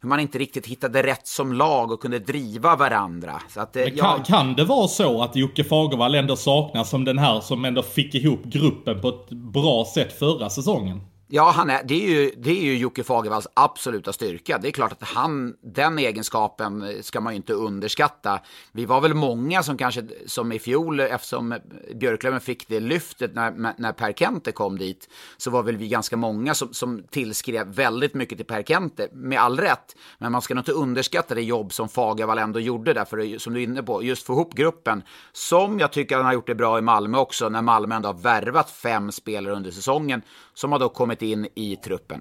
hur 0.00 0.08
man 0.08 0.20
inte 0.20 0.38
riktigt 0.38 0.66
hittade 0.66 1.02
rätt 1.02 1.26
som 1.26 1.52
lag 1.52 1.92
och 1.92 2.02
kunde 2.02 2.18
driva 2.18 2.76
varandra. 2.76 3.42
Så 3.48 3.60
att, 3.60 3.72
kan, 3.72 3.92
jag... 3.96 4.24
kan 4.24 4.54
det 4.54 4.64
vara 4.64 4.88
så 4.88 5.22
att 5.22 5.36
Jocke 5.36 5.64
Fagervall 5.64 6.14
ändå 6.14 6.36
saknas 6.36 6.90
som 6.90 7.04
den 7.04 7.18
här 7.18 7.40
som 7.40 7.64
ändå 7.64 7.82
fick 7.82 8.14
ihop 8.14 8.44
gruppen 8.44 9.00
på 9.00 9.08
ett 9.08 9.30
bra 9.30 9.84
sätt 9.94 10.18
förra 10.18 10.50
säsongen? 10.50 11.00
Ja, 11.28 11.50
han 11.50 11.70
är, 11.70 11.82
det, 11.84 11.94
är 11.94 12.08
ju, 12.08 12.30
det 12.36 12.50
är 12.50 12.62
ju 12.62 12.76
Jocke 12.78 13.04
Fagervalls 13.04 13.48
absoluta 13.54 14.12
styrka. 14.12 14.58
Det 14.58 14.68
är 14.68 14.72
klart 14.72 14.92
att 14.92 15.02
han, 15.02 15.54
den 15.60 15.98
egenskapen 15.98 17.02
ska 17.02 17.20
man 17.20 17.32
ju 17.32 17.36
inte 17.36 17.52
underskatta. 17.52 18.40
Vi 18.72 18.84
var 18.84 19.00
väl 19.00 19.14
många 19.14 19.62
som 19.62 19.76
kanske, 19.76 20.04
som 20.26 20.52
i 20.52 20.58
fjol, 20.58 21.00
eftersom 21.00 21.58
Björklöven 21.94 22.40
fick 22.40 22.68
det 22.68 22.80
lyftet 22.80 23.34
när, 23.34 23.74
när 23.78 23.92
Per 23.92 24.12
Kente 24.12 24.52
kom 24.52 24.78
dit, 24.78 25.08
så 25.36 25.50
var 25.50 25.62
väl 25.62 25.76
vi 25.76 25.88
ganska 25.88 26.16
många 26.16 26.54
som, 26.54 26.74
som 26.74 27.02
tillskrev 27.10 27.66
väldigt 27.66 28.14
mycket 28.14 28.38
till 28.38 28.46
Per 28.46 28.62
Kente, 28.62 29.08
med 29.12 29.40
all 29.40 29.60
rätt. 29.60 29.96
Men 30.18 30.32
man 30.32 30.42
ska 30.42 30.54
nog 30.54 30.60
inte 30.62 30.72
underskatta 30.72 31.34
det 31.34 31.42
jobb 31.42 31.72
som 31.72 31.88
Fagervall 31.88 32.38
ändå 32.38 32.60
gjorde 32.60 32.92
där, 32.92 33.04
för 33.04 33.38
som 33.38 33.54
du 33.54 33.60
är 33.60 33.64
inne 33.64 33.82
på, 33.82 34.02
just 34.02 34.26
få 34.26 34.32
ihop 34.32 34.54
gruppen. 34.54 35.02
Som 35.32 35.78
jag 35.78 35.92
tycker 35.92 36.16
han 36.16 36.24
har 36.24 36.32
gjort 36.32 36.46
det 36.46 36.54
bra 36.54 36.78
i 36.78 36.82
Malmö 36.82 37.18
också, 37.18 37.48
när 37.48 37.62
Malmö 37.62 37.94
ändå 37.94 38.08
har 38.08 38.14
värvat 38.14 38.70
fem 38.70 39.12
spelare 39.12 39.54
under 39.54 39.70
säsongen, 39.70 40.22
som 40.56 40.72
har 40.72 40.78
då 40.78 40.88
kommit 40.88 41.22
in 41.22 41.48
i 41.54 41.76
truppen. 41.76 42.20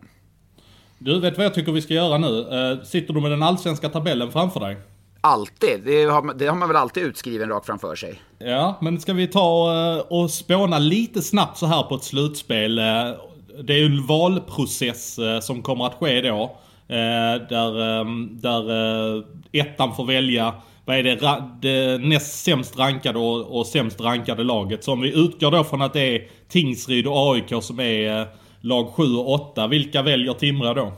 Du, 0.98 1.20
vet 1.20 1.38
vad 1.38 1.46
jag 1.46 1.54
tycker 1.54 1.72
vi 1.72 1.82
ska 1.82 1.94
göra 1.94 2.18
nu? 2.18 2.28
Uh, 2.28 2.84
sitter 2.84 3.14
du 3.14 3.22
med 3.22 3.32
den 3.32 3.44
allsvenska 3.44 3.90
tabellen 3.90 4.32
framför 4.32 4.60
dig? 4.60 4.78
Alltid. 5.22 5.82
Det 5.86 6.04
har, 6.04 6.34
det 6.34 6.48
har 6.48 6.56
man 6.56 6.68
väl 6.68 6.78
alltid 6.78 7.04
utskriven 7.04 7.50
rakt 7.50 7.66
framför 7.66 7.96
sig. 7.96 8.22
Ja, 8.38 8.78
men 8.82 9.00
ska 9.00 9.14
vi 9.14 9.28
ta 9.28 10.06
och 10.10 10.32
spåna 10.32 10.80
lite 10.80 11.22
snabbt 11.22 11.58
så 11.58 11.66
här 11.66 11.84
på 11.84 11.96
ett 11.96 12.04
slutspel? 12.04 12.80
Uh, 12.80 12.86
det 13.64 13.74
är 13.74 13.78
ju 13.78 13.86
en 13.86 14.06
valprocess 14.06 15.20
som 15.42 15.62
kommer 15.62 15.86
att 15.86 15.94
ske 15.94 16.22
då. 16.22 16.58
där 17.50 17.82
ehm, 17.82 18.42
där 18.42 19.24
ettan 19.52 19.96
får 19.96 20.06
välja 20.06 20.54
vad 20.86 20.98
är 20.98 21.04
det, 21.04 21.44
det 21.62 21.98
näst 21.98 22.44
sämst 22.44 22.80
rankade 22.80 23.20
och, 23.20 23.60
och 23.60 23.68
sämst 23.68 24.02
rankade 24.02 24.44
laget. 24.44 24.84
Så 24.84 24.92
om 24.92 25.02
vi 25.02 25.26
utgår 25.26 25.52
då 25.52 25.64
från 25.64 25.82
att 25.82 25.94
det 25.94 26.16
är 26.16 26.28
Tingsryd 26.50 27.08
och 27.08 27.34
AIK 27.34 27.54
som 27.64 27.80
är 27.80 28.22
eh, 28.22 28.28
lag 28.62 28.94
7 28.94 29.04
och 29.04 29.34
8. 29.34 29.68
Vilka 29.68 30.02
väljer 30.02 30.34
Timrå 30.34 30.74
då? 30.74 30.94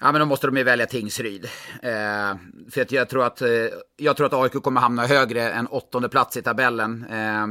Ja, 0.00 0.12
men 0.12 0.20
då 0.20 0.26
måste 0.26 0.46
de 0.46 0.56
ju 0.56 0.62
välja 0.62 0.86
Tingsryd. 0.86 1.44
Eh, 1.82 2.36
för 2.70 2.82
att 2.82 2.92
jag, 2.92 3.08
tror 3.08 3.24
att, 3.24 3.42
eh, 3.42 3.48
jag 3.96 4.16
tror 4.16 4.26
att 4.26 4.34
AIK 4.34 4.52
kommer 4.52 4.80
hamna 4.80 5.06
högre 5.06 5.50
än 5.50 5.66
åttonde 5.66 6.08
plats 6.08 6.36
i 6.36 6.42
tabellen. 6.42 7.04
Eh, 7.10 7.46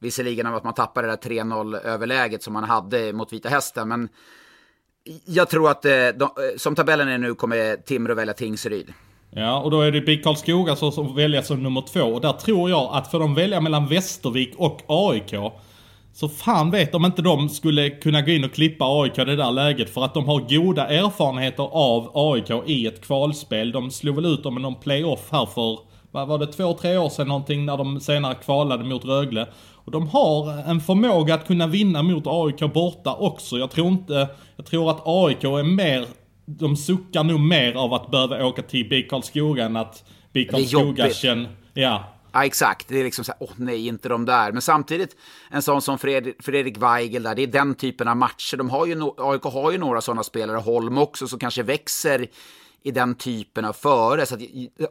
visserligen 0.00 0.46
av 0.46 0.54
att 0.54 0.64
man 0.64 0.74
tappade 0.74 1.08
det 1.08 1.16
där 1.16 1.30
3-0 1.30 1.80
överläget 1.80 2.42
som 2.42 2.52
man 2.52 2.64
hade 2.64 3.12
mot 3.12 3.32
Vita 3.32 3.48
Hästen. 3.48 3.88
Men 3.88 4.08
jag 5.24 5.48
tror 5.48 5.70
att 5.70 5.84
eh, 5.84 5.92
de, 5.92 6.22
eh, 6.22 6.56
som 6.56 6.74
tabellen 6.74 7.08
är 7.08 7.18
nu 7.18 7.34
kommer 7.34 7.76
Timrå 7.76 8.14
välja 8.14 8.34
Tingsryd. 8.34 8.92
Ja, 9.34 9.60
och 9.60 9.70
då 9.70 9.80
är 9.80 9.92
det 9.92 10.00
BIK 10.00 10.24
Karlskoga 10.24 10.76
som 10.76 11.14
väljer 11.14 11.42
som 11.42 11.62
nummer 11.62 11.80
två. 11.80 12.02
Och 12.02 12.20
där 12.20 12.32
tror 12.32 12.70
jag 12.70 12.88
att 12.92 13.10
för 13.10 13.18
de 13.18 13.34
välja 13.34 13.60
mellan 13.60 13.86
Västervik 13.86 14.52
och 14.56 14.80
AIK 14.86 15.34
så 16.12 16.28
fan 16.28 16.70
vet 16.70 16.94
om 16.94 17.04
inte 17.04 17.22
de 17.22 17.48
skulle 17.48 17.90
kunna 17.90 18.22
gå 18.22 18.30
in 18.30 18.44
och 18.44 18.52
klippa 18.52 18.84
AIK 18.84 19.18
i 19.18 19.24
det 19.24 19.36
där 19.36 19.50
läget 19.50 19.90
för 19.90 20.04
att 20.04 20.14
de 20.14 20.26
har 20.26 20.40
goda 20.40 20.86
erfarenheter 20.86 21.68
av 21.72 22.10
AIK 22.14 22.50
i 22.66 22.86
ett 22.86 23.00
kvalspel. 23.00 23.72
De 23.72 23.90
slog 23.90 24.16
väl 24.16 24.26
ut 24.26 24.42
dem 24.42 24.58
i 24.58 24.60
någon 24.60 24.74
playoff 24.74 25.28
här 25.30 25.46
för, 25.46 25.78
vad 26.10 26.28
var 26.28 26.38
det, 26.38 26.46
två, 26.46 26.72
tre 26.72 26.96
år 26.96 27.08
sedan 27.08 27.28
någonting 27.28 27.66
när 27.66 27.76
de 27.76 28.00
senare 28.00 28.34
kvalade 28.34 28.84
mot 28.84 29.04
Rögle. 29.04 29.46
Och 29.84 29.92
de 29.92 30.08
har 30.08 30.70
en 30.70 30.80
förmåga 30.80 31.34
att 31.34 31.46
kunna 31.46 31.66
vinna 31.66 32.02
mot 32.02 32.24
AIK 32.26 32.72
borta 32.74 33.14
också. 33.14 33.58
Jag 33.58 33.70
tror 33.70 33.88
inte, 33.88 34.28
jag 34.56 34.66
tror 34.66 34.90
att 34.90 35.02
AIK 35.04 35.44
är 35.44 35.62
mer, 35.62 36.06
de 36.58 36.76
suckar 36.76 37.24
nog 37.24 37.40
mer 37.40 37.74
av 37.74 37.94
att 37.94 38.10
behöva 38.10 38.46
åka 38.46 38.62
till 38.62 38.88
BIK 38.88 39.10
Karlskoga 39.10 39.64
än 39.64 39.76
att 39.76 40.04
BIK 40.32 40.50
Karlskoga 40.50 41.10
känner, 41.10 41.48
ja, 41.74 42.12
Ja, 42.34 42.44
exakt. 42.44 42.88
Det 42.88 43.00
är 43.00 43.04
liksom 43.04 43.24
så 43.24 43.32
här, 43.32 43.38
åh 43.40 43.50
nej, 43.56 43.86
inte 43.86 44.08
de 44.08 44.24
där. 44.24 44.52
Men 44.52 44.62
samtidigt, 44.62 45.16
en 45.50 45.62
sån 45.62 45.82
som 45.82 45.98
Fredrik, 45.98 46.42
Fredrik 46.42 46.76
Weigel 46.76 47.22
där, 47.22 47.34
det 47.34 47.42
är 47.42 47.46
den 47.46 47.74
typen 47.74 48.08
av 48.08 48.16
matcher. 48.16 48.56
De 48.56 48.70
har 48.70 48.86
ju, 48.86 49.02
AIK 49.18 49.42
har 49.42 49.72
ju 49.72 49.78
några 49.78 50.00
sådana 50.00 50.22
spelare, 50.22 50.56
Holm 50.56 50.98
också, 50.98 51.28
som 51.28 51.38
kanske 51.38 51.62
växer 51.62 52.26
i 52.84 52.90
den 52.90 53.14
typen 53.14 53.64
av 53.64 53.72
före. 53.72 54.26
Så 54.26 54.34
att 54.34 54.40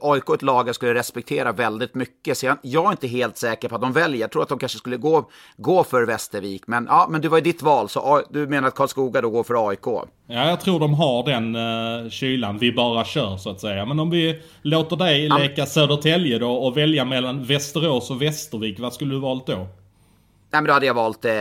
AIK 0.01 0.29
är 0.29 0.33
ett 0.33 0.41
lag 0.41 0.67
jag 0.67 0.75
skulle 0.75 0.93
respektera 0.93 1.51
väldigt 1.51 1.95
mycket. 1.95 2.37
Så 2.37 2.45
jag, 2.45 2.57
jag, 2.61 2.85
är 2.85 2.91
inte 2.91 3.07
helt 3.07 3.37
säker 3.37 3.69
på 3.69 3.75
att 3.75 3.81
de 3.81 3.93
väljer. 3.93 4.21
Jag 4.21 4.31
tror 4.31 4.43
att 4.43 4.49
de 4.49 4.59
kanske 4.59 4.77
skulle 4.77 4.97
gå, 4.97 5.29
gå 5.57 5.83
för 5.83 6.05
Västervik. 6.05 6.67
Men, 6.67 6.85
ja, 6.89 7.07
men 7.09 7.21
du 7.21 7.27
var 7.27 7.37
ju 7.37 7.43
ditt 7.43 7.61
val, 7.61 7.89
så 7.89 8.21
du 8.29 8.47
menar 8.47 8.67
att 8.67 8.75
Karlskoga 8.75 9.21
då 9.21 9.29
går 9.29 9.43
för 9.43 9.69
AIK? 9.69 9.85
Ja, 10.27 10.49
jag 10.49 10.61
tror 10.61 10.79
de 10.79 10.93
har 10.93 11.23
den 11.23 11.55
uh, 11.55 12.09
kylan. 12.09 12.57
Vi 12.57 12.71
bara 12.71 13.05
kör 13.05 13.37
så 13.37 13.49
att 13.49 13.61
säga. 13.61 13.85
Men 13.85 13.99
om 13.99 14.09
vi 14.09 14.41
låter 14.61 14.95
dig 14.95 15.27
ja. 15.27 15.37
leka 15.37 15.65
Södertälje 15.65 16.39
då 16.39 16.51
och 16.51 16.77
välja 16.77 17.05
mellan 17.05 17.43
Västerås 17.43 18.11
och 18.11 18.21
Västervik. 18.21 18.79
Vad 18.79 18.93
skulle 18.93 19.13
du 19.13 19.19
valt 19.19 19.47
då? 19.47 19.67
Nej, 20.53 20.61
men 20.61 20.67
då 20.67 20.73
hade 20.73 20.85
jag 20.85 20.93
valt 20.93 21.25
eh, 21.25 21.31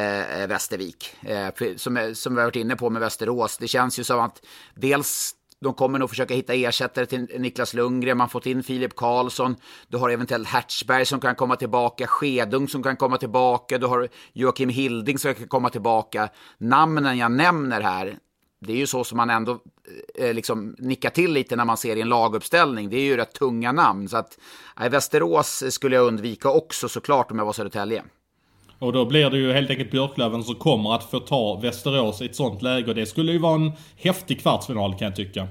Västervik. 0.49 1.07
Eh, 1.23 1.77
som, 1.77 2.13
som 2.15 2.35
vi 2.35 2.41
har 2.41 2.47
varit 2.47 2.57
inne 2.57 2.77
på 2.77 2.91
med 2.91 3.01
Västerås. 3.01 3.59
Det 3.59 3.69
känns 3.69 3.99
ju 3.99 4.05
som 4.05 4.21
att 4.21 4.43
dels 4.75 5.35
de 5.61 5.75
kommer 5.75 5.99
nog 5.99 6.11
försöka 6.11 6.35
hitta 6.35 6.55
ersättare 6.55 7.07
till 7.07 7.29
Niklas 7.39 7.75
Lundgren. 7.75 8.19
Man 8.19 8.25
har 8.25 8.29
fått 8.29 8.47
in 8.47 8.63
Filip 8.63 8.97
Karlsson. 8.97 9.57
Du 9.89 9.97
har 9.97 10.11
eventuellt 10.11 10.49
Hertzberg 10.49 11.07
som 11.07 11.21
kan 11.21 11.35
komma 11.35 11.57
tillbaka. 11.57 12.07
Skedung 12.07 12.69
som 12.69 12.83
kan 12.83 12.97
komma 12.97 13.17
tillbaka. 13.17 13.79
Du 13.79 13.87
har 13.87 14.09
Joakim 14.33 14.69
Hilding 14.69 15.19
som 15.19 15.35
kan 15.35 15.49
komma 15.49 15.71
tillbaka. 15.71 16.29
Namnen 16.59 17.19
jag 17.19 17.33
nämner 17.33 17.81
här, 17.81 18.19
det 18.61 18.73
är 18.73 18.77
ju 18.77 18.87
så 18.87 19.05
som 19.05 19.17
man 19.17 19.31
ändå 19.31 19.59
eh, 20.15 20.35
liksom 20.35 20.75
nickar 20.79 21.11
till 21.11 21.33
lite 21.33 21.57
när 21.57 21.65
man 21.65 21.77
ser 21.77 21.97
i 21.97 22.01
en 22.01 22.09
laguppställning. 22.09 22.91
Det 22.91 22.97
är 22.97 23.05
ju 23.05 23.17
rätt 23.17 23.33
tunga 23.33 23.73
namn. 23.73 24.09
Så 24.09 24.17
att 24.17 24.39
eh, 24.81 24.89
Västerås 24.89 25.65
skulle 25.75 25.97
jag 25.97 26.07
undvika 26.07 26.51
också 26.51 26.89
såklart 26.89 27.31
om 27.31 27.39
jag 27.39 27.47
var 27.47 27.53
Södertälje. 27.53 28.05
Och 28.81 28.93
då 28.93 29.05
blir 29.05 29.31
det 29.31 29.39
ju 29.39 29.53
helt 29.53 29.71
enkelt 29.71 29.91
Björklöven 29.91 30.45
som 30.45 30.55
kommer 30.55 30.95
att 30.95 31.11
få 31.11 31.21
ta 31.21 31.61
Västerås 31.63 32.23
i 32.23 32.25
ett 32.25 32.37
sånt 32.37 32.63
läge. 32.63 32.89
Och 32.89 32.95
det 32.95 33.07
skulle 33.07 33.33
ju 33.33 33.39
vara 33.39 33.55
en 33.55 33.73
häftig 33.97 34.41
kvartsfinal 34.41 34.95
kan 34.95 35.07
jag 35.07 35.17
tycka. 35.17 35.49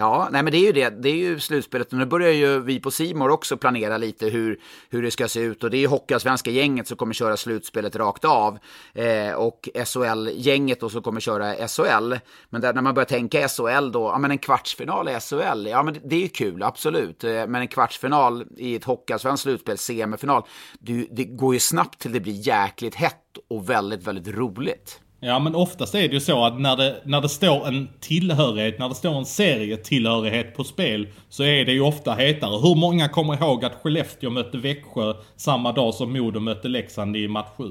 Ja, 0.00 0.28
nej 0.32 0.42
men 0.42 0.52
det 0.52 0.58
är 0.58 0.66
ju 0.66 0.72
det. 0.72 0.90
Det 0.90 1.08
är 1.08 1.14
ju 1.14 1.40
slutspelet. 1.40 1.92
Och 1.92 1.98
nu 1.98 2.06
börjar 2.06 2.32
ju 2.32 2.60
vi 2.60 2.80
på 2.80 2.90
Simor 2.90 3.30
också 3.30 3.56
planera 3.56 3.98
lite 3.98 4.26
hur, 4.26 4.60
hur 4.90 5.02
det 5.02 5.10
ska 5.10 5.28
se 5.28 5.40
ut. 5.40 5.64
Och 5.64 5.70
det 5.70 5.76
är 5.76 5.78
ju 5.78 5.86
Hockeyallsvenska 5.86 6.50
gänget 6.50 6.88
som 6.88 6.96
kommer 6.96 7.14
köra 7.14 7.36
slutspelet 7.36 7.96
rakt 7.96 8.24
av. 8.24 8.58
Eh, 8.94 9.32
och 9.32 9.68
SHL-gänget 9.86 10.80
då 10.80 10.88
som 10.88 11.02
kommer 11.02 11.20
köra 11.20 11.68
SHL. 11.68 12.14
Men 12.50 12.60
där, 12.60 12.74
när 12.74 12.82
man 12.82 12.94
börjar 12.94 13.06
tänka 13.06 13.48
SHL 13.48 13.92
då, 13.92 14.02
ja 14.02 14.18
men 14.18 14.30
en 14.30 14.38
kvartsfinal 14.38 15.08
i 15.08 15.20
SHL, 15.20 15.66
ja 15.66 15.82
men 15.82 15.94
det, 15.94 16.00
det 16.04 16.16
är 16.16 16.20
ju 16.20 16.28
kul, 16.28 16.62
absolut. 16.62 17.24
Eh, 17.24 17.30
men 17.30 17.54
en 17.54 17.68
kvartsfinal 17.68 18.46
i 18.56 18.76
ett 18.76 18.84
Hockeyallsvenskt 18.84 19.42
slutspel, 19.42 19.78
semifinal, 19.78 20.42
det, 20.78 21.06
det 21.10 21.24
går 21.24 21.54
ju 21.54 21.60
snabbt 21.60 21.98
till 21.98 22.12
det 22.12 22.20
blir 22.20 22.46
jäkligt 22.48 22.94
hett 22.94 23.38
och 23.48 23.70
väldigt, 23.70 24.06
väldigt 24.06 24.28
roligt. 24.28 25.00
Ja 25.22 25.38
men 25.38 25.54
oftast 25.54 25.94
är 25.94 26.08
det 26.08 26.14
ju 26.14 26.20
så 26.20 26.44
att 26.44 26.60
när 26.60 26.76
det, 26.76 27.02
när 27.04 27.20
det 27.20 27.28
står 27.28 27.66
en 27.68 27.88
tillhörighet, 28.00 28.78
när 28.78 28.88
det 28.88 28.94
står 28.94 29.18
en 29.18 29.26
serietillhörighet 29.26 30.56
på 30.56 30.64
spel 30.64 31.08
så 31.28 31.42
är 31.42 31.64
det 31.64 31.72
ju 31.72 31.80
ofta 31.80 32.14
hetare. 32.14 32.60
Hur 32.60 32.74
många 32.74 33.08
kommer 33.08 33.34
ihåg 33.34 33.64
att 33.64 33.74
Skellefteå 33.82 34.30
mötte 34.30 34.58
Växjö 34.58 35.14
samma 35.36 35.72
dag 35.72 35.94
som 35.94 36.12
Modo 36.12 36.40
mötte 36.40 36.68
Leksand 36.68 37.16
i 37.16 37.28
match 37.28 37.48
7? 37.56 37.64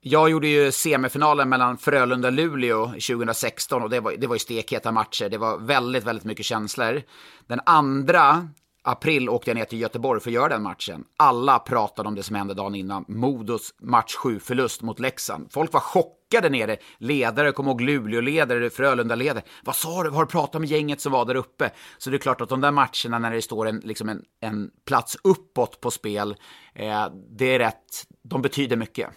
Jag 0.00 0.30
gjorde 0.30 0.48
ju 0.48 0.72
semifinalen 0.72 1.48
mellan 1.48 1.78
Frölunda 1.78 2.28
och 2.28 2.34
Luleå 2.34 2.86
2016 2.86 3.82
och 3.82 3.90
det 3.90 4.00
var, 4.00 4.12
det 4.18 4.26
var 4.26 4.34
ju 4.34 4.38
stekheta 4.38 4.92
matcher. 4.92 5.28
Det 5.28 5.38
var 5.38 5.58
väldigt, 5.58 6.04
väldigt 6.04 6.24
mycket 6.24 6.46
känslor. 6.46 7.02
Den 7.46 7.60
andra 7.66 8.48
april 8.82 9.28
åkte 9.28 9.50
jag 9.50 9.56
ner 9.56 9.64
till 9.64 9.80
Göteborg 9.80 10.20
för 10.20 10.30
att 10.30 10.34
göra 10.34 10.48
den 10.48 10.62
matchen. 10.62 11.04
Alla 11.16 11.58
pratade 11.58 12.08
om 12.08 12.14
det 12.14 12.22
som 12.22 12.36
hände 12.36 12.54
dagen 12.54 12.74
innan. 12.74 13.04
Modos 13.08 13.74
match 13.80 14.16
7-förlust 14.16 14.82
mot 14.82 15.00
Leksand. 15.00 15.52
Folk 15.52 15.72
var 15.72 15.80
chockade 15.80 16.48
nere. 16.48 16.76
Ledare, 16.98 17.52
kom 17.52 17.66
ihåg 17.66 17.80
Luleå-ledare, 17.80 18.70
Frölunda-ledare. 18.70 19.42
Vad 19.64 19.76
sa 19.76 20.02
du? 20.02 20.10
Har 20.10 20.24
du 20.24 20.30
pratat 20.30 20.60
med 20.60 20.70
gänget 20.70 21.00
som 21.00 21.12
var 21.12 21.24
där 21.24 21.34
uppe? 21.34 21.70
Så 21.98 22.10
det 22.10 22.16
är 22.16 22.18
klart 22.18 22.40
att 22.40 22.48
de 22.48 22.60
där 22.60 22.70
matcherna 22.70 23.18
när 23.18 23.30
det 23.30 23.42
står 23.42 23.66
en, 23.66 23.78
liksom 23.78 24.08
en, 24.08 24.22
en 24.40 24.70
plats 24.86 25.16
uppåt 25.24 25.80
på 25.80 25.90
spel, 25.90 26.36
eh, 26.74 27.06
det 27.38 27.54
är 27.54 27.58
rätt, 27.58 28.06
de 28.22 28.42
betyder 28.42 28.76
mycket. 28.76 29.08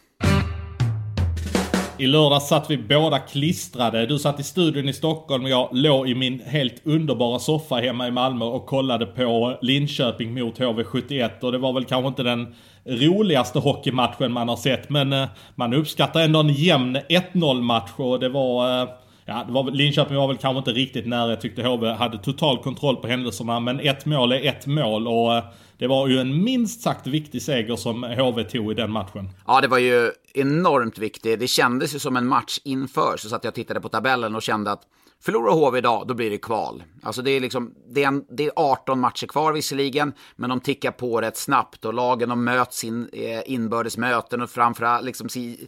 I 1.97 2.07
lördag 2.07 2.41
satt 2.41 2.69
vi 2.69 2.77
båda 2.77 3.19
klistrade. 3.19 4.05
Du 4.05 4.19
satt 4.19 4.39
i 4.39 4.43
studion 4.43 4.89
i 4.89 4.93
Stockholm 4.93 5.43
och 5.43 5.49
jag 5.49 5.69
låg 5.71 6.09
i 6.09 6.15
min 6.15 6.41
helt 6.45 6.81
underbara 6.83 7.39
soffa 7.39 7.75
hemma 7.75 8.07
i 8.07 8.11
Malmö 8.11 8.45
och 8.45 8.65
kollade 8.65 9.05
på 9.05 9.57
Linköping 9.61 10.33
mot 10.33 10.59
HV71. 10.59 11.29
Och 11.41 11.51
det 11.51 11.57
var 11.57 11.73
väl 11.73 11.85
kanske 11.85 12.07
inte 12.07 12.23
den 12.23 12.55
roligaste 12.85 13.59
hockeymatchen 13.59 14.31
man 14.31 14.49
har 14.49 14.55
sett. 14.55 14.89
Men 14.89 15.13
eh, 15.13 15.27
man 15.55 15.73
uppskattar 15.73 16.21
ändå 16.21 16.39
en 16.39 16.53
jämn 16.53 16.97
1-0 16.97 17.61
match 17.61 17.91
och 17.95 18.19
det 18.19 18.29
var... 18.29 18.81
Eh, 18.81 18.89
ja, 19.25 19.43
det 19.47 19.53
var, 19.53 19.71
Linköping 19.71 20.17
var 20.17 20.27
väl 20.27 20.37
kanske 20.37 20.57
inte 20.57 20.71
riktigt 20.71 21.07
nära. 21.07 21.29
Jag 21.29 21.41
tyckte 21.41 21.63
HV 21.63 21.87
hade 21.93 22.17
total 22.17 22.57
kontroll 22.57 22.95
på 22.95 23.07
händelserna. 23.07 23.59
Men 23.59 23.79
ett 23.79 24.05
mål 24.05 24.31
är 24.31 24.45
ett 24.45 24.65
mål 24.65 25.07
och 25.07 25.35
eh, 25.35 25.43
det 25.77 25.87
var 25.87 26.07
ju 26.07 26.19
en 26.19 26.43
minst 26.43 26.81
sagt 26.81 27.07
viktig 27.07 27.41
seger 27.41 27.75
som 27.75 28.03
HV 28.03 28.43
tog 28.43 28.71
i 28.71 28.75
den 28.75 28.91
matchen. 28.91 29.29
Ja, 29.47 29.61
det 29.61 29.67
var 29.67 29.77
ju 29.77 30.11
enormt 30.33 30.97
viktigt. 30.97 31.39
Det 31.39 31.47
kändes 31.47 31.95
ju 31.95 31.99
som 31.99 32.15
en 32.15 32.27
match 32.27 32.59
inför. 32.63 33.17
Så 33.17 33.29
satt 33.29 33.43
jag 33.43 33.51
och 33.51 33.55
tittade 33.55 33.81
på 33.81 33.89
tabellen 33.89 34.35
och 34.35 34.41
kände 34.41 34.71
att 34.71 34.81
Förlorar 35.25 35.53
HV 35.53 35.77
idag, 35.77 36.07
då 36.07 36.13
blir 36.13 36.29
det 36.29 36.37
kval. 36.37 36.83
Alltså 37.03 37.21
det 37.21 37.31
är, 37.31 37.39
liksom, 37.39 37.73
det 37.89 38.03
är, 38.03 38.07
en, 38.07 38.25
det 38.29 38.45
är 38.45 38.51
18 38.55 38.99
matcher 38.99 39.27
kvar 39.27 39.53
visserligen, 39.53 40.13
men 40.35 40.49
de 40.49 40.59
tickar 40.59 40.91
på 40.91 41.21
rätt 41.21 41.37
snabbt 41.37 41.85
och 41.85 41.93
lagen 41.93 42.29
de 42.29 42.43
möts 42.43 42.83
in, 42.83 43.09
eh, 43.13 43.41
inbördes 43.45 43.97
möten 43.97 44.41
och 44.41 44.49
framförallt 44.49 45.05
liksom, 45.05 45.29
si, 45.29 45.67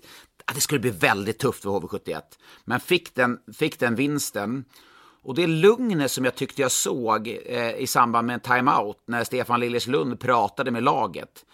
det 0.54 0.62
skulle 0.62 0.80
bli 0.80 0.89
väldigt 0.89 1.39
tufft 1.39 1.63
för 1.63 1.70
HV71. 1.70 2.22
Men 2.65 2.80
fick 2.80 3.15
den, 3.15 3.38
fick 3.58 3.80
den 3.80 3.96
vinsten 3.96 4.65
och 5.28 5.36
det 5.36 5.48
lugnet 5.48 6.12
som 6.12 6.26
jag 6.26 6.36
tyckte 6.36 6.62
jag 6.62 6.72
såg 6.72 7.28
eh, 7.46 7.76
i 7.76 7.88
samband 7.88 8.28
med 8.28 8.34
en 8.34 8.40
timeout 8.40 8.98
när 9.06 9.24
Stefan 9.24 9.60
Liljeslund 9.60 10.20
pratade 10.20 10.72
med 10.72 10.84
laget 10.84 11.46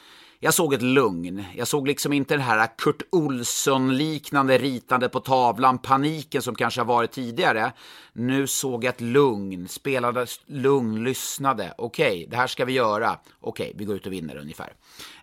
jag 0.43 0.53
såg 0.53 0.73
ett 0.73 0.81
lugn. 0.81 1.43
Jag 1.55 1.67
såg 1.67 1.87
liksom 1.87 2.13
inte 2.13 2.33
den 2.33 2.43
här 2.43 2.77
Kurt 2.77 3.01
Olsson-liknande 3.09 4.57
ritande 4.57 5.09
på 5.09 5.19
tavlan, 5.19 5.77
paniken 5.77 6.41
som 6.41 6.55
kanske 6.55 6.81
har 6.81 6.85
varit 6.85 7.11
tidigare. 7.11 7.71
Nu 8.13 8.47
såg 8.47 8.83
jag 8.83 8.89
ett 8.89 9.01
lugn, 9.01 9.67
spelade 9.67 10.27
lugn, 10.45 11.03
lyssnade. 11.03 11.73
Okej, 11.77 12.11
okay, 12.11 12.25
det 12.25 12.35
här 12.35 12.47
ska 12.47 12.65
vi 12.65 12.73
göra. 12.73 13.19
Okej, 13.39 13.65
okay, 13.65 13.73
vi 13.77 13.85
går 13.85 13.95
ut 13.95 14.05
och 14.05 14.13
vinner 14.13 14.37
ungefär. 14.37 14.73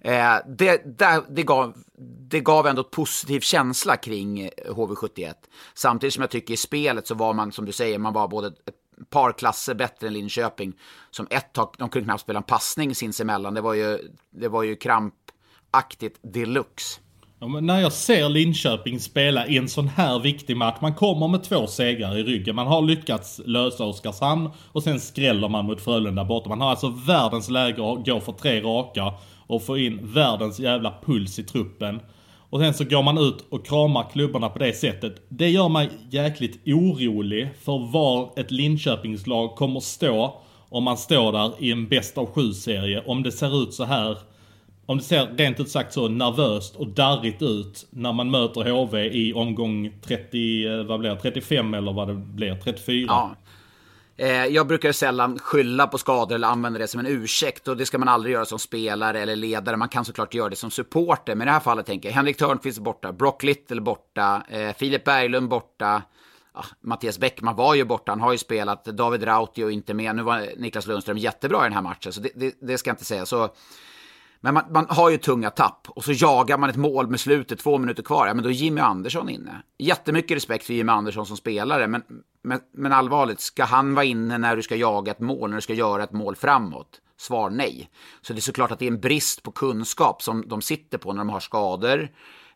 Eh, 0.00 0.36
det, 0.48 0.98
det, 0.98 1.24
det, 1.28 1.42
gav, 1.42 1.74
det 2.30 2.40
gav 2.40 2.66
ändå 2.66 2.80
ett 2.80 2.90
positiv 2.90 3.40
känsla 3.40 3.96
kring 3.96 4.40
eh, 4.40 4.50
HV71. 4.66 5.34
Samtidigt 5.74 6.14
som 6.14 6.20
jag 6.20 6.30
tycker 6.30 6.54
i 6.54 6.56
spelet 6.56 7.06
så 7.06 7.14
var 7.14 7.34
man, 7.34 7.52
som 7.52 7.64
du 7.64 7.72
säger, 7.72 7.98
man 7.98 8.12
var 8.12 8.28
både 8.28 8.46
ett 8.46 8.74
par 9.10 9.32
klasser 9.32 9.74
bättre 9.74 10.06
än 10.06 10.12
Linköping. 10.12 10.72
Som 11.10 11.26
ett 11.30 11.52
tag, 11.52 11.74
de 11.78 11.88
kunde 11.88 12.04
knappt 12.04 12.20
spela 12.20 12.38
en 12.38 12.42
passning 12.42 12.94
sinsemellan. 12.94 13.54
Det 13.54 13.60
var 13.60 13.74
ju, 13.74 13.98
det 14.30 14.48
var 14.48 14.62
ju 14.62 14.76
krampaktigt 14.76 16.18
deluxe. 16.22 17.00
Ja, 17.42 17.46
när 17.46 17.80
jag 17.80 17.92
ser 17.92 18.28
Linköping 18.28 19.00
spela 19.00 19.46
i 19.46 19.58
en 19.58 19.68
sån 19.68 19.88
här 19.88 20.18
viktig 20.18 20.56
match, 20.56 20.76
man 20.80 20.94
kommer 20.94 21.28
med 21.28 21.42
två 21.42 21.66
segrar 21.66 22.18
i 22.18 22.22
ryggen. 22.22 22.56
Man 22.56 22.66
har 22.66 22.82
lyckats 22.82 23.40
lösa 23.44 23.84
Oskarshamn 23.84 24.50
och 24.72 24.82
sen 24.82 25.00
skräller 25.00 25.48
man 25.48 25.64
mot 25.64 25.80
Frölunda 25.80 26.24
borta. 26.24 26.48
Man 26.48 26.60
har 26.60 26.70
alltså 26.70 26.88
världens 26.88 27.50
läge 27.50 27.92
att 27.92 28.06
gå 28.06 28.20
för 28.20 28.32
tre 28.32 28.60
raka 28.60 29.14
och 29.46 29.66
få 29.66 29.78
in 29.78 30.12
världens 30.12 30.58
jävla 30.58 30.94
puls 31.06 31.38
i 31.38 31.44
truppen. 31.44 32.00
Och 32.50 32.60
sen 32.60 32.74
så 32.74 32.84
går 32.84 33.02
man 33.02 33.18
ut 33.18 33.44
och 33.50 33.66
kramar 33.66 34.10
klubbarna 34.12 34.48
på 34.48 34.58
det 34.58 34.72
sättet. 34.72 35.22
Det 35.28 35.48
gör 35.48 35.68
mig 35.68 35.90
jäkligt 36.10 36.60
orolig 36.66 37.48
för 37.62 37.92
var 37.92 38.32
ett 38.36 38.50
Linköpingslag 38.50 39.56
kommer 39.56 39.80
stå 39.80 40.40
om 40.68 40.84
man 40.84 40.96
står 40.96 41.32
där 41.32 41.52
i 41.58 41.70
en 41.72 41.88
bäst 41.88 42.18
av 42.18 42.26
sju 42.26 42.52
serie. 42.52 43.02
Om 43.06 43.22
det 43.22 43.32
ser 43.32 43.62
ut 43.62 43.74
så 43.74 43.84
här 43.84 44.16
om 44.90 44.98
det 44.98 45.04
ser 45.04 45.26
rent 45.26 45.60
ut 45.60 45.68
sagt 45.68 45.92
så 45.92 46.08
nervöst 46.08 46.76
och 46.76 46.86
darrigt 46.86 47.42
ut 47.42 47.86
när 47.90 48.12
man 48.12 48.30
möter 48.30 48.70
HV 48.70 49.10
i 49.12 49.32
omgång 49.32 49.92
30, 50.02 50.82
vad 50.84 51.00
blir 51.00 51.10
det, 51.10 51.16
35 51.16 51.74
eller 51.74 51.92
vad 51.92 52.08
det 52.08 52.14
blir, 52.14 52.54
34. 52.54 53.04
Ja. 53.08 53.30
Eh, 54.20 54.46
jag 54.46 54.66
brukar 54.66 54.92
sällan 54.92 55.38
skylla 55.38 55.86
på 55.86 55.98
skador 55.98 56.34
eller 56.34 56.48
använda 56.48 56.78
det 56.78 56.88
som 56.88 57.00
en 57.00 57.06
ursäkt 57.06 57.68
och 57.68 57.76
det 57.76 57.86
ska 57.86 57.98
man 57.98 58.08
aldrig 58.08 58.32
göra 58.32 58.44
som 58.44 58.58
spelare 58.58 59.20
eller 59.20 59.36
ledare. 59.36 59.76
Man 59.76 59.88
kan 59.88 60.04
såklart 60.04 60.34
göra 60.34 60.48
det 60.48 60.56
som 60.56 60.70
supporter, 60.70 61.34
men 61.34 61.44
i 61.44 61.48
det 61.48 61.52
här 61.52 61.60
fallet 61.60 61.86
tänker 61.86 62.08
jag 62.08 62.14
Henrik 62.14 62.36
Törnqvist 62.36 62.78
borta, 62.78 63.12
Brock 63.12 63.42
Little 63.42 63.80
borta, 63.80 64.42
eh, 64.48 64.76
Filip 64.76 65.04
Berglund 65.04 65.48
borta, 65.48 66.02
Ja, 66.54 66.64
Mattias 66.80 67.18
Bäckman 67.18 67.56
var 67.56 67.74
ju 67.74 67.84
borta, 67.84 68.12
han 68.12 68.20
har 68.20 68.32
ju 68.32 68.38
spelat, 68.38 68.84
David 68.84 69.26
Rautio 69.26 69.70
inte 69.70 69.94
med, 69.94 70.16
nu 70.16 70.22
var 70.22 70.48
Niklas 70.56 70.86
Lundström 70.86 71.18
jättebra 71.18 71.60
i 71.60 71.64
den 71.64 71.72
här 71.72 71.82
matchen, 71.82 72.12
så 72.12 72.20
det, 72.20 72.30
det, 72.34 72.54
det 72.60 72.78
ska 72.78 72.90
jag 72.90 72.94
inte 72.94 73.04
säga. 73.04 73.26
Så 73.26 73.48
men 74.40 74.54
man, 74.54 74.64
man, 74.70 74.86
har 74.88 75.10
ju 75.10 75.16
tunga 75.16 75.50
tapp 75.50 75.88
och 75.88 76.04
så 76.04 76.12
jagar 76.12 76.58
man 76.58 76.70
ett 76.70 76.76
mål 76.76 77.08
med 77.08 77.20
slutet, 77.20 77.58
två 77.58 77.78
minuter 77.78 78.02
kvar. 78.02 78.26
Ja, 78.26 78.34
men 78.34 78.42
då 78.44 78.50
är 78.50 78.54
Jimmy 78.54 78.80
Andersson 78.80 79.28
inne. 79.28 79.62
Jättemycket 79.78 80.36
respekt 80.36 80.64
för 80.64 80.74
Jimmy 80.74 80.92
Andersson 80.92 81.26
som 81.26 81.36
spelare, 81.36 81.86
men, 81.86 82.02
men, 82.42 82.60
men 82.72 82.92
allvarligt, 82.92 83.40
ska 83.40 83.64
han 83.64 83.94
vara 83.94 84.04
inne 84.04 84.38
när 84.38 84.56
du 84.56 84.62
ska 84.62 84.76
jaga 84.76 85.12
ett 85.12 85.20
mål, 85.20 85.50
när 85.50 85.56
du 85.56 85.62
ska 85.62 85.74
göra 85.74 86.04
ett 86.04 86.12
mål 86.12 86.36
framåt? 86.36 87.00
Svar 87.16 87.50
nej. 87.50 87.90
Så 88.22 88.32
det 88.32 88.38
är 88.38 88.40
såklart 88.40 88.70
att 88.70 88.78
det 88.78 88.84
är 88.84 88.90
en 88.90 89.00
brist 89.00 89.42
på 89.42 89.52
kunskap 89.52 90.22
som 90.22 90.48
de 90.48 90.62
sitter 90.62 90.98
på 90.98 91.12
när 91.12 91.18
de 91.18 91.28
har 91.28 91.40
skador. 91.40 92.08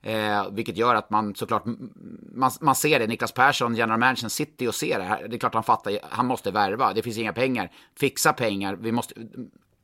Eh, 0.03 0.51
vilket 0.51 0.77
gör 0.77 0.95
att 0.95 1.11
man 1.11 1.35
såklart, 1.35 1.65
man, 2.35 2.51
man 2.61 2.75
ser 2.75 2.99
det. 2.99 3.07
Niklas 3.07 3.33
Persson, 3.33 3.75
general 3.75 4.01
manager 4.01 4.29
sitter 4.29 4.69
och 4.69 4.75
ser 4.75 4.99
det 4.99 5.05
här. 5.05 5.29
Det 5.29 5.37
är 5.37 5.39
klart 5.39 5.55
han 5.55 5.63
fattar, 5.63 5.99
han 6.11 6.27
måste 6.27 6.51
värva. 6.51 6.93
Det 6.93 7.03
finns 7.03 7.19
inga 7.19 7.33
pengar. 7.33 7.71
Fixa 7.97 8.33
pengar. 8.33 8.75
Vi 8.75 8.93
måste, 8.93 9.15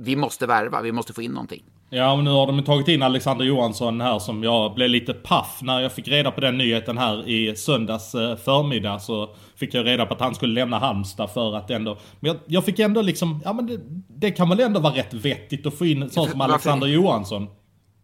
vi 0.00 0.16
måste 0.16 0.46
värva, 0.46 0.82
vi 0.82 0.92
måste 0.92 1.12
få 1.12 1.22
in 1.22 1.32
någonting. 1.32 1.62
Ja, 1.92 2.12
och 2.12 2.24
nu 2.24 2.30
har 2.30 2.46
de 2.46 2.64
tagit 2.64 2.88
in 2.88 3.02
Alexander 3.02 3.44
Johansson 3.44 4.00
här 4.00 4.18
som 4.18 4.42
jag 4.42 4.74
blev 4.74 4.90
lite 4.90 5.12
paff 5.14 5.58
när 5.62 5.80
jag 5.80 5.92
fick 5.92 6.08
reda 6.08 6.30
på 6.30 6.40
den 6.40 6.58
nyheten 6.58 6.98
här 6.98 7.28
i 7.28 7.56
söndags 7.56 8.14
eh, 8.14 8.36
förmiddag. 8.36 8.98
Så 8.98 9.34
fick 9.56 9.74
jag 9.74 9.86
reda 9.86 10.06
på 10.06 10.14
att 10.14 10.20
han 10.20 10.34
skulle 10.34 10.54
lämna 10.54 10.78
Halmstad 10.78 11.30
för 11.30 11.56
att 11.56 11.70
ändå... 11.70 11.98
Men 12.20 12.28
jag, 12.28 12.36
jag 12.46 12.64
fick 12.64 12.78
ändå 12.78 13.02
liksom, 13.02 13.42
ja 13.44 13.52
men 13.52 13.66
det, 13.66 13.80
det, 14.08 14.30
kan 14.30 14.48
väl 14.48 14.60
ändå 14.60 14.80
vara 14.80 14.94
rätt 14.94 15.14
vettigt 15.14 15.66
att 15.66 15.78
få 15.78 15.86
in 15.86 16.10
sån 16.10 16.28
som 16.28 16.40
Alexander 16.40 16.86
Johansson. 16.86 17.46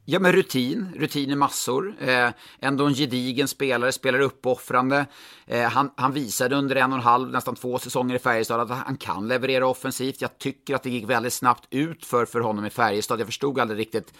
Ja, 0.09 0.19
men 0.19 0.33
rutin. 0.33 0.88
Rutin 0.97 1.31
i 1.31 1.35
massor. 1.35 1.95
Eh, 2.01 2.31
ändå 2.61 2.87
en 2.87 2.95
gedigen 2.95 3.49
spelare, 3.49 3.92
spelar 3.92 4.21
uppoffrande. 4.21 5.07
Eh, 5.47 5.62
han, 5.62 5.90
han 5.97 6.12
visade 6.12 6.57
under 6.57 6.77
en 6.77 6.92
och 6.92 6.99
en 6.99 7.05
halv, 7.05 7.31
nästan 7.31 7.55
två 7.55 7.79
säsonger 7.79 8.14
i 8.14 8.19
Färjestad 8.19 8.61
att 8.61 8.79
han 8.87 8.97
kan 8.97 9.29
leverera 9.29 9.66
offensivt. 9.66 10.21
Jag 10.21 10.38
tycker 10.38 10.75
att 10.75 10.83
det 10.83 10.90
gick 10.90 11.11
väldigt 11.11 11.33
snabbt 11.33 11.66
ut 11.71 12.05
för, 12.05 12.27
för 12.27 12.40
honom 12.40 12.66
i 12.66 12.71
Färjestad. 12.71 13.21
Jag 13.21 13.27
förstod 13.27 13.61
aldrig 13.61 13.79
riktigt 13.81 14.14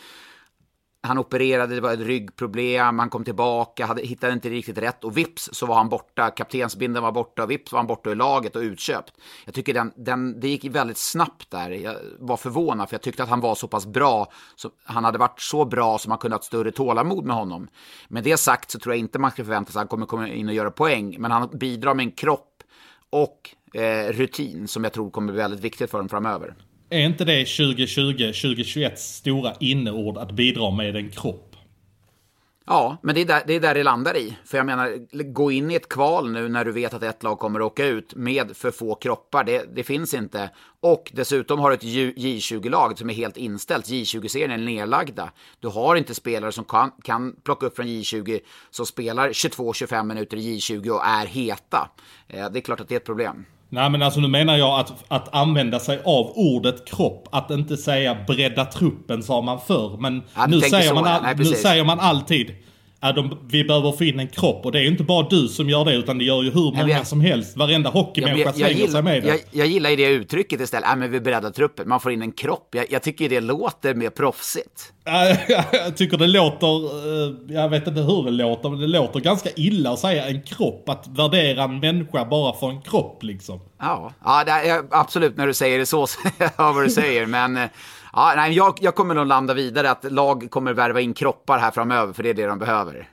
han 1.07 1.19
opererade, 1.19 1.75
det 1.75 1.81
var 1.81 1.93
ett 1.93 2.01
ryggproblem, 2.01 2.99
han 2.99 3.11
kom 3.11 3.25
tillbaka, 3.25 3.87
hade, 3.87 4.03
hittade 4.03 4.33
inte 4.33 4.49
riktigt 4.49 4.79
rätt 4.79 5.05
och 5.05 5.17
vips 5.17 5.49
så 5.53 5.67
var 5.67 5.75
han 5.77 5.89
borta. 5.89 6.31
Kaptensbinden 6.31 7.03
var 7.03 7.13
borta 7.13 7.43
och 7.43 7.51
vips 7.51 7.73
var 7.73 7.79
han 7.79 7.87
borta 7.87 8.11
ur 8.11 8.15
laget 8.15 8.57
och 8.57 8.61
utköpt. 8.61 9.13
Jag 9.45 9.55
tycker 9.55 9.75
den, 9.75 9.93
den, 9.97 10.41
det 10.41 10.49
gick 10.49 10.65
väldigt 10.65 10.99
snabbt 10.99 11.51
där. 11.51 11.71
Jag 11.71 11.97
var 12.19 12.37
förvånad 12.37 12.89
för 12.89 12.95
jag 12.95 13.03
tyckte 13.03 13.23
att 13.23 13.29
han 13.29 13.41
var 13.41 13.55
så 13.55 13.69
pass 13.69 13.87
bra. 13.87 14.33
Så, 14.57 14.71
han 14.85 15.05
hade 15.05 15.19
varit 15.19 15.41
så 15.41 15.65
bra 15.65 15.99
som 15.99 16.09
man 16.09 16.19
kunde 16.19 16.35
ha 16.35 16.39
ett 16.39 16.45
större 16.45 16.73
tålamod 16.73 17.25
med 17.25 17.37
honom. 17.37 17.69
Med 18.09 18.25
det 18.25 18.37
sagt 18.37 18.71
så 18.71 18.79
tror 18.79 18.95
jag 18.95 19.01
inte 19.01 19.19
man 19.19 19.31
ska 19.31 19.45
förvänta 19.45 19.73
sig 19.73 19.79
att 19.79 19.83
han 19.83 19.89
kommer 19.89 20.07
komma 20.07 20.29
in 20.29 20.49
och 20.49 20.55
göra 20.55 20.71
poäng. 20.71 21.17
Men 21.19 21.31
han 21.31 21.49
bidrar 21.59 21.95
med 21.95 22.05
en 22.05 22.13
kropp 22.13 22.63
och 23.11 23.55
eh, 23.75 24.13
rutin 24.13 24.69
som 24.69 24.85
jag 24.85 24.93
tror 24.93 25.11
kommer 25.11 25.33
bli 25.33 25.43
väldigt 25.43 25.61
viktigt 25.61 25.91
för 25.91 25.99
honom 25.99 26.09
framöver. 26.09 26.55
Är 26.91 27.01
inte 27.01 27.25
det 27.25 27.45
2020-2021 27.45 28.95
stora 28.97 29.53
inneord 29.61 30.19
att 30.19 30.33
bidra 30.33 30.71
med 30.71 30.97
en 30.97 31.11
kropp? 31.11 31.57
Ja, 32.67 32.97
men 33.03 33.15
det 33.15 33.21
är, 33.21 33.25
där, 33.25 33.43
det 33.47 33.55
är 33.55 33.61
där 33.61 33.75
det 33.75 33.83
landar 33.83 34.17
i. 34.17 34.37
För 34.45 34.57
jag 34.57 34.67
menar, 34.67 34.99
gå 35.33 35.51
in 35.51 35.71
i 35.71 35.75
ett 35.75 35.89
kval 35.89 36.31
nu 36.31 36.49
när 36.49 36.65
du 36.65 36.73
vet 36.73 36.95
att 36.95 37.03
ett 37.03 37.23
lag 37.23 37.39
kommer 37.39 37.61
att 37.61 37.67
åka 37.67 37.87
ut 37.87 38.15
med 38.15 38.57
för 38.57 38.71
få 38.71 38.95
kroppar, 38.95 39.45
det, 39.45 39.75
det 39.75 39.85
finns 39.85 40.15
inte. 40.15 40.51
Och 40.81 41.13
dessutom 41.15 41.59
har 41.59 41.71
du 41.71 41.75
ett 41.75 41.83
J20-lag 42.17 42.99
som 42.99 43.11
är 43.11 43.15
helt 43.15 43.37
inställt. 43.37 43.87
J20-serien 43.87 44.51
är 44.51 44.59
nedlagda. 44.59 45.33
Du 45.61 45.69
har 45.69 45.97
inte 45.97 46.15
spelare 46.15 46.53
som 46.53 46.65
kan, 46.65 46.91
kan 47.03 47.37
plocka 47.45 47.67
upp 47.67 47.77
från 47.77 47.87
J20 47.87 48.41
som 48.71 48.87
spelar 48.87 49.29
22-25 49.29 50.05
minuter 50.05 50.37
i 50.37 50.59
J20 50.59 50.89
och 50.89 51.07
är 51.07 51.27
heta. 51.27 51.91
Eh, 52.29 52.51
det 52.51 52.59
är 52.59 52.63
klart 52.63 52.81
att 52.81 52.89
det 52.89 52.95
är 52.95 53.01
ett 53.01 53.07
problem. 53.07 53.45
Nej 53.69 53.91
men 53.91 54.03
alltså 54.03 54.21
nu 54.21 54.29
menar 54.29 54.57
jag 54.57 54.81
att, 54.81 55.05
att 55.09 55.35
använda 55.35 55.81
sig 55.81 56.01
av 56.05 56.33
ordet 56.35 56.89
kropp, 56.89 57.29
att 57.33 57.51
inte 57.51 57.77
säga 57.77 58.17
bredda 58.27 58.65
truppen 58.65 59.23
sa 59.23 59.41
man 59.41 59.61
förr. 59.67 59.97
Men 60.01 60.23
ja, 60.35 60.47
nu, 60.47 60.61
säger 60.61 60.95
man, 60.95 61.23
Nej, 61.23 61.35
nu 61.39 61.45
säger 61.45 61.85
man 61.85 62.01
alltid 62.01 62.55
Ja, 63.07 63.13
de, 63.13 63.39
vi 63.49 63.65
behöver 63.65 63.93
få 63.93 64.05
in 64.05 64.21
en 64.21 64.29
kropp 64.29 64.65
och 64.65 64.73
det 64.73 64.79
är 64.79 64.83
ju 64.83 64.89
inte 64.89 65.05
bara 65.05 65.29
du 65.29 65.49
som 65.49 65.71
gör 65.71 65.85
det 65.85 65.95
utan 65.95 66.19
det 66.19 66.25
gör 66.25 66.43
ju 66.43 66.51
hur 66.51 66.73
många 66.73 66.89
jag, 66.89 67.07
som 67.07 67.21
helst. 67.21 67.57
Varenda 67.57 67.91
hockeymänniska 67.91 68.53
slänger 68.53 68.87
sig 68.87 69.03
med 69.03 69.23
det. 69.23 69.29
Jag, 69.29 69.41
jag 69.51 69.67
gillar 69.67 69.91
ju 69.91 69.97
det 69.97 70.07
uttrycket 70.09 70.61
istället. 70.61 70.89
Ja, 70.89 70.97
men 70.97 71.11
vi 71.11 71.21
breddar 71.21 71.51
truppen. 71.51 71.89
Man 71.89 72.01
får 72.01 72.13
in 72.13 72.23
en 72.23 72.33
kropp. 72.33 72.69
Jag, 72.73 72.87
jag 72.91 73.03
tycker 73.03 73.29
det 73.29 73.41
låter 73.41 73.95
mer 73.95 74.11
proffsigt. 74.11 74.93
jag 75.73 75.97
tycker 75.97 76.19
det 76.19 76.27
låter, 76.27 76.85
eh, 76.85 77.35
jag 77.49 77.69
vet 77.69 77.87
inte 77.87 78.01
hur 78.01 78.25
det 78.25 78.31
låter, 78.31 78.71
men 78.71 78.81
det 78.81 78.87
låter 78.87 79.21
ganska 79.21 79.51
illa 79.57 79.91
att 79.91 79.99
säga 79.99 80.27
en 80.27 80.43
kropp. 80.43 80.89
Att 80.89 81.09
värdera 81.09 81.63
en 81.63 81.81
människa 81.81 82.25
bara 82.25 82.53
för 82.53 82.71
en 82.71 82.83
kropp 82.83 83.23
liksom. 83.23 83.61
Ja, 83.79 84.13
ja 84.25 84.45
det 84.45 84.51
är, 84.51 84.83
absolut 84.91 85.37
när 85.37 85.47
du 85.47 85.55
säger 85.55 85.79
det 85.79 85.87
så, 85.87 86.07
ja 86.39 86.73
vad 86.73 86.85
du 86.85 86.91
säger. 86.91 87.27
Men 87.27 87.57
eh, 87.57 87.69
Ja, 88.19 88.33
nej, 88.37 88.53
jag, 88.53 88.79
jag 88.81 88.95
kommer 88.95 89.15
nog 89.15 89.27
landa 89.27 89.55
vidare 89.55 89.91
att 89.91 90.13
lag 90.13 90.51
kommer 90.51 90.73
värva 90.75 91.01
in 91.01 91.15
kroppar 91.15 91.59
här 91.59 91.71
framöver, 91.71 92.13
för 92.13 92.23
det 92.23 92.31
är 92.31 92.35
det 92.35 92.47
de 92.47 92.59
behöver. 92.59 93.09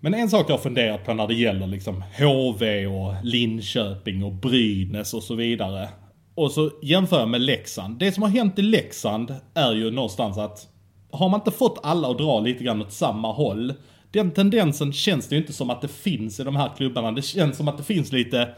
Men 0.00 0.14
en 0.14 0.30
sak 0.30 0.44
jag 0.48 0.54
har 0.54 0.62
funderat 0.62 1.06
på 1.06 1.14
när 1.14 1.26
det 1.26 1.34
gäller 1.34 1.66
liksom 1.66 2.04
HV 2.18 2.86
och 2.86 3.14
Linköping 3.22 4.24
och 4.24 4.32
Brynäs 4.32 5.14
och 5.14 5.22
så 5.22 5.34
vidare. 5.34 5.88
Och 6.34 6.50
så 6.50 6.70
jämför 6.82 7.18
jag 7.18 7.28
med 7.28 7.40
Leksand. 7.40 7.98
Det 7.98 8.12
som 8.12 8.22
har 8.22 8.30
hänt 8.30 8.58
i 8.58 8.62
Leksand 8.62 9.34
är 9.54 9.72
ju 9.72 9.90
någonstans 9.90 10.38
att 10.38 10.68
har 11.10 11.28
man 11.28 11.40
inte 11.40 11.50
fått 11.50 11.80
alla 11.82 12.08
att 12.08 12.18
dra 12.18 12.40
lite 12.40 12.64
grann 12.64 12.82
åt 12.82 12.92
samma 12.92 13.32
håll. 13.32 13.74
Den 14.10 14.30
tendensen 14.30 14.92
känns 14.92 15.28
det 15.28 15.34
ju 15.34 15.40
inte 15.40 15.52
som 15.52 15.70
att 15.70 15.80
det 15.80 15.88
finns 15.88 16.40
i 16.40 16.44
de 16.44 16.56
här 16.56 16.70
klubbarna. 16.76 17.12
Det 17.12 17.22
känns 17.22 17.56
som 17.56 17.68
att 17.68 17.78
det 17.78 17.84
finns 17.84 18.12
lite 18.12 18.48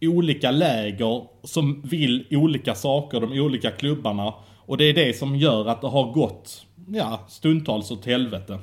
olika 0.00 0.50
läger 0.50 1.22
som 1.42 1.82
vill 1.82 2.26
olika 2.30 2.74
saker, 2.74 3.20
de 3.20 3.40
olika 3.40 3.70
klubbarna. 3.70 4.34
Och 4.66 4.76
det 4.76 4.84
är 4.84 4.94
det 4.94 5.18
som 5.18 5.36
gör 5.36 5.66
att 5.66 5.80
det 5.80 5.88
har 5.88 6.12
gått, 6.12 6.66
ja, 6.88 7.26
stundtals 7.28 7.90
åt 7.90 8.06
helvete. 8.06 8.58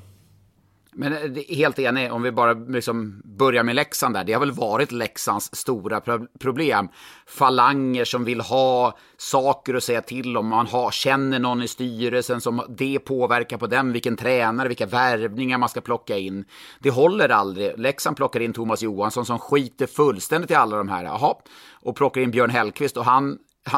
Men 1.00 1.14
eh, 1.14 1.56
helt 1.58 1.80
enig, 1.80 2.14
om 2.14 2.22
vi 2.22 2.32
bara 2.32 2.54
liksom 2.54 3.22
börjar 3.26 3.64
med 3.64 3.76
Leksand 3.76 4.16
där. 4.16 4.24
Det 4.24 4.34
har 4.34 4.40
väl 4.40 4.52
varit 4.52 4.92
Leksands 4.92 5.50
stora 5.56 6.02
problem. 6.40 6.90
Falanger 7.28 8.06
som 8.06 8.24
vill 8.26 8.42
ha 8.42 8.98
saker 9.18 9.74
att 9.74 9.84
säga 9.84 10.02
till 10.02 10.38
om. 10.38 10.48
Man 10.48 10.68
har, 10.68 10.92
känner 10.92 11.40
någon 11.40 11.62
i 11.62 11.68
styrelsen 11.68 12.42
som 12.42 12.62
det 12.78 13.00
påverkar 13.00 13.58
på 13.58 13.68
den. 13.68 13.94
Vilken 13.94 14.18
tränare, 14.18 14.68
vilka 14.68 14.86
värvningar 14.86 15.58
man 15.58 15.70
ska 15.70 15.82
plocka 15.82 16.18
in. 16.18 16.46
Det 16.80 16.90
håller 16.90 17.30
aldrig. 17.30 17.80
Leksand 17.80 18.18
plockar 18.18 18.40
in 18.40 18.54
Thomas 18.54 18.82
Johansson 18.82 19.26
som 19.26 19.40
skiter 19.40 19.88
fullständigt 19.88 20.52
i 20.52 20.56
alla 20.56 20.78
de 20.78 20.90
här. 20.90 21.04
Jaha. 21.04 21.36
Och 21.82 21.96
plockar 21.96 22.22
in 22.22 22.32
Björn 22.32 22.50
Hellkvist 22.50 22.98
och 22.98 23.06
han 23.06 23.38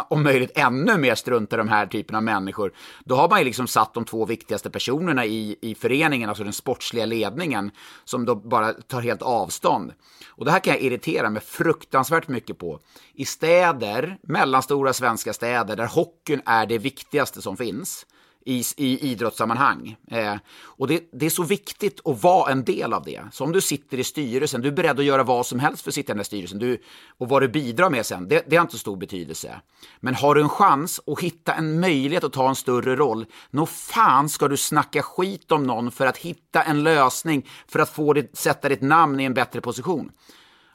om 0.10 0.24
möjligt 0.24 0.52
ännu 0.56 0.98
mer 0.98 1.16
strunta 1.16 1.56
i 1.56 1.58
de 1.58 1.68
här 1.68 1.86
typen 1.86 2.16
av 2.16 2.24
människor, 2.24 2.74
då 3.06 3.16
har 3.16 3.30
man 3.30 3.40
ju 3.40 3.46
liksom 3.46 3.68
satt 3.68 3.94
de 3.94 4.06
två 4.06 4.26
viktigaste 4.26 4.70
personerna 4.70 5.26
i, 5.26 5.58
i 5.62 5.76
föreningen, 5.76 6.30
alltså 6.30 6.44
den 6.44 6.54
sportsliga 6.54 7.06
ledningen, 7.06 7.72
som 8.04 8.26
då 8.26 8.36
bara 8.36 8.74
tar 8.74 9.02
helt 9.02 9.22
avstånd. 9.22 9.94
Och 10.30 10.46
det 10.46 10.52
här 10.52 10.60
kan 10.60 10.74
jag 10.74 10.82
irritera 10.82 11.30
mig 11.30 11.42
fruktansvärt 11.42 12.28
mycket 12.28 12.58
på. 12.58 12.80
I 13.14 13.26
städer, 13.26 14.18
mellanstora 14.22 14.94
svenska 14.94 15.34
städer, 15.34 15.76
där 15.76 15.88
hockeyn 15.88 16.42
är 16.46 16.66
det 16.66 16.78
viktigaste 16.78 17.42
som 17.42 17.58
finns, 17.58 18.06
i, 18.46 18.64
i 18.78 19.12
idrottssammanhang. 19.12 19.96
Eh, 20.12 20.36
och 20.64 20.88
det, 20.88 21.10
det, 21.12 21.26
är 21.26 21.30
så 21.30 21.44
viktigt 21.44 22.02
att 22.06 22.24
vara 22.24 22.52
en 22.52 22.64
del 22.64 22.94
av 22.94 23.04
det. 23.04 23.22
Så 23.32 23.44
om 23.44 23.52
du 23.52 23.62
sitter 23.62 24.00
i 24.00 24.04
styrelsen, 24.04 24.62
du 24.62 24.68
är 24.68 24.72
beredd 24.72 25.00
att 25.00 25.06
göra 25.06 25.24
vad 25.24 25.46
som 25.46 25.60
helst 25.60 25.84
för 25.84 25.92
att 25.92 25.96
sitta 25.96 26.12
i 26.12 26.14
den 26.14 26.18
där 26.18 26.24
styrelsen. 26.24 26.60
Du, 26.60 26.82
och 27.18 27.30
vad 27.30 27.42
du 27.42 27.48
bidrar 27.48 27.90
med 27.90 28.06
sen, 28.06 28.28
det, 28.28 28.44
det 28.48 28.56
har 28.56 28.62
inte 28.62 28.74
så 28.74 28.80
stor 28.80 28.98
betydelse. 28.98 29.62
Men 30.00 30.16
har 30.16 30.36
du 30.36 30.42
en 30.42 30.50
chans 30.50 31.00
att 31.08 31.20
hitta 31.20 31.54
en 31.54 31.80
möjlighet 31.80 32.24
att 32.24 32.34
ta 32.34 32.50
en 32.50 32.56
större 32.56 32.96
roll, 32.96 33.26
nå 33.50 33.66
fan 33.66 34.30
ska 34.30 34.48
du 34.48 34.58
snacka 34.58 35.02
skit 35.02 35.52
om 35.52 35.64
någon 35.64 35.92
för 35.92 36.06
att 36.06 36.18
hitta 36.18 36.64
en 36.64 36.84
lösning 36.84 37.50
för 37.68 37.80
att 37.80 37.90
få 37.90 38.14
det, 38.14 38.38
sätta 38.38 38.70
ditt 38.70 38.82
namn 38.82 39.20
i 39.20 39.24
en 39.24 39.34
bättre 39.34 39.62
position. 39.62 40.12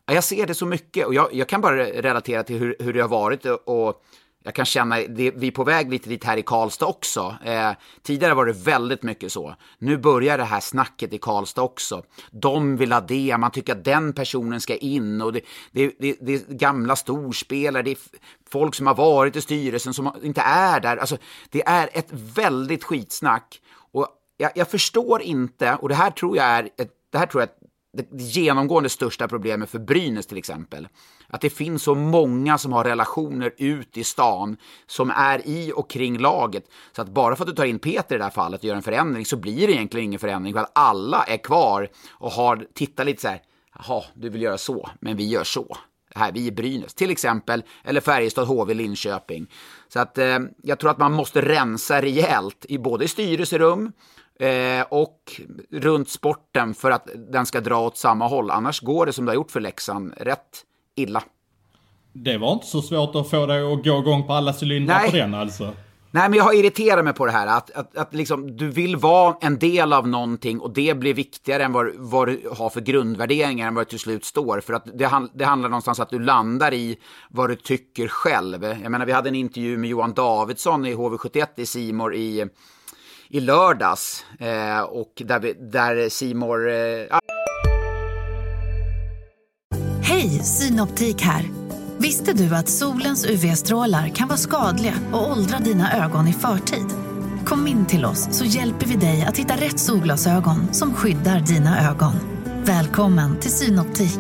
Jag 0.07 0.25
ser 0.25 0.47
det 0.47 0.55
så 0.55 0.67
mycket 0.67 1.07
och 1.07 1.15
jag, 1.15 1.35
jag 1.35 1.49
kan 1.49 1.61
bara 1.61 1.77
relatera 1.77 2.43
till 2.43 2.59
hur, 2.59 2.77
hur 2.79 2.93
det 2.93 3.01
har 3.01 3.09
varit 3.09 3.45
och 3.45 4.03
jag 4.47 4.55
kan 4.55 4.65
känna, 4.65 4.97
det, 4.97 5.31
vi 5.31 5.47
är 5.47 5.51
på 5.51 5.65
väg 5.65 5.91
lite 5.91 6.09
dit 6.09 6.25
här 6.25 6.37
i 6.37 6.43
Karlstad 6.43 6.87
också. 6.87 7.37
Eh, 7.45 7.71
tidigare 8.03 8.35
var 8.35 8.47
det 8.47 8.53
väldigt 8.53 9.03
mycket 9.03 9.33
så. 9.33 9.55
Nu 9.79 9.97
börjar 9.97 10.39
det 10.39 10.45
här 10.45 10.61
snacket 10.61 11.13
i 11.13 11.19
Karlstad 11.19 11.63
också. 11.63 12.03
De 12.31 12.77
vill 12.77 12.93
ha 12.93 13.01
det, 13.01 13.37
man 13.39 13.51
tycker 13.51 13.73
att 13.73 13.85
den 13.85 14.13
personen 14.13 14.61
ska 14.61 14.77
in 14.77 15.23
och 15.23 15.33
det, 15.33 15.41
det, 15.73 15.93
det, 15.99 16.17
det 16.21 16.35
är 16.35 16.55
gamla 16.55 16.97
storspelare, 16.97 17.83
det 17.83 17.91
är 17.91 17.99
folk 18.51 18.75
som 18.75 18.87
har 18.87 18.95
varit 18.95 19.37
i 19.37 19.41
styrelsen 19.41 19.95
som 19.95 20.13
inte 20.23 20.41
är 20.41 20.81
där. 20.81 20.97
Alltså, 20.97 21.17
det 21.51 21.67
är 21.67 21.89
ett 21.93 22.09
väldigt 22.11 22.85
skitsnack. 22.85 23.61
Och 23.93 24.09
jag, 24.37 24.51
jag 24.55 24.71
förstår 24.71 25.23
inte, 25.23 25.75
och 25.75 25.89
det 25.89 25.95
här 25.95 26.11
tror 26.11 26.37
jag 26.37 26.47
är 26.47 26.65
ett, 26.65 26.91
det 27.13 27.19
här 27.19 27.27
tror 27.27 27.43
jag 27.43 27.49
det 27.97 28.23
genomgående 28.23 28.89
största 28.89 29.29
problemet 29.29 29.71
för 29.71 29.79
Brynäs 29.79 30.27
till 30.27 30.39
exempel. 30.39 30.89
Att 31.29 31.41
det 31.41 31.51
finns 31.51 31.83
så 31.83 31.95
många 31.95 32.59
som 32.59 32.73
har 32.73 32.85
relationer 32.85 33.53
ut 33.57 33.97
i 33.97 34.05
stan 34.05 34.57
som 34.87 35.11
är 35.11 35.49
i 35.49 35.73
och 35.77 35.91
kring 35.91 36.19
laget. 36.19 36.65
Så 36.93 37.03
att 37.03 37.09
bara 37.09 37.37
för 37.37 37.45
att 37.45 37.49
du 37.49 37.55
tar 37.55 37.65
in 37.65 37.79
Peter 37.79 38.15
i 38.15 38.19
det 38.19 38.25
här 38.25 38.31
fallet 38.31 38.61
och 38.61 38.65
gör 38.65 38.75
en 38.75 38.83
förändring 38.83 39.27
så 39.27 39.37
blir 39.37 39.67
det 39.67 39.73
egentligen 39.73 40.05
ingen 40.05 40.21
förändring 40.21 40.55
för 40.55 40.61
att 40.61 40.73
alla 40.75 41.25
är 41.25 41.37
kvar 41.37 41.89
och 42.11 42.31
har 42.31 42.67
tittat 42.75 43.07
lite 43.07 43.23
så 43.23 43.29
här. 43.29 43.43
Jaha, 43.79 44.05
du 44.15 44.29
vill 44.29 44.43
göra 44.43 44.59
så, 44.59 44.91
men 45.01 45.17
vi 45.17 45.29
gör 45.29 45.45
så. 45.45 45.77
Här, 46.15 46.33
vi 46.33 46.47
är 46.47 46.53
Brynäs 46.53 46.95
till 46.95 47.11
exempel, 47.11 47.63
eller 47.85 48.01
Färjestad, 48.01 48.47
HV, 48.47 48.75
Linköping. 48.75 49.47
Så 49.89 50.01
att 50.01 50.19
eh, 50.19 50.39
jag 50.63 50.79
tror 50.79 50.91
att 50.91 50.99
man 50.99 51.13
måste 51.13 51.43
rensa 51.43 52.03
rejält 52.03 52.67
i 52.69 52.79
både 52.79 53.09
styrelserum 53.09 53.93
eh, 54.41 54.87
och 54.89 55.41
runt 55.71 56.09
sporten 56.09 56.75
för 56.75 56.91
att 56.91 57.09
den 57.15 57.47
ska 57.47 57.61
dra 57.61 57.87
åt 57.87 57.97
samma 57.97 58.29
håll. 58.29 58.51
Annars 58.51 58.81
går 58.81 59.07
det 59.07 59.13
som 59.13 59.25
det 59.25 59.31
har 59.31 59.37
gjort 59.37 59.51
för 59.51 59.61
Leksand 59.61 60.15
rätt 60.17 60.65
illa. 60.97 61.23
Det 62.13 62.39
var 62.39 62.53
inte 62.53 62.67
så 62.67 62.83
svårt 62.83 63.15
att 63.15 63.31
få 63.31 63.47
dig 63.47 63.73
att 63.73 63.85
gå 63.85 63.99
igång 63.99 64.27
på 64.27 64.33
alla 64.33 64.55
cylindrar 64.63 64.99
Nej. 64.99 65.11
på 65.11 65.17
den 65.17 65.35
alltså? 65.35 65.73
Nej, 66.11 66.29
men 66.29 66.37
jag 66.37 66.45
har 66.45 66.53
irriterat 66.53 67.05
mig 67.05 67.13
på 67.13 67.27
det 67.27 67.33
här. 67.33 67.47
Att, 67.47 67.71
att, 67.71 67.97
att 67.97 68.15
liksom, 68.15 68.57
du 68.57 68.71
vill 68.71 68.97
vara 68.97 69.37
en 69.41 69.59
del 69.59 69.93
av 69.93 70.09
någonting 70.09 70.61
och 70.61 70.71
det 70.71 70.97
blir 70.97 71.15
viktigare 71.15 71.65
än 71.65 71.73
vad, 71.73 71.91
vad 71.97 72.29
du 72.29 72.49
har 72.57 72.71
för 72.71 72.81
grundvärderingar 72.81 73.69
än 73.69 73.75
vad 73.75 73.87
det 73.87 73.91
till 73.91 73.99
slut 73.99 74.25
står. 74.25 74.61
För 74.61 74.73
att 74.73 74.85
det, 74.85 75.29
det 75.35 75.45
handlar 75.45 75.69
någonstans 75.69 76.01
att 76.01 76.11
du 76.11 76.19
landar 76.19 76.75
i 76.75 76.99
vad 77.31 77.51
du 77.51 77.57
tycker 77.57 78.09
själv. 78.09 78.65
Jag 78.65 78.91
menar, 78.91 79.07
vi 79.07 79.13
hade 79.13 79.29
en 79.29 79.35
intervju 79.35 79.79
med 79.79 79.91
Johan 79.91 80.15
Davidsson 80.15 80.87
i 80.87 80.95
HV71 80.95 81.47
i 81.57 81.67
Simor 81.67 82.15
i, 82.15 82.47
i 83.29 83.41
lördags. 83.41 84.25
Eh, 84.39 84.81
och 84.81 85.23
där, 85.25 85.39
vi, 85.41 85.53
där 85.53 86.09
Simor... 86.09 86.71
Eh, 86.71 87.19
Hej, 90.09 90.41
Synoptik 90.45 91.23
här. 91.23 91.51
Visste 91.99 92.33
du 92.33 92.55
att 92.55 92.69
solens 92.69 93.27
UV-strålar 93.27 94.09
kan 94.09 94.29
vara 94.29 94.39
skadliga 94.39 94.95
och 95.13 95.31
åldra 95.31 95.59
dina 95.59 96.05
ögon 96.05 96.29
i 96.29 96.33
förtid? 96.33 96.87
Kom 97.45 97.67
in 97.67 97.87
till 97.87 98.05
oss 98.05 98.29
så 98.31 98.45
hjälper 98.45 98.87
vi 98.87 98.97
dig 98.97 99.25
att 99.25 99.37
hitta 99.37 99.55
rätt 99.57 99.79
solglasögon 99.79 100.75
som 100.75 100.95
skyddar 100.95 101.41
dina 101.41 101.91
ögon. 101.91 102.13
Välkommen 102.65 103.41
till 103.41 103.51
Synoptik. 103.51 104.19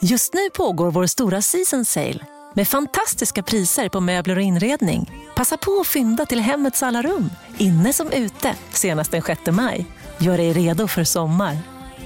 Just 0.00 0.34
nu 0.34 0.50
pågår 0.50 0.90
vår 0.90 1.06
stora 1.06 1.42
season 1.42 1.84
sale 1.84 2.26
med 2.54 2.68
fantastiska 2.68 3.42
priser 3.42 3.88
på 3.88 4.00
möbler 4.00 4.36
och 4.36 4.42
inredning. 4.42 5.10
Passa 5.36 5.56
på 5.56 5.80
att 5.80 5.86
fynda 5.86 6.26
till 6.26 6.40
hemmets 6.40 6.82
alla 6.82 7.02
rum, 7.02 7.30
inne 7.58 7.92
som 7.92 8.10
ute, 8.12 8.54
senast 8.70 9.10
den 9.10 9.22
6 9.22 9.40
maj. 9.50 9.86
Gör 10.18 10.38
dig 10.38 10.52
redo 10.52 10.88
för 10.88 11.04
sommar. 11.04 11.58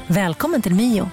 Välkommen 0.07 0.62
till 0.62 0.74
Mio. 0.74 1.11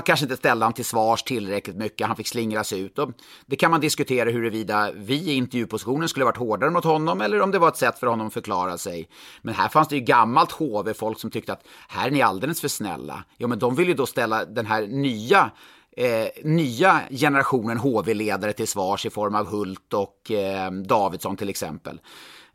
Man 0.00 0.04
kanske 0.04 0.24
inte 0.24 0.36
ställde 0.36 0.66
han 0.66 0.72
till 0.72 0.84
svars 0.84 1.22
tillräckligt 1.22 1.76
mycket, 1.76 2.06
han 2.06 2.16
fick 2.16 2.28
slingras 2.28 2.72
ut. 2.72 2.98
Och 2.98 3.10
det 3.46 3.56
kan 3.56 3.70
man 3.70 3.80
diskutera 3.80 4.30
huruvida 4.30 4.92
vi 4.94 5.14
i 5.14 5.34
intervjupositionen 5.34 6.08
skulle 6.08 6.24
varit 6.24 6.36
hårdare 6.36 6.70
mot 6.70 6.84
honom 6.84 7.20
eller 7.20 7.40
om 7.40 7.50
det 7.50 7.58
var 7.58 7.68
ett 7.68 7.76
sätt 7.76 7.98
för 7.98 8.06
honom 8.06 8.26
att 8.26 8.32
förklara 8.32 8.78
sig. 8.78 9.08
Men 9.42 9.54
här 9.54 9.68
fanns 9.68 9.88
det 9.88 9.96
ju 9.96 10.00
gammalt 10.00 10.52
HV-folk 10.52 11.20
som 11.20 11.30
tyckte 11.30 11.52
att 11.52 11.66
här 11.88 12.06
är 12.06 12.10
ni 12.10 12.22
alldeles 12.22 12.60
för 12.60 12.68
snälla. 12.68 13.24
Ja, 13.36 13.46
men 13.46 13.58
de 13.58 13.74
vill 13.74 13.88
ju 13.88 13.94
då 13.94 14.06
ställa 14.06 14.44
den 14.44 14.66
här 14.66 14.86
nya 14.86 15.50
Eh, 15.96 16.28
nya 16.44 17.00
generationen 17.10 17.78
HV-ledare 17.78 18.52
till 18.52 18.68
svars 18.68 19.06
i 19.06 19.10
form 19.10 19.34
av 19.34 19.46
Hult 19.46 19.94
och 19.94 20.30
eh, 20.30 20.72
Davidsson 20.72 21.36
till 21.36 21.48
exempel. 21.48 22.00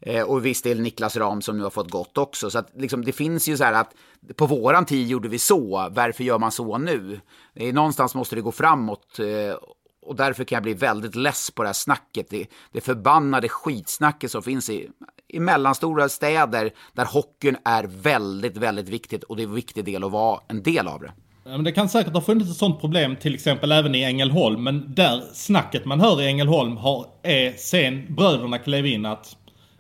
Eh, 0.05 0.23
och 0.23 0.45
viss 0.45 0.61
del 0.61 0.79
Niklas 0.79 1.17
Ram 1.17 1.41
som 1.41 1.57
nu 1.57 1.63
har 1.63 1.69
fått 1.69 1.91
gott 1.91 2.17
också. 2.17 2.49
Så 2.49 2.59
att 2.59 2.71
liksom, 2.75 3.05
det 3.05 3.11
finns 3.11 3.47
ju 3.47 3.57
så 3.57 3.63
här 3.63 3.73
att 3.73 3.93
på 4.35 4.45
våran 4.45 4.85
tid 4.85 5.07
gjorde 5.07 5.29
vi 5.29 5.39
så, 5.39 5.89
varför 5.91 6.23
gör 6.23 6.39
man 6.39 6.51
så 6.51 6.77
nu? 6.77 7.19
Eh, 7.55 7.73
någonstans 7.73 8.15
måste 8.15 8.35
det 8.35 8.41
gå 8.41 8.51
framåt. 8.51 9.19
Eh, 9.19 9.57
och 10.01 10.15
därför 10.15 10.43
kan 10.43 10.55
jag 10.55 10.63
bli 10.63 10.73
väldigt 10.73 11.15
less 11.15 11.51
på 11.51 11.63
det 11.63 11.69
här 11.69 11.73
snacket. 11.73 12.29
Det, 12.29 12.47
det 12.71 12.81
förbannade 12.81 13.49
skitsnacket 13.49 14.31
som 14.31 14.43
finns 14.43 14.69
i, 14.69 14.89
i 15.27 15.39
mellanstora 15.39 16.09
städer 16.09 16.71
där 16.93 17.05
hockeyn 17.05 17.57
är 17.65 17.83
väldigt, 17.83 18.57
väldigt 18.57 18.89
viktigt 18.89 19.23
och 19.23 19.35
det 19.35 19.43
är 19.43 19.47
en 19.47 19.55
viktig 19.55 19.85
del 19.85 20.03
att 20.03 20.11
vara 20.11 20.39
en 20.47 20.63
del 20.63 20.87
av 20.87 21.01
det. 21.01 21.11
Ja, 21.43 21.51
men 21.51 21.63
det 21.63 21.71
kan 21.71 21.89
säkert 21.89 22.13
ha 22.13 22.21
funnits 22.21 22.51
ett 22.51 22.57
sånt 22.57 22.81
problem 22.81 23.15
till 23.15 23.35
exempel 23.35 23.71
även 23.71 23.95
i 23.95 24.03
Ängelholm. 24.03 24.63
Men 24.63 24.93
där 24.93 25.23
snacket 25.33 25.85
man 25.85 25.99
hör 25.99 26.21
i 26.21 26.25
Ängelholm 26.25 26.77
har, 26.77 27.05
är 27.23 27.53
sen 27.53 28.15
bröderna 28.15 28.57
klev 28.57 28.85
in 28.85 29.05
att 29.05 29.37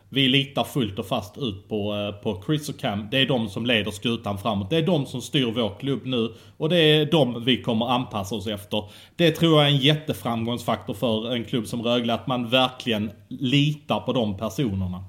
vi 0.09 0.27
litar 0.27 0.63
fullt 0.63 0.99
och 0.99 1.05
fast 1.05 1.37
ut 1.37 1.69
på, 1.69 1.93
eh, 1.95 2.11
på 2.11 2.43
Chris 2.45 2.69
och 2.69 2.79
Cam. 2.79 3.07
Det 3.11 3.17
är 3.17 3.25
de 3.25 3.49
som 3.49 3.65
leder 3.65 3.91
skutan 3.91 4.37
framåt. 4.37 4.69
Det 4.69 4.77
är 4.77 4.81
de 4.81 5.05
som 5.05 5.21
styr 5.21 5.45
vår 5.45 5.79
klubb 5.79 6.01
nu. 6.05 6.33
Och 6.57 6.69
det 6.69 6.77
är 6.77 7.05
de 7.05 7.43
vi 7.43 7.61
kommer 7.61 7.85
anpassa 7.85 8.35
oss 8.35 8.47
efter. 8.47 8.83
Det 9.15 9.31
tror 9.31 9.61
jag 9.61 9.71
är 9.71 9.73
en 9.73 9.77
jätteframgångsfaktor 9.77 10.93
för 10.93 11.31
en 11.31 11.43
klubb 11.43 11.67
som 11.67 11.83
Rögle. 11.83 12.13
Att 12.13 12.27
man 12.27 12.49
verkligen 12.49 13.11
litar 13.29 13.99
på 13.99 14.13
de 14.13 14.37
personerna. 14.37 15.03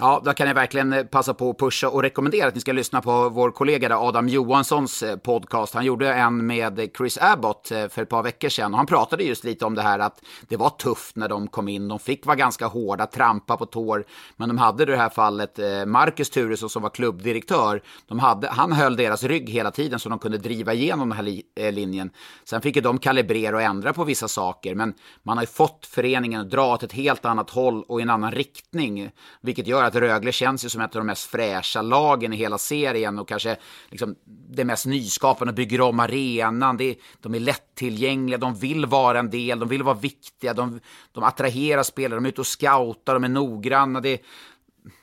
Ja, 0.00 0.22
då 0.24 0.32
kan 0.32 0.46
jag 0.46 0.54
verkligen 0.54 0.92
eh, 0.92 1.04
passa 1.04 1.34
på 1.34 1.50
att 1.50 1.58
pusha 1.58 1.88
och 1.88 2.02
rekommendera 2.02 2.48
att 2.48 2.54
ni 2.54 2.60
ska 2.60 2.72
lyssna 2.72 3.00
på 3.00 3.28
vår 3.28 3.50
kollega 3.50 3.98
Adam 3.98 4.28
Johanssons 4.28 5.02
eh, 5.02 5.16
podcast. 5.16 5.74
Han 5.74 5.84
gjorde 5.84 6.12
en 6.12 6.46
med 6.46 6.90
Chris 6.96 7.18
Abbott 7.20 7.70
eh, 7.70 7.88
för 7.88 8.02
ett 8.02 8.08
par 8.08 8.22
veckor 8.22 8.48
sedan 8.48 8.72
och 8.72 8.78
han 8.78 8.86
pratade 8.86 9.24
just 9.24 9.44
lite 9.44 9.64
om 9.64 9.74
det 9.74 9.82
här 9.82 9.98
att 9.98 10.22
det 10.48 10.56
var 10.56 10.70
tufft 10.70 11.16
när 11.16 11.28
de 11.28 11.48
kom 11.48 11.68
in. 11.68 11.88
De 11.88 11.98
fick 11.98 12.26
vara 12.26 12.36
ganska 12.36 12.66
hårda, 12.66 13.06
trampa 13.06 13.56
på 13.56 13.66
tår, 13.66 14.04
men 14.36 14.48
de 14.48 14.58
hade 14.58 14.82
i 14.82 14.86
det 14.86 14.96
här 14.96 15.08
fallet 15.08 15.58
Marcus 15.86 16.30
Turesson 16.30 16.70
som 16.70 16.82
var 16.82 16.90
klubbdirektör. 16.90 17.82
De 18.06 18.18
hade, 18.18 18.48
han 18.48 18.72
höll 18.72 18.96
deras 18.96 19.22
rygg 19.24 19.50
hela 19.50 19.70
tiden 19.70 19.98
så 19.98 20.08
de 20.08 20.18
kunde 20.18 20.38
driva 20.38 20.74
igenom 20.74 21.08
den 21.08 21.16
här 21.16 21.22
li, 21.22 21.42
linjen. 21.72 22.10
Sen 22.44 22.60
fick 22.60 22.76
ju 22.76 22.82
de 22.82 22.98
kalibrera 22.98 23.56
och 23.56 23.62
ändra 23.62 23.92
på 23.92 24.04
vissa 24.04 24.28
saker, 24.28 24.74
men 24.74 24.94
man 25.22 25.36
har 25.36 25.42
ju 25.42 25.48
fått 25.48 25.86
föreningen 25.86 26.40
att 26.40 26.50
dra 26.50 26.74
åt 26.74 26.82
ett 26.82 26.92
helt 26.92 27.24
annat 27.24 27.50
håll 27.50 27.82
och 27.82 28.00
i 28.00 28.02
en 28.02 28.10
annan 28.10 28.32
riktning, 28.32 29.10
vilket 29.40 29.66
gör 29.66 29.87
att 29.88 29.94
Rögle 29.94 30.32
känns 30.32 30.64
ju 30.64 30.68
som 30.68 30.80
ett 30.80 30.96
av 30.96 31.00
de 31.00 31.06
mest 31.06 31.30
fräscha 31.30 31.82
lagen 31.82 32.32
i 32.32 32.36
hela 32.36 32.58
serien 32.58 33.18
och 33.18 33.28
kanske 33.28 33.56
liksom 33.90 34.14
det 34.50 34.64
mest 34.64 34.86
nyskapande, 34.86 35.52
bygger 35.52 35.80
om 35.80 36.00
arenan, 36.00 36.76
det, 36.76 36.96
de 37.22 37.34
är 37.34 37.40
lättillgängliga, 37.40 38.38
de 38.38 38.54
vill 38.54 38.86
vara 38.86 39.18
en 39.18 39.30
del, 39.30 39.58
de 39.58 39.68
vill 39.68 39.82
vara 39.82 39.96
viktiga, 39.96 40.54
de, 40.54 40.80
de 41.12 41.24
attraherar 41.24 41.82
spelare, 41.82 42.18
de 42.18 42.24
är 42.24 42.28
ute 42.28 42.40
och 42.40 42.46
scoutar, 42.46 43.14
de 43.14 43.24
är 43.24 43.28
noggranna. 43.28 44.00
Det, 44.00 44.20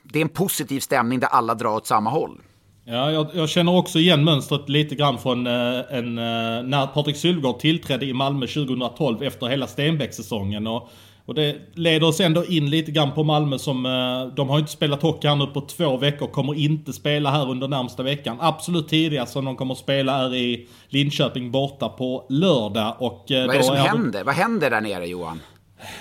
det 0.02 0.18
är 0.18 0.22
en 0.22 0.28
positiv 0.28 0.80
stämning 0.80 1.20
där 1.20 1.28
alla 1.28 1.54
drar 1.54 1.76
åt 1.76 1.86
samma 1.86 2.10
håll. 2.10 2.40
Ja, 2.88 3.10
jag, 3.10 3.26
jag, 3.34 3.48
känner 3.48 3.76
också 3.76 3.98
igen 3.98 4.24
mönstret 4.24 4.68
lite 4.68 4.94
grann 4.94 5.18
från 5.18 5.46
eh, 5.46 5.52
en, 5.90 6.18
eh, 6.18 6.62
när 6.62 6.86
Patrik 6.86 7.16
Sylvegård 7.16 7.58
tillträdde 7.58 8.06
i 8.06 8.12
Malmö 8.12 8.46
2012 8.46 9.22
efter 9.22 9.46
hela 9.46 9.66
Stenbeck-säsongen. 9.66 10.66
Och 10.66 10.90
och 11.26 11.34
det 11.34 11.56
leder 11.74 12.06
oss 12.06 12.20
ändå 12.20 12.44
in 12.44 12.70
lite 12.70 12.90
grann 12.92 13.12
på 13.12 13.24
Malmö 13.24 13.58
som, 13.58 13.86
eh, 13.86 14.34
de 14.34 14.48
har 14.48 14.58
inte 14.58 14.72
spelat 14.72 15.02
hockey 15.02 15.28
här 15.28 15.36
nu 15.36 15.46
på 15.46 15.60
två 15.60 15.96
veckor, 15.96 16.26
kommer 16.26 16.54
inte 16.54 16.92
spela 16.92 17.30
här 17.30 17.50
under 17.50 17.68
närmsta 17.68 18.02
veckan. 18.02 18.36
Absolut 18.40 18.88
tidigast 18.88 19.32
som 19.32 19.44
de 19.44 19.56
kommer 19.56 19.74
att 19.74 19.80
spela 19.80 20.24
är 20.24 20.34
i 20.34 20.68
Linköping 20.88 21.50
borta 21.50 21.88
på 21.88 22.26
lördag. 22.28 22.94
Och, 22.98 23.30
eh, 23.30 23.46
Vad 23.46 23.54
är 23.54 23.58
det 23.58 23.64
som 23.64 23.76
är 23.76 23.80
händer? 23.80 24.24
Vad 24.24 24.34
händer 24.34 24.70
där 24.70 24.80
nere 24.80 25.06
Johan? 25.06 25.40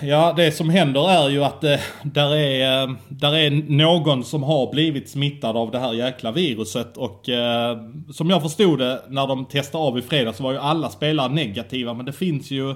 Ja, 0.01 0.34
det 0.38 0.51
som 0.51 0.69
händer 0.69 1.09
är 1.09 1.30
ju 1.30 1.43
att 1.43 1.63
eh, 1.63 1.80
där, 2.03 2.36
är, 2.36 2.84
eh, 2.84 2.95
där 3.07 3.36
är 3.36 3.51
någon 3.71 4.23
som 4.23 4.43
har 4.43 4.71
blivit 4.71 5.09
smittad 5.09 5.57
av 5.57 5.71
det 5.71 5.80
här 5.80 5.93
jäkla 5.93 6.32
viruset. 6.32 6.97
Och 6.97 7.30
eh, 7.30 7.78
som 8.13 8.30
jag 8.30 8.41
förstod 8.41 8.80
det 8.80 9.01
när 9.09 9.28
de 9.28 9.45
testade 9.45 9.84
av 9.84 9.97
i 9.99 10.01
fredags 10.01 10.38
så 10.38 10.43
var 10.43 10.51
ju 10.51 10.57
alla 10.57 10.89
spelare 10.89 11.30
negativa. 11.30 11.93
Men 11.93 12.05
det 12.05 12.13
finns 12.13 12.51
ju 12.51 12.76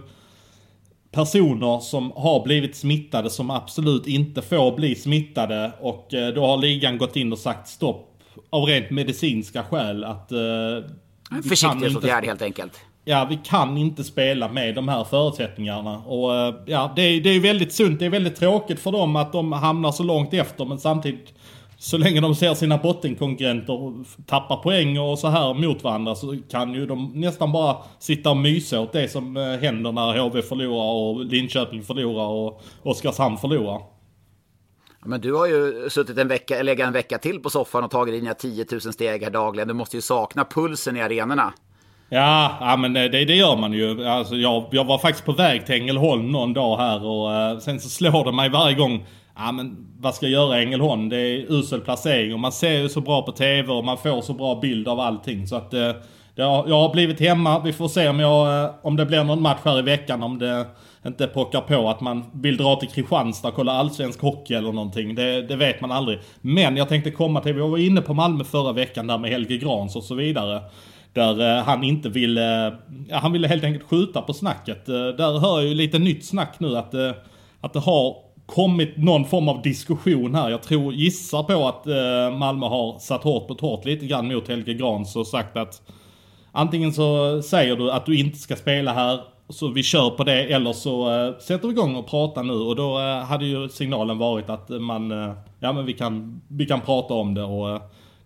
personer 1.12 1.80
som 1.80 2.12
har 2.16 2.43
blivit 2.43 2.76
smittade 2.76 3.30
som 3.30 3.49
absolut 3.49 4.07
inte 4.07 4.41
får 4.41 4.76
bli 4.76 4.95
smittade. 4.95 5.72
Och 5.80 6.14
eh, 6.14 6.34
då 6.34 6.45
har 6.45 6.57
ligan 6.57 6.97
gått 6.97 7.16
in 7.16 7.32
och 7.32 7.39
sagt 7.39 7.68
stopp 7.68 8.20
av 8.49 8.64
rent 8.64 8.89
medicinska 8.89 9.64
skäl. 9.64 10.03
att... 10.03 10.32
Eh, 10.32 10.39
Försiktighetsåtgärd 11.49 12.26
helt 12.26 12.41
enkelt 12.41 12.80
ja, 13.10 13.28
vi 13.30 13.39
kan 13.43 13.78
inte 13.78 14.03
spela 14.03 14.47
med 14.47 14.76
de 14.76 14.88
här 14.88 15.03
förutsättningarna. 15.03 15.97
Och 15.97 16.36
eh, 16.36 16.55
ja, 16.66 16.93
det, 16.95 17.20
det 17.20 17.30
är 17.30 17.39
väldigt 17.39 17.74
sunt. 17.74 17.99
Det 17.99 18.05
är 18.05 18.10
väldigt 18.10 18.36
tråkigt 18.36 18.80
för 18.80 18.91
dem 18.91 19.16
att 19.16 19.32
de 19.32 19.51
hamnar 19.51 19.91
så 19.91 20.03
långt 20.03 20.34
efter. 20.34 20.66
Men 20.66 20.80
samtidigt, 20.80 21.34
så 21.82 21.97
länge 21.97 22.21
de 22.21 22.36
ser 22.36 22.53
sina 22.53 22.77
bottenkonkurrenter 22.77 23.93
tappa 24.25 24.55
poäng 24.55 24.99
och 24.99 25.19
så 25.19 25.27
här 25.27 25.53
mot 25.53 25.84
varandra 25.84 26.15
så 26.15 26.38
kan 26.51 26.73
ju 26.73 26.86
de 26.86 27.11
nästan 27.15 27.51
bara 27.51 27.77
sitta 27.99 28.30
och 28.30 28.38
mysa 28.38 28.80
åt 28.80 28.93
det 28.93 29.11
som 29.11 29.38
eh, 29.38 29.43
händer 29.43 29.91
när 29.91 30.19
HV 30.19 30.41
förlorar 30.41 30.93
och 30.93 31.25
Linköping 31.25 31.84
förlorar 31.84 32.27
och 32.27 32.61
Oskarshamn 32.84 33.38
förlorar. 33.38 33.82
Men 35.05 35.21
du 35.21 35.34
har 35.34 35.47
ju 35.47 35.89
suttit 35.89 36.17
en 36.17 36.27
vecka, 36.27 36.63
legat 36.63 36.88
en 36.88 36.93
vecka 36.93 37.17
till 37.17 37.39
på 37.39 37.49
soffan 37.49 37.84
och 37.84 37.91
tagit 37.91 38.21
dina 38.21 38.34
10 38.34 38.65
000 38.71 38.82
steg 38.82 39.23
här 39.23 39.32
dagligen. 39.32 39.67
Du 39.67 39.73
måste 39.73 39.97
ju 39.97 40.01
sakna 40.01 40.45
pulsen 40.45 40.97
i 40.97 41.01
arenorna. 41.01 41.53
Ja, 42.09 42.57
ja 42.59 42.77
men 42.77 42.93
det, 42.93 43.09
det 43.09 43.36
gör 43.36 43.55
man 43.55 43.73
ju. 43.73 44.05
Alltså, 44.07 44.36
jag, 44.36 44.65
jag 44.71 44.86
var 44.86 44.97
faktiskt 44.97 45.25
på 45.25 45.32
väg 45.32 45.65
till 45.65 45.75
Ängelholm 45.75 46.32
någon 46.32 46.53
dag 46.53 46.77
här 46.77 47.05
och 47.05 47.53
uh, 47.53 47.59
sen 47.59 47.80
så 47.80 47.89
slår 47.89 48.25
det 48.25 48.32
mig 48.32 48.49
varje 48.49 48.75
gång. 48.75 49.05
Ja 49.41 49.51
men 49.51 49.77
vad 49.99 50.15
ska 50.15 50.25
jag 50.25 50.31
göra 50.31 50.59
i 50.59 50.65
Ängelholm? 50.65 51.09
Det 51.09 51.17
är 51.17 51.51
usel 51.51 51.81
placering 51.81 52.33
och 52.33 52.39
man 52.39 52.51
ser 52.51 52.79
ju 52.79 52.89
så 52.89 53.01
bra 53.01 53.21
på 53.21 53.31
TV 53.31 53.73
och 53.73 53.85
man 53.85 53.97
får 53.97 54.21
så 54.21 54.33
bra 54.33 54.59
bild 54.59 54.87
av 54.87 54.99
allting. 54.99 55.47
Så 55.47 55.55
att 55.55 55.73
eh, 55.73 55.91
det, 56.35 56.41
jag 56.41 56.81
har 56.81 56.93
blivit 56.93 57.19
hemma. 57.19 57.59
Vi 57.59 57.73
får 57.73 57.87
se 57.87 58.09
om, 58.09 58.19
jag, 58.19 58.63
eh, 58.63 58.71
om 58.81 58.95
det 58.95 59.05
blir 59.05 59.23
någon 59.23 59.41
match 59.41 59.59
här 59.63 59.79
i 59.79 59.81
veckan. 59.81 60.23
Om 60.23 60.39
det 60.39 60.65
inte 61.07 61.27
pockar 61.27 61.61
på 61.61 61.89
att 61.89 62.01
man 62.01 62.25
vill 62.33 62.57
dra 62.57 62.75
till 62.75 62.89
Kristianstad 62.89 63.47
och 63.47 63.53
kolla 63.53 63.71
allsvensk 63.71 64.21
hockey 64.21 64.53
eller 64.53 64.71
någonting. 64.71 65.15
Det, 65.15 65.41
det 65.41 65.55
vet 65.55 65.81
man 65.81 65.91
aldrig. 65.91 66.19
Men 66.41 66.77
jag 66.77 66.89
tänkte 66.89 67.11
komma 67.11 67.41
till, 67.41 67.53
vi 67.53 67.61
var 67.61 67.77
inne 67.77 68.01
på 68.01 68.13
Malmö 68.13 68.43
förra 68.43 68.71
veckan 68.71 69.07
där 69.07 69.17
med 69.17 69.31
Helge 69.31 69.57
Grans 69.57 69.95
och 69.95 70.03
så 70.03 70.15
vidare. 70.15 70.61
Där 71.13 71.57
eh, 71.57 71.63
han 71.63 71.83
inte 71.83 72.09
ville, 72.09 72.75
ja, 73.07 73.17
han 73.17 73.31
ville 73.31 73.47
helt 73.47 73.63
enkelt 73.63 73.89
skjuta 73.89 74.21
på 74.21 74.33
snacket. 74.33 74.85
Där 74.85 75.39
hör 75.39 75.59
jag 75.59 75.67
ju 75.67 75.73
lite 75.73 75.99
nytt 75.99 76.25
snack 76.25 76.59
nu 76.59 76.77
att, 76.77 76.93
att 77.61 77.73
det 77.73 77.79
har 77.79 78.28
kommit 78.49 78.97
någon 78.97 79.25
form 79.25 79.49
av 79.49 79.61
diskussion 79.61 80.35
här. 80.35 80.49
Jag 80.49 80.63
tror, 80.63 80.93
gissar 80.93 81.43
på 81.43 81.67
att 81.67 81.87
eh, 81.87 82.37
Malmö 82.37 82.65
har 82.65 82.99
satt 82.99 83.23
hårt 83.23 83.47
på 83.47 83.67
hårt 83.67 83.85
lite 83.85 84.05
grann 84.05 84.27
mot 84.27 84.47
Helge 84.47 84.73
Grans 84.73 85.15
och 85.15 85.27
sagt 85.27 85.57
att 85.57 85.81
antingen 86.51 86.93
så 86.93 87.41
säger 87.41 87.75
du 87.75 87.91
att 87.91 88.05
du 88.05 88.19
inte 88.19 88.37
ska 88.37 88.55
spela 88.55 88.93
här 88.93 89.19
så 89.49 89.67
vi 89.67 89.83
kör 89.83 90.09
på 90.09 90.23
det 90.23 90.53
eller 90.53 90.73
så 90.73 91.13
eh, 91.13 91.37
sätter 91.39 91.67
vi 91.67 91.73
igång 91.73 91.95
och 91.95 92.07
pratar 92.07 92.43
nu 92.43 92.53
och 92.53 92.75
då 92.75 92.99
eh, 92.99 93.23
hade 93.23 93.45
ju 93.45 93.69
signalen 93.69 94.17
varit 94.17 94.49
att 94.49 94.69
man, 94.69 95.11
eh, 95.11 95.33
ja 95.59 95.73
men 95.73 95.85
vi 95.85 95.93
kan, 95.93 96.41
vi 96.47 96.65
kan 96.65 96.81
prata 96.81 97.13
om 97.13 97.33
det 97.33 97.43
och 97.43 97.69
eh, 97.69 97.81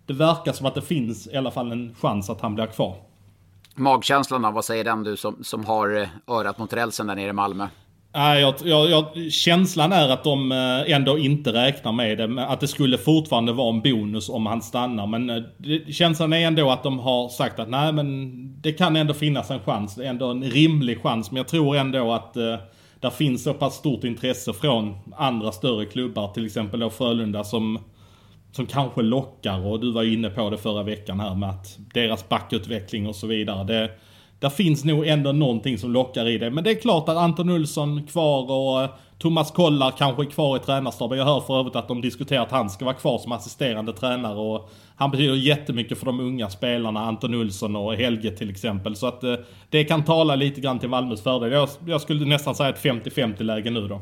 det 0.06 0.12
verkar 0.12 0.52
som 0.52 0.66
att 0.66 0.74
det 0.74 0.82
finns 0.82 1.28
i 1.32 1.36
alla 1.36 1.50
fall 1.50 1.72
en 1.72 1.94
chans 2.00 2.30
att 2.30 2.40
han 2.40 2.54
blir 2.54 2.66
kvar. 2.66 2.96
Magkänslan 3.74 4.42
då, 4.42 4.50
vad 4.50 4.64
säger 4.64 4.84
den 4.84 5.02
du 5.02 5.16
som, 5.16 5.44
som 5.44 5.64
har 5.64 6.08
örat 6.26 6.58
mot 6.58 6.72
rälsen 6.72 7.06
där 7.06 7.14
nere 7.14 7.28
i 7.28 7.32
Malmö? 7.32 7.68
Nej, 8.16 8.40
jag, 8.40 8.54
jag, 8.64 8.90
jag, 8.90 9.32
känslan 9.32 9.92
är 9.92 10.08
att 10.08 10.24
de 10.24 10.52
eh, 10.52 10.94
ändå 10.94 11.18
inte 11.18 11.52
räknar 11.52 11.92
med 11.92 12.18
det. 12.18 12.46
Att 12.46 12.60
det 12.60 12.68
skulle 12.68 12.98
fortfarande 12.98 13.52
vara 13.52 13.74
en 13.74 13.80
bonus 13.80 14.28
om 14.28 14.46
han 14.46 14.62
stannar. 14.62 15.06
Men 15.06 15.30
eh, 15.30 15.42
känslan 15.90 16.32
är 16.32 16.46
ändå 16.46 16.70
att 16.70 16.82
de 16.82 16.98
har 16.98 17.28
sagt 17.28 17.58
att 17.58 17.68
nej 17.68 17.92
men 17.92 18.32
det 18.62 18.72
kan 18.72 18.96
ändå 18.96 19.14
finnas 19.14 19.50
en 19.50 19.60
chans. 19.60 19.94
Det 19.94 20.04
är 20.04 20.10
ändå 20.10 20.30
en 20.30 20.44
rimlig 20.44 21.02
chans. 21.02 21.30
Men 21.30 21.36
jag 21.36 21.48
tror 21.48 21.76
ändå 21.76 22.12
att 22.12 22.36
eh, 22.36 22.56
där 23.00 23.10
finns 23.10 23.42
så 23.42 23.54
pass 23.54 23.74
stort 23.74 24.04
intresse 24.04 24.52
från 24.52 24.96
andra 25.16 25.52
större 25.52 25.84
klubbar. 25.84 26.28
Till 26.28 26.46
exempel 26.46 26.80
då 26.80 26.90
Frölunda 26.90 27.44
som 27.44 27.78
som 28.52 28.66
kanske 28.66 29.02
lockar 29.02 29.66
och 29.66 29.80
du 29.80 29.92
var 29.92 30.02
inne 30.02 30.30
på 30.30 30.50
det 30.50 30.58
förra 30.58 30.82
veckan 30.82 31.20
här 31.20 31.34
med 31.34 31.50
att 31.50 31.78
deras 31.94 32.28
backutveckling 32.28 33.06
och 33.06 33.16
så 33.16 33.26
vidare. 33.26 33.64
Det, 33.64 33.90
där 34.38 34.50
finns 34.50 34.84
nog 34.84 35.06
ändå 35.06 35.32
någonting 35.32 35.78
som 35.78 35.92
lockar 35.92 36.28
i 36.28 36.38
det. 36.38 36.50
Men 36.50 36.64
det 36.64 36.70
är 36.70 36.74
klart 36.74 37.08
att 37.08 37.16
Anton 37.16 37.50
Olsson 37.50 38.06
kvar 38.06 38.50
och 38.50 38.82
eh, 38.82 38.90
Thomas 39.18 39.50
Kollar 39.50 39.90
kanske 39.90 40.22
är 40.22 40.30
kvar 40.30 40.56
i 40.56 40.60
tränarstaben. 40.60 41.18
Jag 41.18 41.24
hör 41.24 41.40
för 41.40 41.58
övrigt 41.58 41.76
att 41.76 41.88
de 41.88 42.00
diskuterar 42.00 42.42
att 42.42 42.50
han 42.50 42.70
ska 42.70 42.84
vara 42.84 42.94
kvar 42.94 43.18
som 43.18 43.32
assisterande 43.32 43.92
tränare 43.92 44.38
och 44.38 44.70
han 44.96 45.10
betyder 45.10 45.34
jättemycket 45.34 45.98
för 45.98 46.06
de 46.06 46.20
unga 46.20 46.50
spelarna, 46.50 47.00
Anton 47.00 47.34
Olsson 47.34 47.76
och 47.76 47.94
Helge 47.94 48.30
till 48.30 48.50
exempel. 48.50 48.96
Så 48.96 49.06
att 49.06 49.24
eh, 49.24 49.34
det 49.70 49.84
kan 49.84 50.04
tala 50.04 50.36
lite 50.36 50.60
grann 50.60 50.78
till 50.78 50.88
Malmös 50.88 51.22
fördel. 51.22 51.52
Jag, 51.52 51.68
jag 51.86 52.00
skulle 52.00 52.26
nästan 52.26 52.54
säga 52.54 52.68
ett 52.68 52.82
50-50 52.82 53.42
läge 53.42 53.70
nu 53.70 53.88
då. 53.88 54.00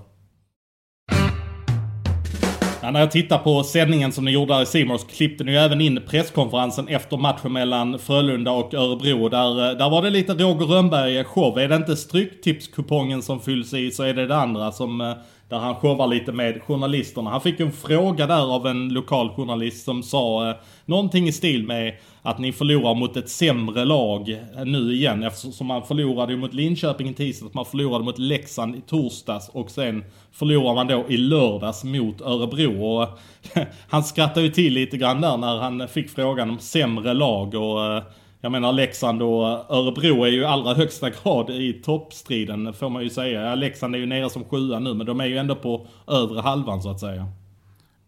Ja, 2.85 2.91
när 2.91 3.01
jag 3.01 3.11
tittar 3.11 3.39
på 3.39 3.63
sändningen 3.63 4.13
som 4.13 4.25
ni 4.25 4.31
gjorde 4.31 4.55
där 4.55 4.63
i 4.63 4.67
Simors 4.67 5.01
så 5.01 5.07
klippte 5.07 5.45
ni 5.45 5.53
ju 5.53 5.59
även 5.59 5.81
in 5.81 6.01
presskonferensen 6.09 6.89
efter 6.89 7.17
matchen 7.17 7.53
mellan 7.53 7.99
Frölunda 7.99 8.51
och 8.51 8.75
Örebro. 8.75 9.29
Där, 9.29 9.71
eh, 9.71 9.79
där 9.79 9.91
var 9.91 10.03
det 10.03 10.11
lite 10.11 10.33
Roger 10.33 10.67
Rönnberg-show. 10.67 11.59
Är 11.59 11.69
det 11.69 11.77
inte 11.77 11.97
Stryktipskupongen 11.97 13.23
som 13.23 13.41
fylls 13.41 13.75
i 13.75 13.91
så 13.91 14.03
är 14.03 14.15
det 14.15 14.27
det 14.27 14.37
andra 14.37 14.73
som 14.73 15.01
eh, 15.01 15.13
där 15.49 15.59
han 15.59 15.75
showar 15.75 16.07
lite 16.07 16.33
med 16.33 16.63
journalisterna. 16.63 17.31
Han 17.31 17.41
fick 17.41 17.61
en 17.61 17.73
fråga 17.73 18.27
där 18.27 18.55
av 18.55 18.67
en 18.67 18.89
lokal 18.89 19.29
journalist 19.29 19.85
som 19.85 20.03
sa 20.03 20.51
eh, 20.51 20.57
någonting 20.85 21.29
i 21.29 21.33
stil 21.33 21.67
med 21.67 21.95
att 22.23 22.39
ni 22.39 22.53
förlorar 22.53 22.95
mot 22.95 23.17
ett 23.17 23.29
sämre 23.29 23.85
lag 23.85 24.29
eh, 24.31 24.65
nu 24.65 24.93
igen 24.93 25.23
eftersom 25.23 25.67
man 25.67 25.83
förlorade 25.83 26.37
mot 26.37 26.55
Linköping 26.55 27.09
i 27.09 27.15
tisdags, 27.15 27.55
man 27.55 27.65
förlorade 27.65 28.05
mot 28.05 28.19
Leksand 28.19 28.77
i 28.77 28.81
torsdags 28.81 29.49
och 29.49 29.71
sen 29.71 30.05
förlorar 30.33 30.75
man 30.75 30.87
då 30.87 31.05
i 31.09 31.17
lördags 31.17 31.85
mot 31.85 32.21
Örebro. 32.21 32.85
Och 32.85 33.03
eh, 33.03 33.63
han 33.89 34.05
skrattade 34.05 34.47
ju 34.47 34.53
till 34.53 34.73
lite 34.73 34.97
grann 34.97 35.21
där 35.21 35.37
när 35.37 35.59
han 35.59 35.89
fick 35.89 36.11
frågan 36.11 36.51
om 36.51 36.59
sämre 36.59 37.15
lag 37.15 37.55
och 37.55 37.85
eh, 37.85 38.03
jag 38.43 38.53
menar 38.53 38.73
Leksand 38.73 39.23
och 39.23 39.45
Örebro 39.71 40.25
är 40.25 40.29
ju 40.29 40.45
allra 40.45 40.75
högsta 40.75 41.11
grad 41.11 41.51
i 41.51 41.73
toppstriden 41.73 42.75
får 42.75 42.89
man 42.89 43.03
ju 43.03 43.11
säga. 43.11 43.55
Leksand 43.55 43.95
är 43.95 43.99
ju 43.99 44.07
nere 44.07 44.31
som 44.31 44.45
sjua 44.45 44.79
nu 44.79 44.95
men 44.95 45.07
de 45.07 45.21
är 45.21 45.27
ju 45.27 45.39
ändå 45.39 45.55
på 45.55 45.87
övre 46.07 46.41
halvan 46.41 46.83
så 46.83 46.91
att 46.91 47.01
säga. 47.01 47.27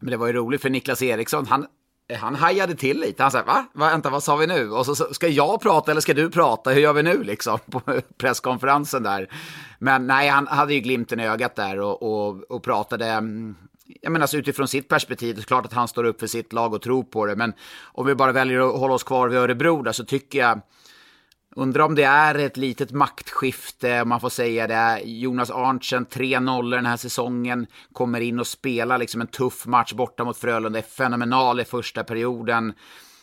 Men 0.00 0.10
det 0.10 0.16
var 0.16 0.26
ju 0.26 0.32
roligt 0.32 0.62
för 0.62 0.70
Niklas 0.70 1.02
Eriksson, 1.02 1.46
han, 1.46 1.66
han 2.12 2.34
hajade 2.34 2.74
till 2.74 3.00
lite. 3.00 3.22
Han 3.22 3.32
sa, 3.32 3.42
va? 3.42 3.66
Vänta, 3.74 4.10
vad 4.10 4.22
sa 4.22 4.36
vi 4.36 4.46
nu? 4.46 4.70
Och 4.70 4.86
så, 4.86 4.94
ska 4.94 5.28
jag 5.28 5.60
prata 5.60 5.90
eller 5.90 6.00
ska 6.00 6.14
du 6.14 6.30
prata? 6.30 6.70
Hur 6.70 6.80
gör 6.80 6.92
vi 6.92 7.02
nu 7.02 7.22
liksom? 7.22 7.58
På 7.70 7.80
presskonferensen 8.18 9.02
där. 9.02 9.28
Men 9.78 10.06
nej, 10.06 10.28
han 10.28 10.46
hade 10.46 10.74
ju 10.74 10.80
glimten 10.80 11.20
i 11.20 11.26
ögat 11.26 11.56
där 11.56 11.80
och, 11.80 12.02
och, 12.02 12.50
och 12.50 12.62
pratade 12.62 13.06
mm, 13.06 13.56
jag 13.86 14.12
menar 14.12 14.22
alltså 14.22 14.36
utifrån 14.36 14.68
sitt 14.68 14.88
perspektiv, 14.88 15.34
det 15.34 15.40
är 15.40 15.44
klart 15.44 15.66
att 15.66 15.72
han 15.72 15.88
står 15.88 16.04
upp 16.04 16.20
för 16.20 16.26
sitt 16.26 16.52
lag 16.52 16.74
och 16.74 16.82
tror 16.82 17.02
på 17.02 17.26
det, 17.26 17.36
men 17.36 17.52
om 17.82 18.06
vi 18.06 18.14
bara 18.14 18.32
väljer 18.32 18.60
att 18.60 18.78
hålla 18.80 18.94
oss 18.94 19.02
kvar 19.02 19.28
vid 19.28 19.38
Örebro 19.38 19.82
där, 19.82 19.92
så 19.92 20.04
tycker 20.04 20.38
jag, 20.38 20.60
undrar 21.56 21.84
om 21.84 21.94
det 21.94 22.04
är 22.04 22.34
ett 22.34 22.56
litet 22.56 22.92
maktskifte, 22.92 24.02
om 24.02 24.08
man 24.08 24.20
får 24.20 24.28
säga 24.28 24.66
det. 24.66 25.00
Jonas 25.04 25.50
Arntzen, 25.50 26.06
3-0 26.06 26.70
den 26.70 26.86
här 26.86 26.96
säsongen, 26.96 27.66
kommer 27.92 28.20
in 28.20 28.40
och 28.40 28.46
spelar 28.46 28.98
liksom 28.98 29.20
en 29.20 29.26
tuff 29.26 29.66
match 29.66 29.92
borta 29.92 30.24
mot 30.24 30.36
Frölunda, 30.36 30.78
är 30.78 30.82
fenomenal 30.82 31.60
i 31.60 31.64
första 31.64 32.04
perioden. 32.04 32.74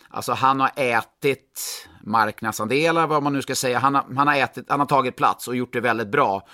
Alltså 0.09 0.33
han 0.33 0.59
har 0.59 0.71
ätit 0.75 1.87
marknadsandelar, 2.03 3.07
vad 3.07 3.23
man 3.23 3.33
nu 3.33 3.41
ska 3.41 3.55
säga. 3.55 3.79
Han 3.79 3.95
har, 3.95 4.05
han 4.15 4.27
har, 4.27 4.35
ätit, 4.35 4.65
han 4.69 4.79
har 4.79 4.87
tagit 4.87 5.15
plats 5.15 5.47
och 5.47 5.55
gjort 5.55 5.73
det 5.73 5.81
väldigt 5.81 6.11
bra. 6.11 6.47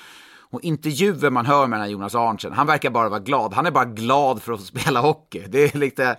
Och 0.50 0.64
intervjuer 0.64 1.30
man 1.30 1.46
hör 1.46 1.68
med 1.68 1.80
den 1.80 1.84
här 1.84 1.92
Jonas 1.92 2.16
Arntzen, 2.16 2.54
han 2.54 2.68
verkar 2.68 2.90
bara 2.90 3.10
vara 3.10 3.20
glad. 3.20 3.54
Han 3.54 3.66
är 3.66 3.72
bara 3.72 3.86
glad 3.86 4.42
för 4.42 4.54
att 4.54 4.62
spela 4.62 5.02
hockey. 5.02 5.44
Det 5.50 5.64
är 5.64 5.78
lite, 5.78 6.18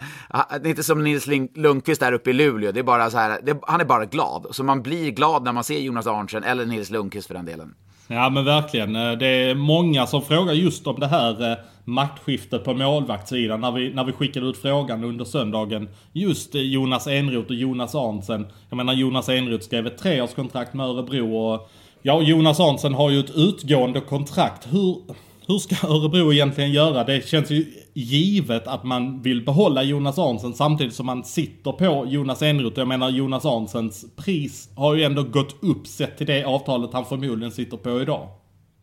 det 0.51 0.67
är 0.67 0.67
inte 0.67 0.83
som 0.83 1.05
Nils 1.05 1.27
Lundqvist 1.55 2.01
där 2.01 2.13
uppe 2.13 2.31
i 2.31 2.33
Luleå. 2.33 2.73
Det 2.73 2.81
är 2.81 2.85
bara 2.85 3.11
så 3.11 3.19
här, 3.19 3.41
det, 3.43 3.59
han 3.63 3.81
är 3.81 3.85
bara 3.85 4.05
glad. 4.05 4.47
Så 4.51 4.65
man 4.65 4.83
blir 4.83 5.11
glad 5.11 5.45
när 5.45 5.53
man 5.53 5.65
ser 5.65 5.79
Jonas 5.79 6.07
Arntzen, 6.07 6.45
eller 6.45 6.67
Nils 6.67 6.91
Lundqvist 6.91 7.27
för 7.27 7.35
den 7.35 7.45
delen. 7.45 7.75
Ja 8.11 8.31
men 8.31 8.45
verkligen. 8.45 8.97
Eh, 8.97 9.13
det 9.13 9.27
är 9.27 9.55
många 9.55 10.07
som 10.07 10.23
frågar 10.23 10.53
just 10.53 10.87
om 10.87 11.01
det 11.01 11.07
här 11.07 11.51
eh, 11.51 11.59
maktskiftet 11.85 12.65
på 12.65 12.75
målvaktssidan. 12.75 13.61
När 13.61 13.73
vi, 13.73 13.95
när 13.95 14.05
vi 14.05 14.13
skickade 14.13 14.47
ut 14.47 14.63
frågan 14.63 15.05
under 15.05 15.25
söndagen. 15.25 15.89
Just 16.13 16.55
eh, 16.55 16.61
Jonas 16.61 17.07
Enroth 17.07 17.49
och 17.49 17.55
Jonas 17.55 17.95
Arntzen. 17.95 18.47
Jag 18.69 18.77
menar 18.77 18.93
Jonas 18.93 19.29
Enroth 19.29 19.65
skrev 19.65 19.87
ett 19.87 19.99
treårskontrakt 19.99 20.75
med 20.75 20.87
Örebro 20.87 21.37
och 21.37 21.71
Ja, 22.09 22.23
Jonas 22.23 22.61
Arntzen 22.61 22.95
har 22.95 23.11
ju 23.11 23.21
ett 23.21 23.37
utgående 23.37 24.01
kontrakt. 24.01 24.73
Hur, 24.73 25.03
hur 25.47 25.59
ska 25.59 25.89
Örebro 25.89 26.33
egentligen 26.33 26.73
göra? 26.73 27.05
Det 27.05 27.29
känns 27.29 27.51
ju 27.51 27.67
givet 27.95 28.67
att 28.67 28.85
man 28.85 29.23
vill 29.23 29.45
behålla 29.45 29.83
Jonas 29.83 30.19
Arntzen 30.19 30.55
samtidigt 30.55 30.95
som 30.95 31.07
man 31.07 31.25
sitter 31.25 31.73
på 31.73 32.07
Jonas 32.07 32.43
Enroth. 32.43 32.79
Jag 32.79 32.89
menar 32.89 33.11
Jonas 33.11 33.45
Arntzens 33.45 34.17
pris 34.17 34.71
har 34.77 34.95
ju 34.95 35.03
ändå 35.03 35.23
gått 35.23 35.63
upp 35.63 35.87
sett 35.87 36.19
till 36.19 36.27
det 36.27 36.45
avtalet 36.45 36.91
han 36.93 37.05
förmodligen 37.05 37.53
sitter 37.53 37.77
på 37.77 38.01
idag. 38.01 38.29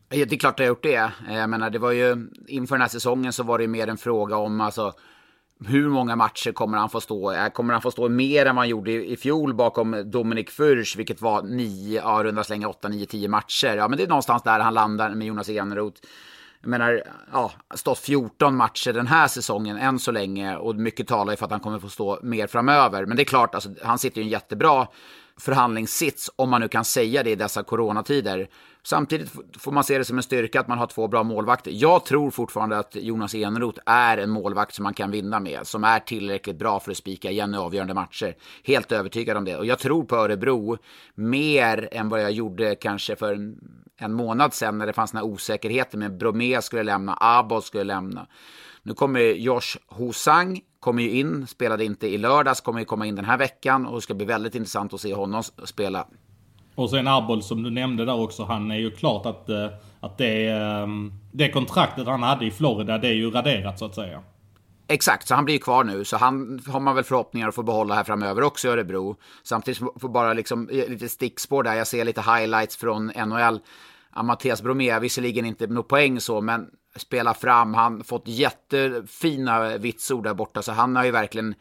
Ja, 0.10 0.26
det 0.26 0.36
är 0.36 0.40
klart 0.40 0.58
det 0.58 0.64
har 0.64 0.68
gjort 0.68 0.84
det. 0.84 1.12
Jag 1.30 1.50
menar, 1.50 1.70
det 1.70 1.80
var 1.80 1.92
ju 1.92 2.28
inför 2.48 2.76
den 2.76 2.82
här 2.82 2.90
säsongen 2.90 3.34
så 3.34 3.44
var 3.44 3.60
det 3.60 3.68
mer 3.68 3.88
en 3.88 3.98
fråga 3.98 4.38
om 4.38 4.62
alltså 4.62 4.94
hur 5.66 5.90
många 5.90 6.16
matcher 6.16 6.52
kommer 6.52 6.78
han 6.78 6.90
få 6.90 7.02
stå? 7.02 7.32
Eh, 7.32 7.50
kommer 7.50 7.74
han 7.74 7.82
få 7.82 7.92
stå 7.92 8.10
mer 8.10 8.46
än 8.46 8.56
vad 8.56 8.62
han 8.62 8.70
gjorde 8.70 8.92
i 8.92 9.18
fjol 9.18 9.54
bakom 9.54 10.12
Dominik 10.12 10.50
Furch, 10.50 10.98
vilket 10.98 11.22
var 11.22 11.42
nio, 11.42 12.02
ja, 12.02 12.24
runda 12.24 12.44
slänga 12.44 12.70
åtta, 12.70 12.88
nio, 12.88 13.06
tio 13.06 13.28
matcher. 13.28 13.78
Ja, 13.78 13.88
men 13.88 13.98
det 13.98 14.04
är 14.04 14.08
någonstans 14.08 14.44
där 14.44 14.60
han 14.60 14.74
landar 14.74 15.16
med 15.16 15.28
Jonas 15.28 15.50
Eneroth. 15.50 16.02
Jag 16.62 16.70
menar, 16.70 17.04
ja, 17.32 17.52
stått 17.76 18.00
14 18.00 18.56
matcher 18.56 18.94
den 18.94 19.08
här 19.08 19.28
säsongen 19.28 19.78
än 19.78 20.00
så 20.00 20.12
länge 20.12 20.56
och 20.56 20.76
mycket 20.76 21.08
talar 21.08 21.34
ju 21.34 21.38
för 21.38 21.46
att 21.46 21.52
han 21.52 21.60
kommer 21.60 21.80
få 21.80 21.90
stå 21.90 22.20
mer 22.24 22.48
framöver. 22.48 23.06
Men 23.06 23.18
det 23.18 23.24
är 23.24 23.26
klart, 23.26 23.56
alltså, 23.56 23.70
han 23.84 24.00
sitter 24.00 24.22
ju 24.22 24.24
en 24.24 24.30
jättebra 24.30 24.88
förhandlingssits, 25.40 26.32
om 26.36 26.50
man 26.50 26.62
nu 26.62 26.68
kan 26.68 26.86
säga 26.86 27.24
det 27.24 27.30
i 27.30 27.36
dessa 27.36 27.64
coronatider. 27.64 28.48
Samtidigt 28.86 29.32
får 29.58 29.72
man 29.72 29.84
se 29.84 29.98
det 29.98 30.06
som 30.06 30.18
en 30.18 30.24
styrka 30.24 30.60
att 30.60 30.68
man 30.68 30.78
har 30.78 30.88
två 30.88 31.08
bra 31.08 31.24
målvakter. 31.24 31.72
Jag 31.72 32.06
tror 32.06 32.32
fortfarande 32.32 32.78
att 32.78 32.96
Jonas 32.96 33.36
Eneroth 33.36 33.82
är 33.86 34.18
en 34.18 34.30
målvakt 34.30 34.76
som 34.76 34.84
man 34.84 34.94
kan 34.94 35.12
vinna 35.12 35.40
med, 35.40 35.68
som 35.68 35.84
är 35.84 36.00
tillräckligt 36.00 36.60
bra 36.60 36.80
för 36.80 36.92
att 36.92 36.98
spika 36.98 37.32
igen 37.32 37.54
i 37.54 37.58
avgörande 37.58 37.94
matcher. 37.94 38.36
Helt 38.64 38.92
övertygad 38.92 39.38
om 39.38 39.46
det. 39.46 39.58
Och 39.58 39.66
jag 39.66 39.80
tror 39.80 40.04
på 40.04 40.16
Örebro 40.16 40.78
mer 41.16 41.90
än 41.92 42.10
vad 42.10 42.22
jag 42.22 42.32
gjorde 42.32 42.76
kanske 42.76 43.16
för 43.16 43.34
en, 43.34 43.58
en 43.98 44.14
månad 44.14 44.54
sedan 44.54 44.78
när 44.78 44.88
det 44.88 44.94
fanns 44.94 45.12
den 45.12 45.18
här 45.18 45.26
osäkerheten. 45.26 46.00
med 46.00 46.18
Bromé 46.18 46.62
skulle 46.62 46.84
lämna, 46.84 47.18
Abos 47.20 47.66
skulle 47.66 47.84
lämna. 47.84 48.28
Nu 48.84 48.94
kommer 48.94 49.20
Josh 49.20 49.78
Hosang, 49.88 50.62
kommer 50.80 51.04
ju 51.04 51.12
in, 51.12 51.48
spelade 51.48 51.86
inte 51.86 52.08
i 52.08 52.18
lördags, 52.18 52.62
kommer 52.62 52.80
ju 52.80 52.86
komma 52.86 53.06
in 53.06 53.16
den 53.16 53.26
här 53.26 53.38
veckan 53.38 53.86
och 53.86 53.96
det 53.96 54.02
ska 54.02 54.14
bli 54.14 54.26
väldigt 54.26 54.56
intressant 54.56 54.94
att 54.94 55.02
se 55.02 55.14
honom 55.14 55.44
spela. 55.44 56.08
Och 56.76 56.90
sen 56.90 57.08
Arbol 57.08 57.44
som 57.44 57.64
du 57.64 57.70
nämnde 57.70 58.06
där 58.06 58.20
också, 58.20 58.44
han 58.44 58.72
är 58.72 58.76
ju 58.76 58.92
klart 58.92 59.26
att, 59.26 59.50
eh, 59.50 59.68
att 60.00 60.18
det, 60.18 60.48
ehm, 60.48 61.14
det 61.32 61.50
kontraktet 61.50 62.08
han 62.08 62.24
hade 62.24 62.46
i 62.46 62.52
Florida, 62.52 62.98
det 62.98 63.08
är 63.08 63.14
ju 63.14 63.32
raderat 63.32 63.80
så 63.80 63.86
att 63.86 63.96
säga. 63.96 64.22
Exakt, 64.88 65.28
så 65.28 65.36
han 65.36 65.46
blir 65.46 65.56
ju 65.56 65.60
kvar 65.60 65.84
nu. 65.84 66.06
Så 66.06 66.18
han 66.18 66.60
har 66.68 66.80
man 66.80 66.96
väl 66.96 67.04
förhoppningar 67.04 67.48
att 67.48 67.56
få 67.56 67.64
behålla 67.64 67.96
här 67.96 68.04
framöver 68.04 68.44
också 68.44 68.68
i 68.68 68.72
Örebro. 68.72 69.16
Samtidigt 69.44 69.78
får 69.78 70.10
bara 70.10 70.34
liksom 70.34 70.70
eh, 70.70 70.90
lite 70.90 71.10
stickspår 71.10 71.64
där. 71.64 71.74
Jag 71.74 71.88
ser 71.88 72.06
lite 72.06 72.22
highlights 72.22 72.78
från 72.78 73.12
NHL. 73.16 73.60
Mattias 74.24 74.62
Bromé, 74.62 75.00
visserligen 75.00 75.46
inte 75.46 75.68
några 75.68 75.84
poäng 75.84 76.20
så, 76.20 76.42
men 76.42 76.68
spela 76.96 77.34
fram. 77.34 77.74
Han 77.74 78.04
fått 78.04 78.28
jättefina 78.28 79.78
vitsord 79.78 80.24
där 80.24 80.34
borta, 80.34 80.62
så 80.62 80.72
han 80.72 80.96
har 80.96 81.06
ju 81.06 81.12
verkligen 81.12 81.56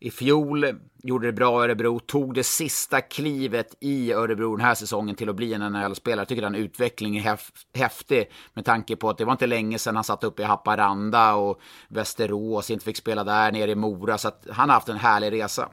i 0.00 0.10
fjol 0.10 0.64
gjorde 1.02 1.26
det 1.26 1.32
bra 1.32 1.60
i 1.60 1.64
Örebro, 1.64 1.98
tog 1.98 2.34
det 2.34 2.44
sista 2.44 3.00
klivet 3.00 3.74
i 3.80 4.12
Örebro 4.12 4.56
den 4.56 4.66
här 4.66 4.74
säsongen 4.74 5.16
till 5.16 5.28
att 5.28 5.36
bli 5.36 5.54
en 5.54 5.60
NHL-spelare. 5.60 6.20
Jag 6.20 6.28
tycker 6.28 6.42
den 6.42 6.54
utvecklingen 6.54 7.26
är 7.26 7.38
häftig 7.78 8.30
med 8.54 8.64
tanke 8.64 8.96
på 8.96 9.10
att 9.10 9.18
det 9.18 9.24
var 9.24 9.32
inte 9.32 9.46
länge 9.46 9.78
sedan 9.78 9.94
han 9.94 10.04
satt 10.04 10.24
uppe 10.24 10.42
i 10.42 10.44
Haparanda 10.44 11.34
och 11.34 11.60
Västerås, 11.88 12.70
inte 12.70 12.84
fick 12.84 12.96
spela 12.96 13.24
där 13.24 13.52
nere 13.52 13.70
i 13.70 13.74
Mora, 13.74 14.18
så 14.18 14.28
att 14.28 14.46
han 14.50 14.68
har 14.68 14.74
haft 14.74 14.88
en 14.88 14.96
härlig 14.96 15.32
resa. 15.32 15.68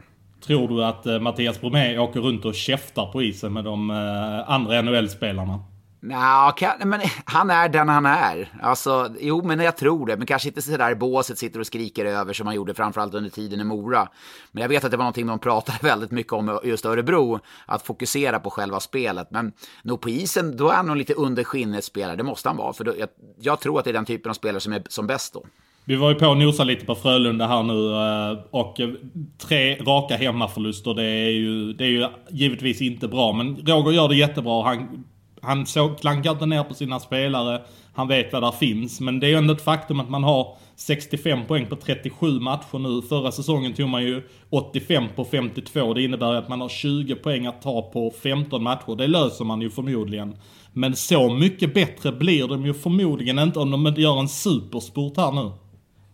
Tror 0.45 0.67
du 0.67 0.83
att 0.83 1.05
eh, 1.05 1.19
Mattias 1.19 1.61
Bromé 1.61 1.97
åker 1.97 2.19
runt 2.19 2.45
och 2.45 2.55
käftar 2.55 3.11
på 3.11 3.21
isen 3.23 3.53
med 3.53 3.63
de 3.63 3.89
eh, 3.89 4.49
andra 4.49 4.81
NHL-spelarna? 4.81 5.59
Nja, 6.07 6.53
men 6.85 7.01
han 7.25 7.49
är 7.49 7.69
den 7.69 7.89
han 7.89 8.05
är. 8.05 8.51
Alltså, 8.61 9.09
jo, 9.19 9.41
men 9.43 9.59
jag 9.59 9.77
tror 9.77 10.05
det. 10.05 10.17
Men 10.17 10.27
kanske 10.27 10.47
inte 10.47 10.61
sådär 10.61 10.91
i 10.91 10.95
båset 10.95 11.37
sitter 11.37 11.59
och 11.59 11.67
skriker 11.67 12.05
över 12.05 12.33
som 12.33 12.47
han 12.47 12.55
gjorde 12.55 12.73
framförallt 12.73 13.13
under 13.13 13.29
tiden 13.29 13.59
i 13.61 13.63
Mora. 13.63 14.07
Men 14.51 14.61
jag 14.61 14.69
vet 14.69 14.83
att 14.83 14.91
det 14.91 14.97
var 14.97 15.03
någonting 15.03 15.27
de 15.27 15.39
pratade 15.39 15.77
väldigt 15.81 16.11
mycket 16.11 16.33
om 16.33 16.59
just 16.63 16.85
Örebro, 16.85 17.39
att 17.65 17.81
fokusera 17.81 18.39
på 18.39 18.49
själva 18.49 18.79
spelet. 18.79 19.27
Men 19.31 19.51
nog 19.83 20.01
på 20.01 20.09
isen, 20.09 20.57
då 20.57 20.69
är 20.69 20.75
han 20.75 20.87
nog 20.87 20.97
lite 20.97 21.13
under 21.13 21.43
skinnet 21.43 21.83
spelare. 21.83 22.15
Det 22.15 22.23
måste 22.23 22.49
han 22.49 22.57
vara, 22.57 22.73
för 22.73 22.83
då, 22.83 22.93
jag, 22.99 23.09
jag, 23.39 23.59
tror 23.59 23.79
att 23.79 23.85
det 23.85 23.91
är 23.91 23.93
den 23.93 24.05
typen 24.05 24.29
av 24.29 24.33
spelare 24.33 24.59
som 24.59 24.73
är 24.73 24.83
som 24.89 25.07
bäst 25.07 25.33
då. 25.33 25.45
Vi 25.85 25.95
var 25.95 26.09
ju 26.09 26.15
på 26.15 26.27
och 26.27 26.37
nosade 26.37 26.71
lite 26.71 26.85
på 26.85 26.95
Frölunda 26.95 27.47
här 27.47 27.63
nu 27.63 27.91
eh, 27.91 28.43
och 28.51 28.79
eh, 28.79 28.89
tre 29.37 29.75
raka 29.75 30.15
hemmaförluster, 30.15 30.93
det 30.93 31.03
är 31.03 31.29
ju, 31.29 31.73
det 31.73 31.83
är 31.83 31.89
ju 31.89 32.07
givetvis 32.29 32.81
inte 32.81 33.07
bra. 33.07 33.33
Men 33.33 33.55
Roger 33.55 33.91
gör 33.91 34.07
det 34.07 34.15
jättebra. 34.15 34.63
Han 34.63 35.03
han 35.41 35.65
klankar 35.99 36.31
inte 36.31 36.45
ner 36.45 36.63
på 36.63 36.73
sina 36.73 36.99
spelare. 36.99 37.61
Han 37.93 38.07
vet 38.07 38.33
vad 38.33 38.43
där 38.43 38.51
finns. 38.51 39.01
Men 39.01 39.19
det 39.19 39.27
är 39.27 39.29
ju 39.29 39.35
ändå 39.35 39.53
ett 39.53 39.61
faktum 39.61 39.99
att 39.99 40.09
man 40.09 40.23
har 40.23 40.57
65 40.75 41.45
poäng 41.45 41.65
på 41.65 41.75
37 41.75 42.39
matcher 42.39 42.79
nu. 42.79 43.01
Förra 43.01 43.31
säsongen 43.31 43.73
tog 43.73 43.89
man 43.89 44.03
ju 44.03 44.23
85 44.49 45.03
på 45.15 45.25
52. 45.25 45.93
Det 45.93 46.03
innebär 46.03 46.33
att 46.33 46.49
man 46.49 46.61
har 46.61 46.69
20 46.69 47.15
poäng 47.15 47.45
att 47.45 47.61
ta 47.61 47.81
på 47.81 48.13
15 48.23 48.63
matcher. 48.63 48.95
Det 48.95 49.07
löser 49.07 49.45
man 49.45 49.61
ju 49.61 49.69
förmodligen. 49.69 50.35
Men 50.73 50.95
så 50.95 51.29
mycket 51.33 51.73
bättre 51.73 52.11
blir 52.11 52.47
de 52.47 52.65
ju 52.65 52.73
förmodligen 52.73 53.39
inte 53.39 53.59
om 53.59 53.71
de 53.71 53.87
inte 53.87 54.01
gör 54.01 54.19
en 54.19 54.29
supersport 54.29 55.17
här 55.17 55.31
nu. 55.31 55.51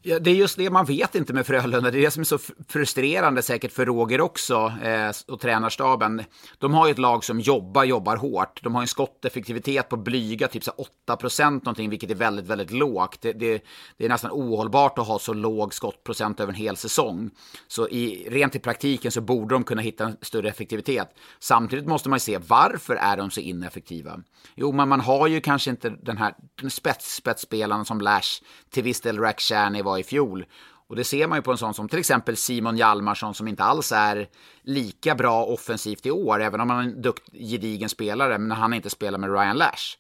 Ja, 0.05 0.19
det 0.19 0.29
är 0.29 0.35
just 0.35 0.57
det 0.57 0.69
man 0.69 0.85
vet 0.85 1.15
inte 1.15 1.33
med 1.33 1.45
Frölunda. 1.45 1.91
Det 1.91 1.99
är 1.99 2.01
det 2.01 2.11
som 2.11 2.21
är 2.21 2.25
så 2.25 2.37
frustrerande 2.67 3.41
säkert 3.41 3.71
för 3.71 3.85
Roger 3.85 4.21
också 4.21 4.73
eh, 4.83 5.11
och 5.27 5.39
tränarstaben. 5.39 6.23
De 6.57 6.73
har 6.73 6.87
ju 6.87 6.91
ett 6.91 6.97
lag 6.97 7.23
som 7.23 7.39
jobbar, 7.39 7.83
jobbar 7.83 8.17
hårt. 8.17 8.63
De 8.63 8.75
har 8.75 8.81
en 8.81 8.87
skotteffektivitet 8.87 9.89
på 9.89 9.97
blyga 9.97 10.47
typ 10.47 10.63
så 10.63 10.71
8 10.71 11.15
procent 11.15 11.65
någonting, 11.65 11.89
vilket 11.89 12.11
är 12.11 12.15
väldigt, 12.15 12.47
väldigt 12.47 12.71
lågt. 12.71 13.21
Det, 13.21 13.33
det, 13.33 13.63
det, 13.97 14.05
är 14.05 14.09
nästan 14.09 14.31
ohållbart 14.31 14.97
att 14.97 15.07
ha 15.07 15.19
så 15.19 15.33
låg 15.33 15.73
skottprocent 15.73 16.39
över 16.39 16.53
en 16.53 16.59
hel 16.59 16.77
säsong. 16.77 17.29
Så 17.67 17.89
i, 17.89 18.27
rent 18.29 18.55
i 18.55 18.59
praktiken 18.59 19.11
så 19.11 19.21
borde 19.21 19.55
de 19.55 19.63
kunna 19.63 19.81
hitta 19.81 20.05
en 20.05 20.17
större 20.21 20.49
effektivitet. 20.49 21.15
Samtidigt 21.39 21.87
måste 21.87 22.09
man 22.09 22.15
ju 22.15 22.19
se 22.19 22.37
varför 22.37 22.95
är 22.95 23.17
de 23.17 23.31
så 23.31 23.39
ineffektiva? 23.39 24.19
Jo, 24.55 24.71
men 24.71 24.89
man 24.89 24.99
har 24.99 25.27
ju 25.27 25.41
kanske 25.41 25.69
inte 25.69 25.89
den 25.89 26.17
här 26.17 26.35
spets, 26.69 27.15
spetsspelaren 27.15 27.85
som 27.85 28.01
Lash, 28.01 28.41
till 28.69 28.83
viss 28.83 29.01
del 29.01 29.19
Rakhshani 29.19 29.81
var 29.81 29.92
i 29.99 30.03
fjol. 30.03 30.45
Och 30.87 30.95
det 30.95 31.03
ser 31.03 31.27
man 31.27 31.37
ju 31.37 31.41
på 31.41 31.51
en 31.51 31.57
sån 31.57 31.73
som 31.73 31.89
till 31.89 31.99
exempel 31.99 32.37
Simon 32.37 32.77
Hjalmarsson 32.77 33.33
som 33.33 33.47
inte 33.47 33.63
alls 33.63 33.91
är 33.91 34.27
lika 34.61 35.15
bra 35.15 35.45
offensivt 35.45 36.05
i 36.05 36.11
år, 36.11 36.41
även 36.41 36.61
om 36.61 36.69
han 36.69 36.79
är 36.79 36.83
en 36.83 37.01
dukt, 37.01 37.29
gedigen 37.33 37.89
spelare, 37.89 38.37
men 38.37 38.57
han 38.57 38.73
inte 38.73 38.89
spelar 38.89 39.19
med 39.19 39.31
Ryan 39.31 39.57
Lash. 39.57 39.97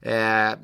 Eh, 0.00 0.54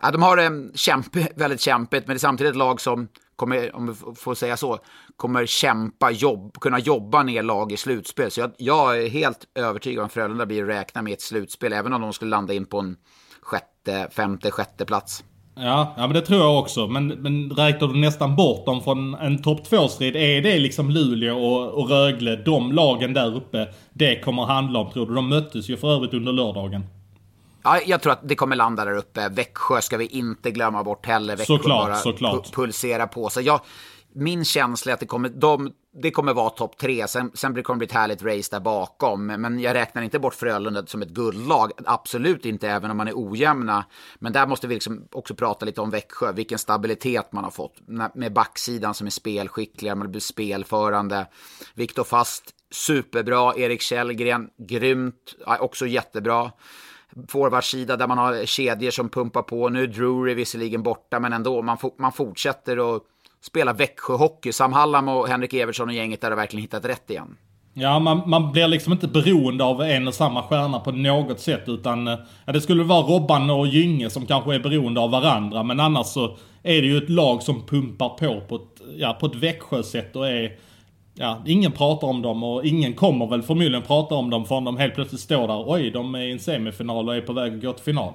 ja, 0.00 0.10
de 0.12 0.22
har 0.22 0.36
det 0.36 0.78
kämpe, 0.78 1.28
väldigt 1.36 1.60
kämpigt, 1.60 2.06
men 2.06 2.14
det 2.14 2.16
är 2.16 2.18
samtidigt 2.18 2.50
ett 2.50 2.56
lag 2.56 2.80
som 2.80 3.08
kommer, 3.36 3.76
om 3.76 3.86
vi 3.86 4.14
får 4.14 4.34
säga 4.34 4.56
så, 4.56 4.78
kommer 5.16 5.46
kämpa, 5.46 6.10
jobb, 6.10 6.60
kunna 6.60 6.78
jobba 6.78 7.22
ner 7.22 7.42
lag 7.42 7.72
i 7.72 7.76
slutspel. 7.76 8.30
Så 8.30 8.40
jag, 8.40 8.52
jag 8.58 9.02
är 9.02 9.08
helt 9.08 9.46
övertygad 9.54 10.00
om 10.00 10.06
att 10.06 10.12
Frölunda 10.12 10.46
blir 10.46 10.62
att 10.62 10.68
räkna 10.68 11.02
med 11.02 11.12
ett 11.12 11.22
slutspel, 11.22 11.72
även 11.72 11.92
om 11.92 12.00
de 12.00 12.12
skulle 12.12 12.30
landa 12.30 12.54
in 12.54 12.66
på 12.66 12.78
en 12.78 12.96
sjätte, 13.42 14.08
femte, 14.12 14.50
sjätte 14.50 14.84
plats. 14.84 15.24
Ja, 15.54 15.94
ja 15.96 16.06
men 16.06 16.12
det 16.12 16.20
tror 16.20 16.40
jag 16.40 16.58
också. 16.58 16.86
Men, 16.86 17.08
men 17.08 17.50
räknar 17.50 17.88
du 17.88 17.94
nästan 17.94 18.36
bort 18.36 18.66
dem 18.66 18.82
från 18.82 19.14
en 19.14 19.42
topp 19.42 19.60
2-strid, 19.70 20.16
är 20.16 20.42
det 20.42 20.58
liksom 20.58 20.90
Luleå 20.90 21.38
och, 21.38 21.68
och 21.68 21.90
Rögle, 21.90 22.36
de 22.36 22.72
lagen 22.72 23.14
där 23.14 23.36
uppe, 23.36 23.68
det 23.92 24.20
kommer 24.20 24.42
handla 24.42 24.78
om 24.78 24.92
tror 24.92 25.06
du? 25.06 25.14
De 25.14 25.28
möttes 25.28 25.68
ju 25.68 25.76
för 25.76 25.94
övrigt 25.94 26.14
under 26.14 26.32
lördagen. 26.32 26.84
Ja, 27.64 27.80
jag 27.86 28.02
tror 28.02 28.12
att 28.12 28.28
det 28.28 28.34
kommer 28.34 28.56
landa 28.56 28.84
där 28.84 28.96
uppe. 28.96 29.28
Växjö 29.28 29.80
ska 29.80 29.96
vi 29.96 30.06
inte 30.06 30.50
glömma 30.50 30.84
bort 30.84 31.06
heller. 31.06 31.36
Växjö 31.36 31.44
såklart, 31.56 31.86
bara 31.86 31.96
såklart. 31.96 32.52
pulsera 32.54 33.06
på. 33.06 33.30
Så 33.30 33.40
jag, 33.40 33.60
min 34.14 34.44
känsla 34.44 34.92
är 34.92 34.94
att 34.94 35.00
det 35.00 35.06
kommer, 35.06 35.28
de, 35.28 35.72
det 36.02 36.10
kommer 36.10 36.34
vara 36.34 36.50
topp 36.50 36.78
tre. 36.78 37.08
Sen, 37.08 37.30
sen 37.34 37.62
kommer 37.62 37.76
det 37.76 37.78
bli 37.78 37.86
ett 37.86 37.92
härligt 37.92 38.22
race 38.22 38.56
där 38.56 38.60
bakom. 38.60 39.26
Men 39.26 39.60
jag 39.60 39.74
räknar 39.74 40.02
inte 40.02 40.18
bort 40.18 40.34
Frölunda 40.34 40.86
som 40.86 41.02
ett 41.02 41.08
guldlag. 41.08 41.72
Absolut 41.84 42.44
inte, 42.44 42.68
även 42.68 42.90
om 42.90 42.96
man 42.96 43.08
är 43.08 43.12
ojämna. 43.14 43.84
Men 44.18 44.32
där 44.32 44.46
måste 44.46 44.66
vi 44.66 44.74
liksom 44.74 45.08
också 45.12 45.34
prata 45.34 45.66
lite 45.66 45.80
om 45.80 45.90
Växjö. 45.90 46.32
Vilken 46.32 46.58
stabilitet 46.58 47.32
man 47.32 47.44
har 47.44 47.50
fått. 47.50 47.74
Med 48.14 48.32
backsidan 48.32 48.94
som 48.94 49.06
är 49.06 49.10
spelskickliga, 49.10 49.94
man 49.94 50.10
blir 50.10 50.20
spelförande. 50.20 51.26
Viktor 51.74 52.04
Fast, 52.04 52.44
superbra. 52.70 53.56
Erik 53.56 53.80
Källgren, 53.80 54.50
grymt. 54.58 55.34
Också 55.60 55.86
jättebra 55.86 56.50
forwardsida 57.28 57.96
där 57.96 58.08
man 58.08 58.18
har 58.18 58.46
kedjor 58.46 58.90
som 58.90 59.08
pumpar 59.08 59.42
på. 59.42 59.68
Nu 59.68 59.82
är 59.82 59.86
Drury 59.86 60.34
visserligen 60.34 60.82
borta, 60.82 61.20
men 61.20 61.32
ändå, 61.32 61.62
man, 61.62 61.78
man 61.98 62.12
fortsätter 62.12 62.96
att 62.96 63.02
spela 63.42 63.72
Växjö-hockey. 63.72 64.52
Sam 64.52 64.72
Hallam 64.72 65.08
och 65.08 65.28
Henrik 65.28 65.54
Evertsson 65.54 65.88
och 65.88 65.94
gänget 65.94 66.20
där 66.20 66.30
har 66.30 66.36
verkligen 66.36 66.62
hittat 66.62 66.84
rätt 66.84 67.10
igen. 67.10 67.36
Ja, 67.74 67.98
man, 67.98 68.22
man 68.26 68.52
blir 68.52 68.68
liksom 68.68 68.92
inte 68.92 69.08
beroende 69.08 69.64
av 69.64 69.82
en 69.82 70.08
och 70.08 70.14
samma 70.14 70.42
stjärna 70.42 70.80
på 70.80 70.92
något 70.92 71.40
sätt. 71.40 71.62
Utan 71.66 72.08
eh, 72.08 72.18
ja, 72.46 72.52
det 72.52 72.60
skulle 72.60 72.82
vara 72.82 73.02
Robban 73.02 73.50
och 73.50 73.66
Gynge 73.66 74.10
som 74.10 74.26
kanske 74.26 74.54
är 74.54 74.58
beroende 74.58 75.00
av 75.00 75.10
varandra. 75.10 75.62
Men 75.62 75.80
annars 75.80 76.06
så 76.06 76.36
är 76.62 76.82
det 76.82 76.88
ju 76.88 76.96
ett 76.98 77.10
lag 77.10 77.42
som 77.42 77.66
pumpar 77.66 78.08
på 78.08 78.40
på 78.48 78.56
ett, 78.56 78.82
ja, 78.96 79.12
på 79.20 79.26
ett 79.26 79.34
Växjö-sätt 79.34 80.16
och 80.16 80.28
är... 80.28 80.52
Ja, 81.14 81.42
ingen 81.46 81.72
pratar 81.72 82.08
om 82.08 82.22
dem 82.22 82.42
och 82.42 82.66
ingen 82.66 82.94
kommer 82.94 83.26
väl 83.26 83.42
förmodligen 83.42 83.82
prata 83.82 84.14
om 84.14 84.30
dem 84.30 84.44
förrän 84.44 84.64
de 84.64 84.76
helt 84.76 84.94
plötsligt 84.94 85.20
står 85.20 85.48
där. 85.48 85.64
Oj, 85.66 85.90
de 85.90 86.14
är 86.14 86.20
i 86.20 86.32
en 86.32 86.38
semifinal 86.38 87.08
och 87.08 87.16
är 87.16 87.20
på 87.20 87.32
väg 87.32 87.54
att 87.54 87.62
gå 87.62 87.72
till 87.72 87.84
final. 87.84 88.12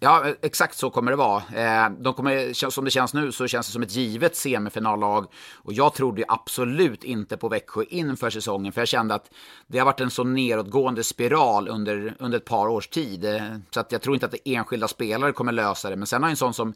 Ja, 0.00 0.24
exakt 0.42 0.78
så 0.78 0.90
kommer 0.90 1.10
det 1.10 1.16
vara. 1.16 1.42
Eh, 1.54 1.90
de 1.98 2.14
kommer, 2.14 2.70
som 2.70 2.84
det 2.84 2.90
känns 2.90 3.14
nu 3.14 3.32
så 3.32 3.46
känns 3.46 3.66
det 3.66 3.72
som 3.72 3.82
ett 3.82 3.94
givet 3.94 4.36
semifinallag. 4.36 5.26
Och 5.54 5.72
jag 5.72 5.94
trodde 5.94 6.24
absolut 6.28 7.04
inte 7.04 7.36
på 7.36 7.48
Växjö 7.48 7.84
inför 7.88 8.30
säsongen. 8.30 8.72
För 8.72 8.80
jag 8.80 8.88
kände 8.88 9.14
att 9.14 9.30
det 9.66 9.78
har 9.78 9.86
varit 9.86 10.00
en 10.00 10.10
så 10.10 10.24
nedåtgående 10.24 11.04
spiral 11.04 11.68
under, 11.68 12.14
under 12.18 12.38
ett 12.38 12.44
par 12.44 12.68
års 12.68 12.88
tid. 12.88 13.24
Eh, 13.24 13.42
så 13.70 13.80
att 13.80 13.92
jag 13.92 14.02
tror 14.02 14.14
inte 14.16 14.26
att 14.26 14.32
det 14.32 14.54
enskilda 14.54 14.88
spelare 14.88 15.32
kommer 15.32 15.52
lösa 15.52 15.90
det. 15.90 15.96
Men 15.96 16.06
sen 16.06 16.22
har 16.22 16.30
en 16.30 16.36
sån 16.36 16.54
som 16.54 16.74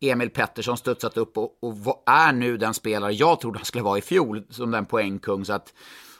Emil 0.00 0.30
Pettersson 0.30 0.76
studsat 0.76 1.16
upp 1.16 1.38
och, 1.38 1.58
och 1.60 2.02
är 2.06 2.32
nu 2.32 2.56
den 2.56 2.74
spelare 2.74 3.12
jag 3.12 3.40
trodde 3.40 3.58
han 3.58 3.64
skulle 3.64 3.84
vara 3.84 3.98
i 3.98 4.02
fjol 4.02 4.42
som 4.50 4.70
den 4.70 4.86
poängkung. 4.86 5.44
Så 5.44 5.52
att 5.52 5.72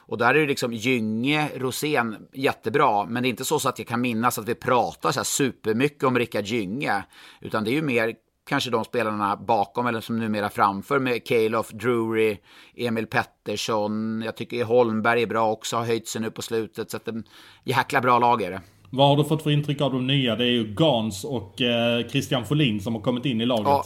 och 0.07 0.17
där 0.17 0.35
är 0.35 0.39
det 0.39 0.47
liksom 0.47 0.73
Gynge, 0.73 1.49
Rosén, 1.55 2.27
jättebra. 2.33 3.05
Men 3.05 3.23
det 3.23 3.27
är 3.27 3.29
inte 3.29 3.45
så, 3.45 3.59
så 3.59 3.69
att 3.69 3.79
jag 3.79 3.87
kan 3.87 4.01
minnas 4.01 4.39
att 4.39 4.47
vi 4.47 4.55
pratar 4.55 5.11
så 5.11 5.19
här 5.19 5.23
supermycket 5.23 6.03
om 6.03 6.17
Rickard 6.17 6.45
Gynge. 6.45 7.03
Utan 7.41 7.63
det 7.63 7.71
är 7.71 7.73
ju 7.73 7.81
mer 7.81 8.13
kanske 8.49 8.69
de 8.69 8.83
spelarna 8.85 9.35
bakom 9.35 9.87
eller 9.87 10.01
som 10.01 10.19
numera 10.19 10.49
framför 10.49 10.99
med 10.99 11.27
Kalof, 11.27 11.71
Drury, 11.71 12.37
Emil 12.75 13.07
Pettersson. 13.07 14.21
Jag 14.25 14.37
tycker 14.37 14.63
Holmberg 14.63 15.21
är 15.21 15.27
bra 15.27 15.51
också, 15.51 15.77
har 15.77 15.85
höjt 15.85 16.07
sig 16.07 16.21
nu 16.21 16.31
på 16.31 16.41
slutet. 16.41 16.91
Så 16.91 16.97
att 16.97 17.05
det 17.05 17.23
jäkla 17.63 18.01
bra 18.01 18.19
lag 18.19 18.41
är 18.41 18.51
det. 18.51 18.61
Vad 18.89 19.07
har 19.07 19.17
du 19.17 19.23
fått 19.23 19.43
för 19.43 19.51
intryck 19.51 19.81
av 19.81 19.91
de 19.91 20.07
nya? 20.07 20.35
Det 20.35 20.43
är 20.43 20.51
ju 20.51 20.73
Gans 20.73 21.23
och 21.23 21.61
eh, 21.61 22.07
Christian 22.07 22.45
Folin 22.45 22.79
som 22.81 22.95
har 22.95 23.01
kommit 23.01 23.25
in 23.25 23.41
i 23.41 23.45
laget. 23.45 23.65
Ja, 23.65 23.85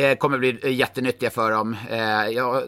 eh, 0.00 0.16
kommer 0.16 0.38
bli 0.38 0.74
jättenyttiga 0.74 1.30
för 1.30 1.50
dem. 1.50 1.76
Eh, 1.90 1.98
jag 2.34 2.62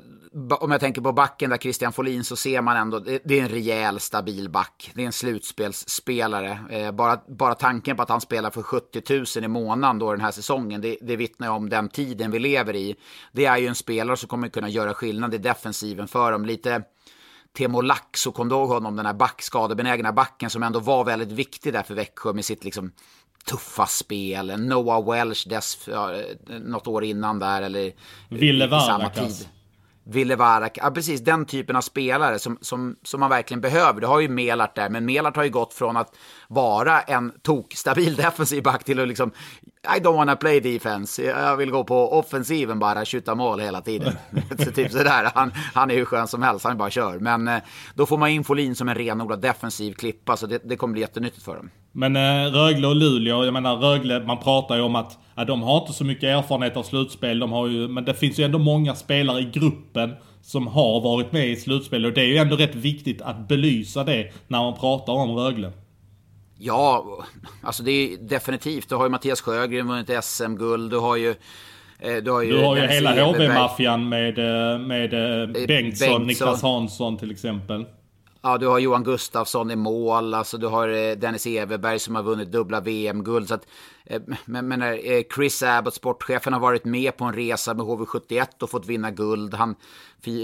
om 0.61 0.70
jag 0.70 0.80
tänker 0.80 1.01
på 1.01 1.12
backen 1.12 1.51
där 1.51 1.57
Christian 1.57 1.93
Folin 1.93 2.24
så 2.24 2.37
ser 2.37 2.61
man 2.61 2.76
ändå, 2.76 2.99
det, 2.99 3.20
det 3.24 3.39
är 3.39 3.43
en 3.43 3.49
rejäl 3.49 4.01
stabil 4.01 4.51
back. 4.51 4.91
Det 4.95 5.03
är 5.03 5.07
en 5.07 5.12
slutspelsspelare. 5.12 6.59
Eh, 6.70 6.93
bara, 6.93 7.20
bara 7.28 7.55
tanken 7.55 7.97
på 7.97 8.03
att 8.03 8.09
han 8.09 8.20
spelar 8.20 8.51
för 8.51 8.62
70 8.62 9.39
000 9.39 9.45
i 9.45 9.49
månaden 9.49 9.99
då 9.99 10.12
den 10.12 10.20
här 10.20 10.30
säsongen, 10.30 10.80
det, 10.80 10.97
det 11.01 11.16
vittnar 11.16 11.49
om 11.49 11.68
den 11.68 11.89
tiden 11.89 12.30
vi 12.30 12.39
lever 12.39 12.76
i. 12.76 12.95
Det 13.32 13.47
är 13.47 13.59
ju 13.59 13.66
en 13.66 13.74
spelare 13.74 14.16
som 14.16 14.28
kommer 14.28 14.49
kunna 14.49 14.68
göra 14.68 14.95
skillnad 14.95 15.35
i 15.35 15.39
defensiven 15.39 16.09
för 16.09 16.32
dem. 16.32 16.45
Lite 16.45 16.82
Temo 17.57 17.80
Laxo, 17.80 18.32
kom 18.32 18.49
du 18.49 18.55
ihåg 18.55 18.68
honom, 18.68 18.97
den 18.97 19.07
här 19.07 19.14
back, 19.14 19.43
skadebenägna 19.43 20.12
backen 20.12 20.51
som 20.51 20.62
ändå 20.62 20.80
var 20.80 21.05
väldigt 21.05 21.32
viktig 21.32 21.72
där 21.72 21.82
för 21.82 21.95
Växjö 21.95 22.32
med 22.32 22.45
sitt 22.45 22.64
liksom 22.64 22.93
tuffa 23.45 23.87
spel. 23.87 24.61
Noah 24.61 25.11
Welsh 25.11 25.49
dess, 25.49 25.89
ja, 25.91 26.12
något 26.47 26.87
år 26.87 27.05
innan 27.05 27.39
där 27.39 27.62
eller 27.62 27.93
Ville 28.28 28.66
Vardakas. 28.66 29.49
Ville 30.07 30.37
Varak, 30.37 30.79
ja 30.79 30.91
precis 30.91 31.21
den 31.21 31.45
typen 31.47 31.77
av 31.77 31.81
spelare 31.81 32.39
som, 32.39 32.59
som, 32.61 32.97
som 33.03 33.21
man 33.21 33.31
verkligen 33.31 33.61
behöver. 33.61 34.01
Du 34.01 34.07
har 34.07 34.21
ju 34.21 34.29
Melart 34.29 34.77
där, 34.77 34.89
men 34.89 35.05
Melart 35.05 35.37
har 35.37 35.45
ju 35.45 35.51
gått 35.51 35.75
från 35.75 35.97
att 35.97 36.17
vara 36.49 37.01
en 37.01 37.33
tokstabil 37.43 38.17
defensiv 38.17 38.63
back 38.63 38.85
till 38.85 39.01
att 39.01 39.09
liksom, 39.09 39.31
i 39.97 40.01
don't 40.01 40.16
wanna 40.16 40.37
play 40.37 40.61
defense, 40.61 41.22
jag 41.22 41.57
vill 41.57 41.70
gå 41.70 41.85
på 41.85 42.12
offensiven 42.12 42.78
bara, 42.78 43.05
skjuta 43.05 43.35
mål 43.35 43.61
hela 43.61 43.80
tiden. 43.80 44.12
så 44.59 44.70
typ 44.70 44.93
sådär, 44.93 45.30
han, 45.35 45.53
han 45.74 45.91
är 45.91 45.95
hur 45.95 46.05
skön 46.05 46.28
som 46.28 46.43
helst, 46.43 46.64
han 46.64 46.78
bara 46.78 46.91
kör. 46.91 47.18
Men 47.18 47.49
eh, 47.49 47.59
då 47.95 48.07
får 48.07 48.18
man 48.18 48.28
in 48.28 48.45
Folin 48.45 48.74
som 48.74 48.89
en 48.89 48.95
renodlad 48.95 49.41
defensiv 49.41 49.93
klippa, 49.93 50.37
så 50.37 50.47
det, 50.47 50.61
det 50.64 50.76
kommer 50.76 50.93
bli 50.93 51.01
jättenyttigt 51.01 51.45
för 51.45 51.57
dem. 51.57 51.70
Men 51.93 52.16
eh, 52.16 52.53
Rögle 52.53 52.87
och 52.87 52.97
Luleå, 52.97 53.45
jag 53.45 53.53
menar 53.53 53.76
Rögle, 53.76 54.20
man 54.20 54.39
pratar 54.39 54.76
ju 54.76 54.82
om 54.82 54.97
att 54.97 55.18
ja, 55.35 55.45
de 55.45 55.62
har 55.62 55.80
inte 55.80 55.93
så 55.93 56.05
mycket 56.05 56.24
erfarenhet 56.24 56.76
av 56.76 56.82
slutspel. 56.82 57.39
De 57.39 57.53
har 57.53 57.68
ju, 57.68 57.89
men 57.89 58.05
det 58.05 58.14
finns 58.14 58.39
ju 58.39 58.45
ändå 58.45 58.59
många 58.59 58.95
spelare 58.95 59.41
i 59.41 59.45
gruppen 59.45 60.14
som 60.43 60.66
har 60.66 61.01
varit 61.01 61.32
med 61.32 61.49
i 61.49 61.57
slutspel. 61.57 62.07
Och 62.07 62.12
det 62.12 62.20
är 62.20 62.26
ju 62.26 62.37
ändå 62.37 62.57
rätt 62.57 62.74
viktigt 62.74 63.22
att 63.22 63.49
belysa 63.49 64.05
det 64.05 64.32
när 64.49 64.59
man 64.59 64.74
pratar 64.74 65.12
om 65.12 65.37
Rögle. 65.37 65.72
Ja, 66.59 67.05
alltså 67.63 67.83
det 67.83 67.91
är 67.91 68.17
definitivt. 68.17 68.89
Du 68.89 68.95
har 68.95 69.05
ju 69.05 69.11
Mattias 69.11 69.41
Sjögren 69.41 69.89
vunnit 69.89 70.25
SM-guld. 70.25 70.91
Du 70.91 70.99
har 70.99 71.17
ju 71.17 71.35
eh, 71.99 72.17
du 72.17 72.31
har 72.31 72.43
ju, 72.43 72.53
du 72.53 72.65
har 72.65 72.77
ju 72.77 72.83
hela 72.83 73.25
HV-maffian 73.25 74.09
med, 74.09 74.39
eh, 74.39 74.79
med 74.79 75.15
eh, 75.15 75.47
Bengtsson, 75.47 75.67
Bengtsson, 75.67 76.27
Niklas 76.27 76.63
Hansson 76.63 77.19
till 77.19 77.31
exempel. 77.31 77.87
Ja, 78.43 78.59
du 78.59 78.67
har 78.67 78.79
Johan 78.79 79.05
Gustafsson 79.05 79.71
i 79.71 79.77
mål, 79.77 80.35
alltså 80.35 80.59
du 80.59 80.67
har 80.67 81.17
Dennis 81.17 81.47
Everberg 81.47 81.99
som 81.99 82.15
har 82.15 82.23
vunnit 82.23 82.53
dubbla 82.53 82.81
VM-guld. 82.81 83.49
Så 83.49 83.55
att 83.55 83.67
Eh, 83.67 83.94
men, 84.45 84.69
men 84.69 84.83
eh, 84.83 85.23
Chris 85.35 85.63
Abbott, 85.63 85.95
sportchefen, 85.95 86.53
har 86.53 86.61
varit 86.61 86.85
med 86.85 87.17
på 87.17 87.25
en 87.25 87.35
resa 87.35 87.75
med 87.75 87.87
HV71 87.87 88.63
och 88.63 88.71
fått 88.71 88.87
vinna 88.87 89.11
guld. 89.11 89.55
Han 89.55 89.77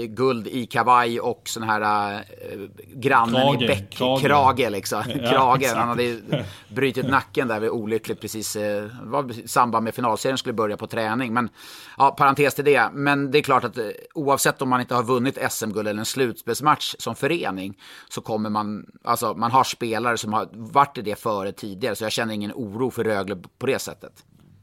guld 0.07 0.47
i 0.47 0.65
kavaj 0.65 1.19
och 1.19 1.41
sån 1.45 1.63
här 1.63 2.13
äh, 2.13 2.59
grannen 2.93 3.41
krage, 3.41 3.63
i 3.63 3.67
bäck, 3.67 3.89
krage, 3.89 4.21
krage 4.21 4.69
liksom. 4.69 5.03
Ja, 5.07 5.29
krage. 5.31 5.75
Han 5.75 5.87
hade 5.87 6.21
brutit 6.69 7.09
nacken 7.09 7.47
där 7.47 7.59
vid 7.59 7.69
olyckligt 7.69 8.21
precis, 8.21 8.55
äh, 8.55 8.87
var 9.03 9.39
i 9.39 9.47
samband 9.47 9.83
med 9.83 9.95
finalserien 9.95 10.37
skulle 10.37 10.53
börja 10.53 10.77
på 10.77 10.87
träning. 10.87 11.33
Men 11.33 11.49
ja, 11.97 12.11
parentes 12.11 12.55
till 12.55 12.65
det. 12.65 12.89
Men 12.93 13.31
det 13.31 13.37
är 13.37 13.41
klart 13.41 13.63
att 13.63 13.77
oavsett 14.13 14.61
om 14.61 14.69
man 14.69 14.81
inte 14.81 14.95
har 14.95 15.03
vunnit 15.03 15.37
SM-guld 15.51 15.87
eller 15.87 15.99
en 15.99 16.05
slutspelsmatch 16.05 16.95
som 16.99 17.15
förening 17.15 17.77
så 18.09 18.21
kommer 18.21 18.49
man, 18.49 18.85
alltså 19.03 19.33
man 19.33 19.51
har 19.51 19.63
spelare 19.63 20.17
som 20.17 20.33
har 20.33 20.49
varit 20.53 20.97
i 20.97 21.01
det 21.01 21.19
före 21.19 21.51
tidigare. 21.51 21.95
Så 21.95 22.03
jag 22.03 22.11
känner 22.11 22.33
ingen 22.33 22.51
oro 22.55 22.91
för 22.91 23.03
Rögle 23.03 23.37
på 23.59 23.65
det 23.65 23.79
sättet. 23.79 24.11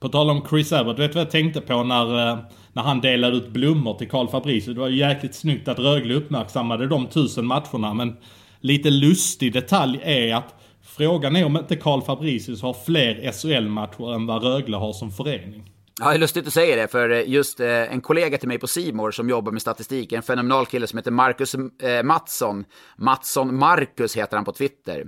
På 0.00 0.08
tal 0.08 0.30
om 0.30 0.46
Chris 0.50 0.72
Abbott, 0.72 0.98
vet 0.98 1.12
du 1.12 1.14
vad 1.14 1.24
jag 1.24 1.30
tänkte 1.30 1.60
på 1.60 1.82
när, 1.82 2.30
eh, 2.30 2.38
när 2.72 2.82
han 2.82 3.00
delade 3.00 3.36
ut 3.36 3.48
blommor 3.48 3.94
till 3.94 4.08
Karl 4.08 4.28
Fabrice? 4.28 4.72
Det 4.72 4.80
var 4.80 4.88
ju 4.88 4.96
jäkligt 4.96 5.34
snyggt 5.34 5.68
att 5.68 5.78
Rögle 5.78 6.14
uppmärksammade 6.14 6.86
de 6.86 7.06
tusen 7.06 7.46
matcherna, 7.46 7.94
men 7.94 8.16
lite 8.60 8.90
lustig 8.90 9.52
detalj 9.52 10.00
är 10.02 10.34
att 10.34 10.54
frågan 10.82 11.36
är 11.36 11.44
om 11.44 11.56
inte 11.56 11.76
Karl 11.76 12.02
Fabricius 12.02 12.62
har 12.62 12.76
fler 12.86 13.32
SHL-matcher 13.32 14.14
än 14.14 14.26
vad 14.26 14.42
Rögle 14.42 14.76
har 14.76 14.92
som 14.92 15.10
förening. 15.10 15.72
Ja, 16.00 16.08
det 16.08 16.14
är 16.14 16.18
lustigt 16.18 16.46
att 16.46 16.52
säga 16.52 16.76
det, 16.76 16.88
för 16.88 17.10
eh, 17.10 17.28
just 17.28 17.60
eh, 17.60 17.92
en 17.92 18.00
kollega 18.00 18.38
till 18.38 18.48
mig 18.48 18.58
på 18.58 18.66
Simor 18.66 19.10
som 19.10 19.28
jobbar 19.28 19.52
med 19.52 19.62
statistik, 19.62 20.12
en 20.12 20.22
fenomenal 20.22 20.66
kille 20.66 20.86
som 20.86 20.96
heter 20.96 21.10
Marcus 21.10 21.54
eh, 21.54 22.02
Mattsson. 22.02 22.64
Mattsson 22.96 23.58
Marcus 23.58 24.16
heter 24.16 24.36
han 24.36 24.44
på 24.44 24.52
Twitter. 24.52 25.06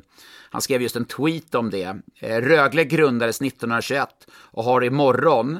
Han 0.50 0.62
skrev 0.62 0.82
just 0.82 0.96
en 0.96 1.04
tweet 1.04 1.54
om 1.54 1.70
det. 1.70 1.96
Eh, 2.20 2.36
Rögle 2.40 2.84
grundades 2.84 3.40
1921 3.40 4.08
och 4.32 4.64
har 4.64 4.84
imorgon 4.84 5.58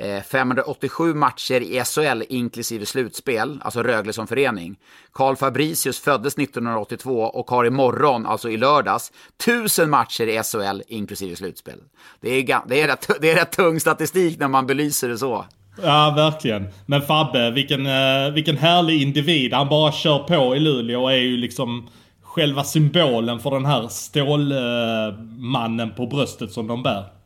Eh, 0.00 0.22
587 0.22 1.14
matcher 1.14 1.60
i 1.60 1.84
SHL 1.84 2.22
inklusive 2.28 2.86
slutspel, 2.86 3.58
alltså 3.62 3.82
Rögle 3.82 4.12
som 4.12 4.26
förening. 4.26 4.76
Karl 5.12 5.36
Fabricius 5.36 6.00
föddes 6.00 6.38
1982 6.38 7.20
och 7.20 7.50
har 7.50 7.64
imorgon, 7.64 8.26
alltså 8.26 8.50
i 8.50 8.56
lördags, 8.56 9.12
1000 9.44 9.90
matcher 9.90 10.26
i 10.26 10.42
SHL 10.42 10.82
inklusive 10.88 11.36
slutspel. 11.36 11.78
Det 12.20 12.30
är, 12.30 12.68
det, 12.68 12.82
är 12.82 12.88
rätt, 12.88 13.10
det 13.20 13.30
är 13.30 13.36
rätt 13.36 13.52
tung 13.52 13.80
statistik 13.80 14.38
när 14.38 14.48
man 14.48 14.66
belyser 14.66 15.08
det 15.08 15.18
så. 15.18 15.44
Ja, 15.82 16.12
verkligen. 16.16 16.68
Men 16.86 17.02
Fabbe, 17.02 17.50
vilken, 17.50 17.86
eh, 17.86 18.30
vilken 18.34 18.56
härlig 18.56 19.02
individ. 19.02 19.52
Han 19.52 19.68
bara 19.68 19.92
kör 19.92 20.18
på 20.18 20.56
i 20.56 20.60
Luleå 20.60 21.02
och 21.02 21.12
är 21.12 21.16
ju 21.16 21.36
liksom 21.36 21.88
själva 22.22 22.64
symbolen 22.64 23.38
för 23.38 23.50
den 23.50 23.66
här 23.66 23.88
stålmannen 23.88 25.94
på 25.96 26.06
bröstet 26.06 26.52
som 26.52 26.66
de 26.66 26.82
bär. 26.82 27.17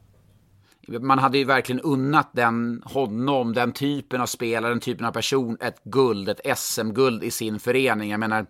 Man 0.88 1.18
hade 1.18 1.38
ju 1.38 1.44
verkligen 1.44 1.80
unnat 1.80 2.30
den, 2.32 2.82
honom, 2.84 3.52
den 3.52 3.72
typen 3.72 4.20
av 4.20 4.26
spelare, 4.26 4.72
den 4.72 4.80
typen 4.80 5.06
av 5.06 5.12
person, 5.12 5.56
ett 5.60 5.84
guld, 5.84 6.28
ett 6.28 6.58
SM-guld 6.58 7.24
i 7.24 7.30
sin 7.30 7.60
förening. 7.60 8.10
Jag 8.10 8.20
menar, 8.20 8.46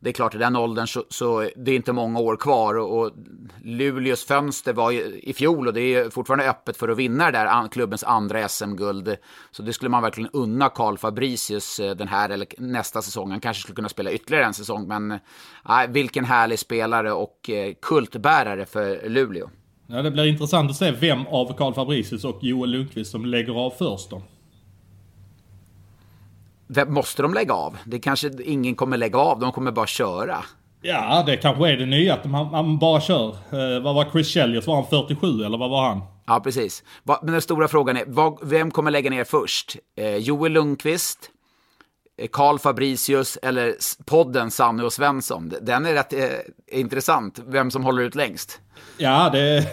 det 0.00 0.10
är 0.10 0.12
klart 0.12 0.34
i 0.34 0.38
den 0.38 0.56
åldern 0.56 0.86
så, 0.86 1.04
så 1.08 1.50
det 1.56 1.70
är 1.70 1.76
inte 1.76 1.92
många 1.92 2.20
år 2.20 2.36
kvar 2.36 2.74
och, 2.74 2.98
och 2.98 3.12
Luleås 3.62 4.24
fönster 4.24 4.72
var 4.72 4.90
ju 4.90 5.20
i 5.22 5.32
fjol 5.32 5.66
och 5.66 5.74
det 5.74 5.94
är 5.94 6.10
fortfarande 6.10 6.50
öppet 6.50 6.76
för 6.76 6.88
att 6.88 6.98
vinna 6.98 7.30
det 7.30 7.38
där 7.38 7.68
klubbens 7.68 8.04
andra 8.04 8.48
SM-guld. 8.48 9.16
Så 9.50 9.62
det 9.62 9.72
skulle 9.72 9.88
man 9.88 10.02
verkligen 10.02 10.30
unna 10.32 10.68
Karl 10.68 10.96
Fabricius 10.96 11.80
eh, 11.80 11.96
den 11.96 12.08
här 12.08 12.28
eller 12.28 12.46
nästa 12.58 13.02
säsong. 13.02 13.30
Han 13.30 13.40
kanske 13.40 13.62
skulle 13.62 13.76
kunna 13.76 13.88
spela 13.88 14.12
ytterligare 14.12 14.44
en 14.44 14.54
säsong, 14.54 14.88
men 14.88 15.10
äh, 15.10 15.86
vilken 15.88 16.24
härlig 16.24 16.58
spelare 16.58 17.12
och 17.12 17.50
eh, 17.50 17.74
kultbärare 17.82 18.66
för 18.66 19.08
Luleå. 19.08 19.50
Ja, 19.92 20.02
det 20.02 20.10
blir 20.10 20.24
intressant 20.24 20.70
att 20.70 20.76
se 20.76 20.90
vem 20.90 21.26
av 21.26 21.56
Karl 21.56 21.74
Fabricius 21.74 22.24
och 22.24 22.38
Joel 22.44 22.70
Lundqvist 22.70 23.10
som 23.10 23.24
lägger 23.24 23.52
av 23.66 23.70
först 23.78 24.10
då. 24.10 24.22
Måste 26.86 27.22
de 27.22 27.34
lägga 27.34 27.54
av? 27.54 27.76
Det 27.84 27.98
kanske 27.98 28.30
ingen 28.44 28.74
kommer 28.74 28.96
lägga 28.96 29.18
av, 29.18 29.40
de 29.40 29.52
kommer 29.52 29.72
bara 29.72 29.86
köra. 29.86 30.36
Ja, 30.82 31.22
det 31.26 31.36
kanske 31.36 31.68
är 31.70 31.76
det 31.76 31.86
nya, 31.86 32.14
att 32.14 32.24
man, 32.24 32.50
man 32.50 32.78
bara 32.78 33.00
kör. 33.00 33.28
Eh, 33.28 33.82
vad 33.82 33.94
var 33.94 34.10
Chris 34.12 34.28
Chelios? 34.28 34.66
Var 34.66 34.74
han 34.74 34.86
47 34.90 35.44
eller 35.44 35.58
vad 35.58 35.70
var 35.70 35.88
han? 35.88 36.00
Ja, 36.26 36.40
precis. 36.40 36.84
Men 37.22 37.32
den 37.32 37.42
stora 37.42 37.68
frågan 37.68 37.96
är, 37.96 38.44
vem 38.46 38.70
kommer 38.70 38.90
lägga 38.90 39.10
ner 39.10 39.24
först? 39.24 39.76
Eh, 39.98 40.16
Joel 40.16 40.52
Lundqvist, 40.52 41.18
Eh, 42.20 42.26
Karl 42.32 42.58
Fabricius 42.58 43.38
eller 43.42 43.74
podden 44.04 44.50
Sanne 44.50 44.82
och 44.82 44.92
Svensson? 44.92 45.52
Den 45.62 45.86
är 45.86 45.92
rätt 45.92 46.12
eh, 46.12 46.80
intressant, 46.80 47.40
vem 47.46 47.70
som 47.70 47.84
håller 47.84 48.02
ut 48.02 48.14
längst. 48.14 48.60
Ja, 48.98 49.30
det, 49.32 49.66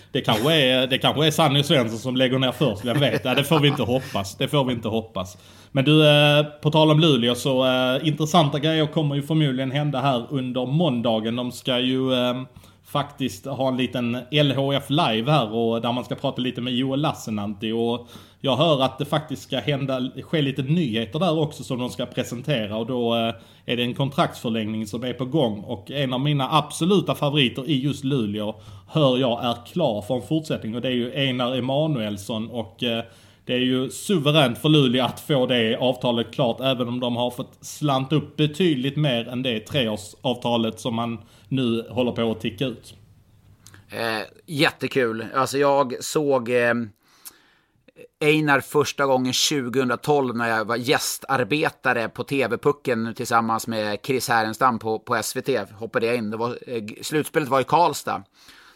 det, 0.12 0.20
kanske 0.20 0.52
är, 0.52 0.86
det 0.86 0.98
kanske 0.98 1.26
är 1.26 1.30
Sanny 1.30 1.60
och 1.60 1.66
Svensson 1.66 1.98
som 1.98 2.16
lägger 2.16 2.38
ner 2.38 2.52
först, 2.52 2.84
vem 2.84 3.00
vet? 3.00 3.24
Ja, 3.24 3.34
det 3.34 3.44
får 3.44 3.60
vi 3.60 3.68
inte 3.68 3.82
hoppas. 3.82 4.36
Det 4.36 4.48
får 4.48 4.64
vi 4.64 4.72
inte 4.72 4.88
hoppas. 4.88 5.36
Men 5.72 5.84
du, 5.84 6.08
eh, 6.08 6.44
på 6.62 6.70
tal 6.70 6.90
om 6.90 7.00
Luleå 7.00 7.34
så 7.34 7.66
eh, 7.66 8.08
intressanta 8.08 8.58
grejer 8.58 8.86
kommer 8.86 9.14
ju 9.14 9.22
förmodligen 9.22 9.70
hända 9.70 10.00
här 10.00 10.26
under 10.30 10.66
måndagen. 10.66 11.36
De 11.36 11.52
ska 11.52 11.78
ju 11.78 12.12
eh, 12.12 12.42
faktiskt 12.84 13.46
ha 13.46 13.68
en 13.68 13.76
liten 13.76 14.18
LHF 14.30 14.90
live 14.90 15.30
här 15.30 15.54
och 15.54 15.80
där 15.80 15.92
man 15.92 16.04
ska 16.04 16.14
prata 16.14 16.42
lite 16.42 16.60
med 16.60 16.72
Joel 16.72 17.00
Lassinantti 17.00 17.72
och 17.72 18.08
jag 18.40 18.56
hör 18.56 18.82
att 18.82 18.98
det 18.98 19.04
faktiskt 19.04 19.42
ska 19.42 19.58
hända, 19.58 20.10
ske 20.22 20.42
lite 20.42 20.62
nyheter 20.62 21.18
där 21.18 21.38
också 21.38 21.64
som 21.64 21.78
de 21.78 21.90
ska 21.90 22.06
presentera 22.06 22.76
och 22.76 22.86
då 22.86 23.14
eh, 23.14 23.34
är 23.66 23.76
det 23.76 23.82
en 23.82 23.94
kontraktsförlängning 23.94 24.86
som 24.86 25.04
är 25.04 25.12
på 25.12 25.24
gång 25.24 25.60
och 25.60 25.90
en 25.90 26.12
av 26.12 26.20
mina 26.20 26.48
absoluta 26.50 27.14
favoriter 27.14 27.70
i 27.70 27.80
just 27.80 28.04
Luleå 28.04 28.54
hör 28.88 29.18
jag 29.18 29.44
är 29.44 29.66
klar 29.66 30.02
för 30.02 30.14
en 30.14 30.22
fortsättning 30.22 30.74
och 30.74 30.80
det 30.80 30.88
är 30.88 30.92
ju 30.92 31.12
Einar 31.14 31.56
Emanuelsson 31.56 32.50
och 32.50 32.82
eh, 32.82 33.04
det 33.44 33.54
är 33.54 33.58
ju 33.58 33.90
suveränt 33.90 34.58
för 34.58 34.68
Luleå 34.68 35.04
att 35.04 35.20
få 35.20 35.46
det 35.46 35.76
avtalet 35.76 36.34
klart 36.34 36.60
även 36.60 36.88
om 36.88 37.00
de 37.00 37.16
har 37.16 37.30
fått 37.30 37.58
slant 37.60 38.12
upp 38.12 38.36
betydligt 38.36 38.96
mer 38.96 39.28
än 39.28 39.42
det 39.42 39.60
treårsavtalet 39.60 40.80
som 40.80 40.94
man 40.94 41.18
nu 41.48 41.86
håller 41.90 42.12
på 42.12 42.30
att 42.30 42.40
ticka 42.40 42.66
ut. 42.66 42.94
Eh, 43.90 44.26
jättekul. 44.46 45.26
Alltså 45.34 45.58
jag 45.58 46.04
såg 46.04 46.50
eh, 46.50 46.74
Einar 48.20 48.60
första 48.60 49.06
gången 49.06 49.32
2012 49.50 50.36
när 50.36 50.48
jag 50.48 50.64
var 50.64 50.76
gästarbetare 50.76 52.08
på 52.08 52.24
TV-pucken 52.24 53.14
tillsammans 53.14 53.66
med 53.66 53.98
Chris 54.02 54.28
Härenstam 54.28 54.78
på, 54.78 54.98
på 54.98 55.22
SVT. 55.22 55.48
Hoppade 55.72 56.06
jag 56.06 56.16
in. 56.16 56.30
Det 56.30 56.36
var, 56.36 56.58
eh, 56.66 56.82
slutspelet 57.02 57.48
var 57.48 57.60
i 57.60 57.64
Karlstad. 57.64 58.22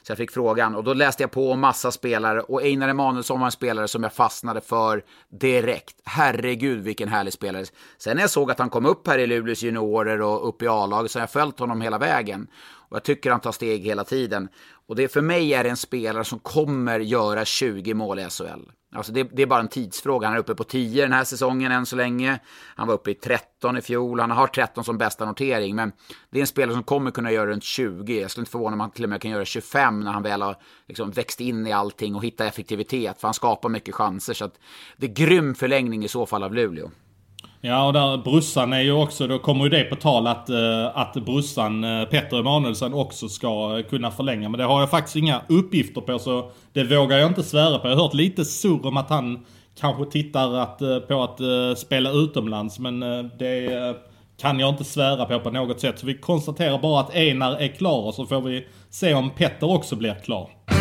Så 0.07 0.11
jag 0.11 0.19
fick 0.19 0.31
frågan 0.31 0.75
och 0.75 0.85
då 0.85 0.95
läste 0.95 1.23
jag 1.23 1.31
på 1.31 1.51
om 1.51 1.61
massa 1.61 1.91
spelare 1.91 2.41
och 2.41 2.63
Einar 2.63 2.89
Emanuelsson 2.89 3.41
var 3.41 3.47
en 3.47 3.53
spelare 3.53 3.89
som 3.89 4.03
jag 4.03 4.13
fastnade 4.13 4.61
för 4.61 5.05
direkt. 5.29 5.97
Herregud 6.05 6.83
vilken 6.83 7.09
härlig 7.09 7.33
spelare. 7.33 7.65
Sen 7.99 8.17
när 8.17 8.23
jag 8.23 8.31
såg 8.31 8.51
att 8.51 8.59
han 8.59 8.71
kom 8.71 8.87
upp 8.87 9.07
här 9.07 9.19
i 9.19 9.27
Luleås 9.27 9.63
juniorer 9.63 10.21
och 10.21 10.49
upp 10.49 10.63
i 10.63 10.69
A-laget 10.69 11.11
så 11.11 11.19
har 11.19 11.23
jag 11.23 11.31
följt 11.31 11.59
honom 11.59 11.81
hela 11.81 11.99
vägen. 11.99 12.47
Och 12.89 12.97
jag 12.97 13.05
tycker 13.05 13.31
han 13.31 13.41
tar 13.41 13.53
steg 13.53 13.85
hela 13.85 14.05
tiden. 14.05 14.49
Och 14.89 14.97
det 14.97 15.09
för 15.09 15.21
mig 15.21 15.55
är 15.55 15.65
det 15.65 15.71
en 15.71 15.77
spelare 15.77 16.25
som 16.25 16.39
kommer 16.39 17.01
göra 17.01 17.45
20 17.45 17.95
mål 17.95 18.19
i 18.19 18.31
SHL. 18.31 18.71
Alltså 18.95 19.13
det, 19.13 19.23
det, 19.23 19.43
är 19.43 19.47
bara 19.47 19.61
en 19.61 19.69
tidsfråga. 19.69 20.27
Han 20.27 20.37
är 20.37 20.41
uppe 20.41 20.55
på 20.55 20.65
10 20.65 21.03
den 21.03 21.13
här 21.13 21.25
säsongen 21.25 21.73
än 21.73 21.87
så 21.87 21.97
länge. 21.97 22.39
Han 22.77 22.89
var 22.89 22.95
uppe 22.95 23.11
i 23.11 23.15
13 23.15 23.77
i 23.77 23.83
fjol. 23.83 24.21
Han 24.21 24.31
har 24.31 24.47
13 24.47 24.85
som 24.85 24.99
bästa 24.99 25.27
notering. 25.27 25.77
Men 25.77 25.93
det 26.31 26.39
är 26.39 26.41
en 26.41 26.47
spelare 26.47 26.75
som 26.75 26.83
kommer 26.83 27.11
kunna 27.11 27.33
göra 27.33 27.47
runt 27.47 27.65
20. 27.65 28.21
Jag 28.21 28.31
skulle 28.31 28.43
inte 28.43 28.51
förvåna 28.51 28.71
mig 28.71 28.75
om 28.77 28.81
han 28.81 28.91
till 28.91 29.05
och 29.05 29.11
med 29.11 29.23
kan 29.23 29.31
göra 29.31 29.45
25 29.45 30.01
när 30.01 30.13
han 30.13 30.23
väl 30.23 30.43
har 30.43 30.57
liksom 30.89 31.11
växt 31.11 31.41
in 31.41 31.67
i 31.67 31.73
allting 31.73 32.15
och 32.15 32.25
hittat 32.25 32.49
effektivitet. 32.49 33.21
För 33.21 33.29
han 33.29 33.35
skapar 33.35 33.69
mycket 33.69 33.95
chanser. 33.95 34.35
Så 34.35 34.51
det 34.97 35.07
är 35.07 35.15
grym 35.15 35.55
förlängning 35.55 36.05
i 36.05 36.09
så 36.09 36.27
fall 36.27 36.43
av 36.43 36.55
Luleå. 36.55 36.91
Ja 37.67 37.87
och 37.87 37.93
där 37.93 38.17
brussan 38.17 38.73
är 38.73 38.81
ju 38.81 38.93
också, 38.93 39.27
då 39.27 39.39
kommer 39.39 39.65
ju 39.65 39.71
det 39.71 39.85
på 39.85 39.97
tal 39.97 40.27
att, 40.27 40.51
eh, 40.51 40.87
att 40.95 41.15
brussan 41.15 41.85
eh, 41.85 42.05
Petter 42.05 42.39
Emanuelsson 42.39 42.95
också 42.95 43.29
ska 43.29 43.83
kunna 43.83 44.11
förlänga. 44.11 44.49
Men 44.49 44.59
det 44.59 44.65
har 44.65 44.81
jag 44.81 44.91
faktiskt 44.91 45.17
inga 45.17 45.41
uppgifter 45.49 46.01
på 46.01 46.19
så 46.19 46.51
det 46.73 46.85
vågar 46.85 47.19
jag 47.19 47.31
inte 47.31 47.43
svära 47.43 47.79
på. 47.79 47.89
Jag 47.89 47.97
har 47.97 48.03
hört 48.03 48.15
lite 48.15 48.45
surr 48.45 48.87
om 48.87 48.97
att 48.97 49.11
han 49.11 49.45
kanske 49.81 50.05
tittar 50.05 50.55
att, 50.55 50.83
eh, 50.83 50.99
på 50.99 51.23
att 51.23 51.41
spela 51.79 52.11
utomlands 52.11 52.79
men 52.79 53.01
det 53.39 53.97
kan 54.41 54.61
jag 54.61 54.69
inte 54.69 54.85
svära 54.85 55.25
på 55.25 55.41
på 55.41 55.51
något 55.51 55.81
sätt. 55.81 55.99
Så 55.99 56.07
vi 56.07 56.15
konstaterar 56.15 56.79
bara 56.79 57.01
att 57.01 57.15
Enar 57.15 57.57
är 57.57 57.69
klar 57.69 58.03
och 58.03 58.15
så 58.15 58.27
får 58.27 58.41
vi 58.41 58.67
se 58.91 59.15
om 59.15 59.31
Petter 59.31 59.75
också 59.75 59.97
blir 59.97 60.15
klar. 60.25 60.74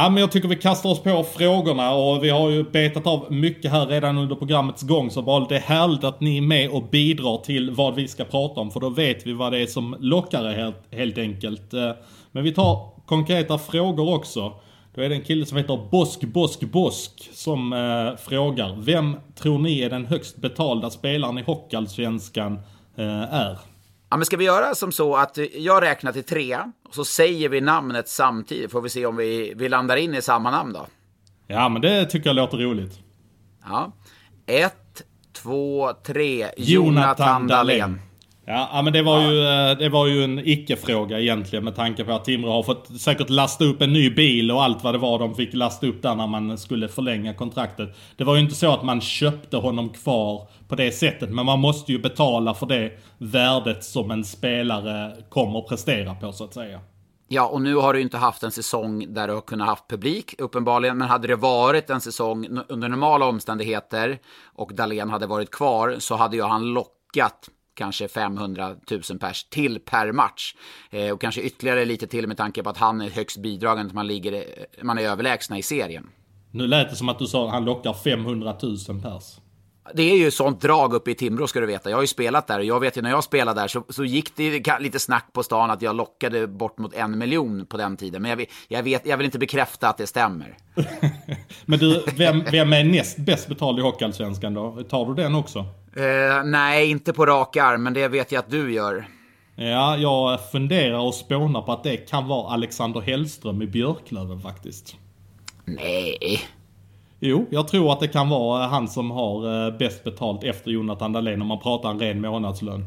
Ja, 0.00 0.08
men 0.08 0.20
jag 0.20 0.32
tycker 0.32 0.48
vi 0.48 0.56
kastar 0.56 0.90
oss 0.90 1.02
på 1.02 1.24
frågorna 1.24 1.94
och 1.94 2.24
vi 2.24 2.30
har 2.30 2.50
ju 2.50 2.62
betat 2.62 3.06
av 3.06 3.32
mycket 3.32 3.70
här 3.70 3.86
redan 3.86 4.18
under 4.18 4.36
programmets 4.36 4.82
gång. 4.82 5.10
Så 5.10 5.22
bara 5.22 5.46
det 5.46 5.56
är 5.56 5.60
härligt 5.60 6.04
att 6.04 6.20
ni 6.20 6.36
är 6.36 6.42
med 6.42 6.70
och 6.70 6.82
bidrar 6.82 7.38
till 7.38 7.70
vad 7.70 7.94
vi 7.94 8.08
ska 8.08 8.24
prata 8.24 8.60
om. 8.60 8.70
För 8.70 8.80
då 8.80 8.88
vet 8.88 9.26
vi 9.26 9.32
vad 9.32 9.52
det 9.52 9.58
är 9.58 9.66
som 9.66 9.96
lockar 10.00 10.54
helt, 10.54 10.76
helt 10.90 11.18
enkelt. 11.18 11.74
Eh, 11.74 11.90
men 12.32 12.44
vi 12.44 12.54
tar 12.54 12.90
konkreta 13.06 13.58
frågor 13.58 14.14
också. 14.14 14.52
Då 14.94 15.02
är 15.02 15.08
det 15.08 15.14
en 15.14 15.24
kille 15.24 15.46
som 15.46 15.58
heter 15.58 15.88
Bosk 15.90 16.20
Bosk 16.20 16.60
Bosk 16.60 17.30
som 17.32 17.72
eh, 17.72 18.16
frågar. 18.28 18.76
Vem 18.80 19.16
tror 19.34 19.58
ni 19.58 19.80
är 19.80 19.90
den 19.90 20.06
högst 20.06 20.36
betalda 20.36 20.90
spelaren 20.90 21.38
i 21.38 21.42
Hockeyallsvenskan 21.42 22.52
eh, 22.96 23.34
är? 23.34 23.58
Ja, 24.10 24.16
men 24.16 24.26
ska 24.26 24.36
vi 24.36 24.44
göra 24.44 24.74
som 24.74 24.92
så 24.92 25.16
att 25.16 25.38
eh, 25.38 25.44
jag 25.44 25.82
räknar 25.82 26.12
till 26.12 26.24
tre 26.24 26.58
och 26.88 26.94
så 26.94 27.04
säger 27.04 27.48
vi 27.48 27.60
namnet 27.60 28.08
samtidigt. 28.08 28.70
Får 28.70 28.80
vi 28.80 28.88
se 28.88 29.06
om 29.06 29.16
vi, 29.16 29.52
vi 29.56 29.68
landar 29.68 29.96
in 29.96 30.14
i 30.14 30.22
samma 30.22 30.50
namn 30.50 30.72
då. 30.72 30.86
Ja, 31.46 31.68
men 31.68 31.82
det 31.82 32.06
tycker 32.06 32.28
jag 32.28 32.36
låter 32.36 32.58
roligt. 32.58 32.98
Ja. 33.64 33.92
Ett, 34.46 35.02
två, 35.32 35.92
tre. 36.06 36.48
Jonathan 36.56 37.46
Dahlén. 37.46 38.00
Ja, 38.50 38.82
men 38.82 38.92
det 38.92 39.02
var, 39.02 39.20
ju, 39.20 39.42
eh, 39.42 39.78
det 39.78 39.88
var 39.88 40.06
ju 40.06 40.24
en 40.24 40.38
icke-fråga 40.38 41.20
egentligen 41.20 41.64
med 41.64 41.76
tanke 41.76 42.04
på 42.04 42.12
att 42.12 42.24
Timrå 42.24 42.50
har 42.50 42.62
fått 42.62 43.00
säkert 43.00 43.30
lasta 43.30 43.64
upp 43.64 43.82
en 43.82 43.92
ny 43.92 44.10
bil 44.10 44.50
och 44.50 44.62
allt 44.62 44.84
vad 44.84 44.94
det 44.94 44.98
var 44.98 45.18
de 45.18 45.34
fick 45.34 45.54
lasta 45.54 45.86
upp 45.86 46.02
där 46.02 46.14
när 46.14 46.26
man 46.26 46.58
skulle 46.58 46.88
förlänga 46.88 47.34
kontraktet. 47.34 47.96
Det 48.16 48.24
var 48.24 48.34
ju 48.34 48.40
inte 48.40 48.54
så 48.54 48.74
att 48.74 48.84
man 48.84 49.00
köpte 49.00 49.56
honom 49.56 49.88
kvar 49.88 50.48
på 50.68 50.74
det 50.74 50.92
sättet, 50.92 51.30
men 51.30 51.46
man 51.46 51.58
måste 51.58 51.92
ju 51.92 51.98
betala 51.98 52.54
för 52.54 52.66
det 52.66 52.92
värdet 53.18 53.84
som 53.84 54.10
en 54.10 54.24
spelare 54.24 55.16
kommer 55.28 55.60
prestera 55.60 56.14
på 56.14 56.32
så 56.32 56.44
att 56.44 56.54
säga. 56.54 56.80
Ja, 57.28 57.46
och 57.46 57.62
nu 57.62 57.74
har 57.74 57.94
du 57.94 58.00
inte 58.00 58.16
haft 58.16 58.42
en 58.42 58.50
säsong 58.50 59.14
där 59.14 59.28
du 59.28 59.34
har 59.34 59.40
kunnat 59.40 59.68
haft 59.68 59.88
publik, 59.88 60.34
uppenbarligen. 60.38 60.98
Men 60.98 61.08
hade 61.08 61.28
det 61.28 61.36
varit 61.36 61.90
en 61.90 62.00
säsong 62.00 62.58
under 62.68 62.88
normala 62.88 63.26
omständigheter 63.26 64.18
och 64.54 64.74
Dalen 64.74 65.10
hade 65.10 65.26
varit 65.26 65.50
kvar 65.50 65.96
så 65.98 66.16
hade 66.16 66.36
ju 66.36 66.42
han 66.42 66.64
lockat 66.72 67.50
kanske 67.78 68.08
500 68.08 68.76
000 68.90 69.18
pers 69.20 69.44
till 69.44 69.80
per 69.80 70.12
match. 70.12 70.54
Eh, 70.90 71.10
och 71.10 71.20
kanske 71.20 71.40
ytterligare 71.40 71.84
lite 71.84 72.06
till 72.06 72.26
med 72.26 72.36
tanke 72.36 72.62
på 72.62 72.70
att 72.70 72.76
han 72.76 73.00
är 73.00 73.10
högst 73.10 73.38
bidragande, 73.38 73.94
man, 73.94 74.06
ligger, 74.06 74.44
man 74.82 74.98
är 74.98 75.02
överlägsna 75.02 75.58
i 75.58 75.62
serien. 75.62 76.06
Nu 76.50 76.66
lät 76.66 76.90
det 76.90 76.96
som 76.96 77.08
att 77.08 77.18
du 77.18 77.26
sa 77.26 77.46
att 77.46 77.52
han 77.52 77.64
lockar 77.64 77.92
500 77.92 78.56
000 78.62 78.76
pers. 79.02 79.38
Det 79.94 80.02
är 80.02 80.16
ju 80.16 80.30
sånt 80.30 80.60
drag 80.60 80.94
uppe 80.94 81.10
i 81.10 81.14
Timrå 81.14 81.46
ska 81.46 81.60
du 81.60 81.66
veta. 81.66 81.90
Jag 81.90 81.96
har 81.96 82.02
ju 82.02 82.06
spelat 82.06 82.46
där 82.46 82.58
och 82.58 82.64
jag 82.64 82.80
vet 82.80 82.96
ju 82.96 83.02
när 83.02 83.10
jag 83.10 83.24
spelade 83.24 83.60
där 83.60 83.68
så, 83.68 83.84
så 83.88 84.04
gick 84.04 84.36
det 84.36 84.78
lite 84.80 84.98
snack 84.98 85.32
på 85.32 85.42
stan 85.42 85.70
att 85.70 85.82
jag 85.82 85.96
lockade 85.96 86.46
bort 86.46 86.78
mot 86.78 86.94
en 86.94 87.18
miljon 87.18 87.66
på 87.66 87.76
den 87.76 87.96
tiden. 87.96 88.22
Men 88.22 88.30
jag, 88.30 88.46
jag, 88.68 88.82
vet, 88.82 89.06
jag 89.06 89.16
vill 89.16 89.24
inte 89.24 89.38
bekräfta 89.38 89.88
att 89.88 89.98
det 89.98 90.06
stämmer. 90.06 90.56
Men 91.64 91.78
du, 91.78 92.04
vem, 92.16 92.44
vem 92.50 92.72
är 92.72 92.84
näst 92.84 93.18
bäst 93.18 93.48
betald 93.48 93.78
i 93.78 93.82
Hockeyallsvenskan 93.82 94.54
då? 94.54 94.82
Tar 94.88 95.06
du 95.06 95.14
den 95.14 95.34
också? 95.34 95.64
Uh, 95.98 96.44
nej, 96.44 96.90
inte 96.90 97.12
på 97.12 97.26
rak 97.26 97.56
arm, 97.56 97.82
men 97.82 97.94
det 97.94 98.08
vet 98.08 98.32
jag 98.32 98.38
att 98.38 98.50
du 98.50 98.72
gör. 98.72 99.08
Ja, 99.56 99.96
jag 99.96 100.50
funderar 100.50 100.98
och 100.98 101.14
spånar 101.14 101.62
på 101.62 101.72
att 101.72 101.84
det 101.84 101.96
kan 101.96 102.28
vara 102.28 102.52
Alexander 102.52 103.00
Hellström 103.00 103.62
i 103.62 103.66
Björklöven 103.66 104.40
faktiskt. 104.40 104.96
Nej. 105.64 106.40
Jo, 107.20 107.46
jag 107.50 107.68
tror 107.68 107.92
att 107.92 108.00
det 108.00 108.08
kan 108.08 108.28
vara 108.28 108.66
han 108.66 108.88
som 108.88 109.10
har 109.10 109.66
eh, 109.66 109.78
bäst 109.78 110.04
betalt 110.04 110.44
efter 110.44 110.70
Jonathan 110.70 111.12
Dahlén 111.12 111.42
om 111.42 111.48
man 111.48 111.60
pratar 111.60 111.90
en 111.90 111.98
ren 111.98 112.20
månadslön. 112.20 112.84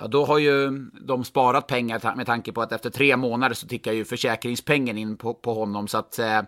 Ja, 0.00 0.06
då 0.06 0.24
har 0.24 0.38
ju 0.38 0.70
de 1.06 1.24
sparat 1.24 1.66
pengar 1.66 2.16
med 2.16 2.26
tanke 2.26 2.52
på 2.52 2.62
att 2.62 2.72
efter 2.72 2.90
tre 2.90 3.16
månader 3.16 3.54
så 3.54 3.66
tickar 3.66 3.92
ju 3.92 4.04
försäkringspengen 4.04 4.98
in 4.98 5.16
på, 5.16 5.34
på 5.34 5.54
honom. 5.54 5.88
Så 5.88 5.98
att 5.98 6.18
eh, 6.18 6.40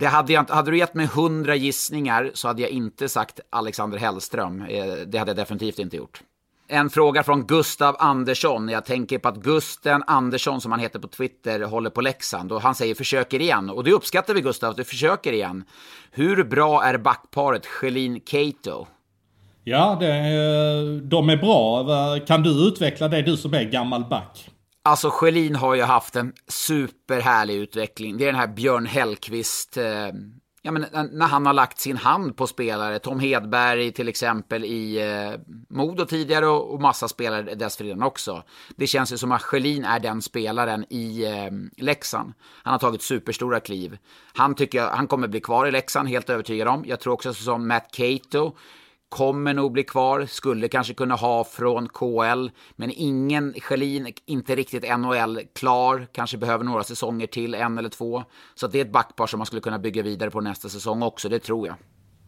det 0.00 0.06
hade, 0.06 0.32
jag, 0.32 0.50
hade 0.50 0.70
du 0.70 0.78
gett 0.78 0.94
mig 0.94 1.06
hundra 1.06 1.56
gissningar 1.56 2.30
så 2.34 2.48
hade 2.48 2.62
jag 2.62 2.70
inte 2.70 3.08
sagt 3.08 3.40
Alexander 3.50 3.98
Hellström. 3.98 4.62
Eh, 4.62 4.84
det 5.06 5.18
hade 5.18 5.30
jag 5.30 5.36
definitivt 5.36 5.78
inte 5.78 5.96
gjort. 5.96 6.20
En 6.68 6.90
fråga 6.90 7.22
från 7.22 7.46
Gustav 7.46 7.96
Andersson. 7.98 8.68
Jag 8.68 8.84
tänker 8.84 9.18
på 9.18 9.28
att 9.28 9.36
Gusten 9.36 10.02
Andersson, 10.06 10.60
som 10.60 10.72
han 10.72 10.80
heter 10.80 10.98
på 10.98 11.08
Twitter, 11.08 11.60
håller 11.60 11.90
på 11.90 12.00
Leksand. 12.00 12.52
Och 12.52 12.62
han 12.62 12.74
säger 12.74 12.94
försöker 12.94 13.40
igen. 13.40 13.70
Och 13.70 13.84
det 13.84 13.92
uppskattar 13.92 14.34
vi 14.34 14.40
Gustav, 14.40 14.70
att 14.70 14.76
du 14.76 14.84
försöker 14.84 15.32
igen. 15.32 15.64
Hur 16.10 16.44
bra 16.44 16.84
är 16.84 16.98
backparet 16.98 17.66
Schelin 17.66 18.20
Cato? 18.20 18.86
Ja, 19.64 19.96
det, 20.00 20.16
eh, 20.16 21.02
de 21.02 21.28
är 21.28 21.36
bra. 21.36 22.18
Kan 22.26 22.42
du 22.42 22.68
utveckla 22.68 23.08
det, 23.08 23.22
du 23.22 23.36
som 23.36 23.54
är 23.54 23.64
gammal 23.64 24.04
back? 24.04 24.49
Alltså 24.82 25.10
Schelin 25.10 25.56
har 25.56 25.74
ju 25.74 25.82
haft 25.82 26.16
en 26.16 26.32
superhärlig 26.48 27.54
utveckling. 27.54 28.16
Det 28.16 28.24
är 28.24 28.32
den 28.32 28.40
här 28.40 28.46
Björn 28.46 28.86
Hellkvist 28.86 29.76
eh, 29.76 30.08
ja, 30.62 30.70
men 30.70 30.86
när 31.12 31.26
han 31.26 31.46
har 31.46 31.52
lagt 31.52 31.78
sin 31.78 31.96
hand 31.96 32.36
på 32.36 32.46
spelare, 32.46 32.98
Tom 32.98 33.20
Hedberg 33.20 33.92
till 33.92 34.08
exempel 34.08 34.64
i 34.64 34.96
eh, 34.96 35.40
Modo 35.68 36.04
tidigare 36.04 36.46
och, 36.46 36.74
och 36.74 36.80
massa 36.80 37.08
spelare 37.08 37.54
dessförinnan 37.54 38.02
också. 38.02 38.42
Det 38.76 38.86
känns 38.86 39.12
ju 39.12 39.16
som 39.16 39.32
att 39.32 39.42
Schelin 39.42 39.84
är 39.84 40.00
den 40.00 40.22
spelaren 40.22 40.84
i 40.90 41.24
eh, 41.24 41.82
Leksand. 41.84 42.32
Han 42.62 42.72
har 42.72 42.78
tagit 42.78 43.02
superstora 43.02 43.60
kliv. 43.60 43.98
Han 44.32 44.54
tycker 44.54 44.82
han 44.82 45.06
kommer 45.06 45.28
bli 45.28 45.40
kvar 45.40 45.66
i 45.66 45.70
Leksand, 45.70 46.08
helt 46.08 46.30
övertygad 46.30 46.68
om. 46.68 46.84
Jag 46.86 47.00
tror 47.00 47.12
också 47.12 47.34
som 47.34 47.68
Matt 47.68 47.90
Cato 47.92 48.56
kommer 49.10 49.54
nog 49.54 49.72
bli 49.72 49.82
kvar, 49.82 50.26
skulle 50.26 50.68
kanske 50.68 50.94
kunna 50.94 51.14
ha 51.14 51.44
från 51.44 51.88
KL, 51.88 52.48
men 52.76 52.92
ingen, 52.96 53.54
Schelin, 53.60 54.12
inte 54.26 54.54
riktigt 54.56 54.98
NHL 54.98 55.40
klar, 55.54 56.06
kanske 56.12 56.38
behöver 56.38 56.64
några 56.64 56.82
säsonger 56.82 57.26
till, 57.26 57.54
en 57.54 57.78
eller 57.78 57.88
två. 57.88 58.24
Så 58.54 58.66
det 58.66 58.80
är 58.80 58.84
ett 58.84 58.92
backpar 58.92 59.26
som 59.26 59.38
man 59.38 59.46
skulle 59.46 59.62
kunna 59.62 59.78
bygga 59.78 60.02
vidare 60.02 60.30
på 60.30 60.40
nästa 60.40 60.68
säsong 60.68 61.02
också, 61.02 61.28
det 61.28 61.38
tror 61.38 61.66
jag. 61.66 61.76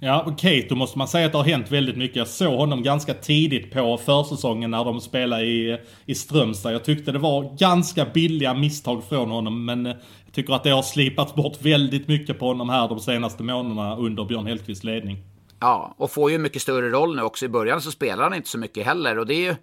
Ja, 0.05 0.23
och 0.23 0.39
Kato 0.39 0.75
måste 0.75 0.99
man 0.99 1.09
säga 1.09 1.27
att 1.27 1.33
det 1.33 1.39
har 1.39 1.45
hänt 1.45 1.71
väldigt 1.71 1.97
mycket. 1.97 2.17
Jag 2.17 2.29
såg 2.29 2.59
honom 2.59 2.83
ganska 2.83 3.15
tidigt 3.15 3.73
på 3.73 3.97
försäsongen 3.97 4.71
när 4.71 4.85
de 4.85 5.01
spelade 5.01 5.45
i, 5.45 5.79
i 6.07 6.15
Strömstad. 6.15 6.73
Jag 6.75 6.85
tyckte 6.85 7.13
det 7.13 7.19
var 7.19 7.57
ganska 7.59 8.05
billiga 8.05 8.55
misstag 8.55 9.05
från 9.05 9.31
honom, 9.31 9.65
men 9.65 9.87
eh, 9.87 9.93
jag 10.25 10.35
tycker 10.35 10.55
att 10.55 10.65
det 10.65 10.71
har 10.71 10.83
slipats 10.83 11.35
bort 11.35 11.63
väldigt 11.63 12.09
mycket 12.09 12.39
på 12.39 12.47
honom 12.47 12.69
här 12.69 12.89
de 12.89 13.01
senaste 13.01 13.43
månaderna 13.43 13.97
under 13.97 14.25
Björn 14.25 14.47
Hellkvists 14.47 14.85
ledning. 14.85 15.32
Ja, 15.63 15.95
och 15.99 16.11
får 16.11 16.31
ju 16.31 16.35
en 16.35 16.43
mycket 16.43 16.63
större 16.63 16.91
roll 16.91 17.17
nu 17.17 17.23
också. 17.23 17.45
I 17.45 17.49
början 17.49 17.83
så 17.83 17.91
spelar 17.91 18.25
han 18.25 18.35
inte 18.35 18.49
så 18.49 18.59
mycket 18.59 18.87
heller 18.87 19.19
och 19.19 19.27
det 19.27 19.35
är 19.35 19.51
ju 19.51 19.57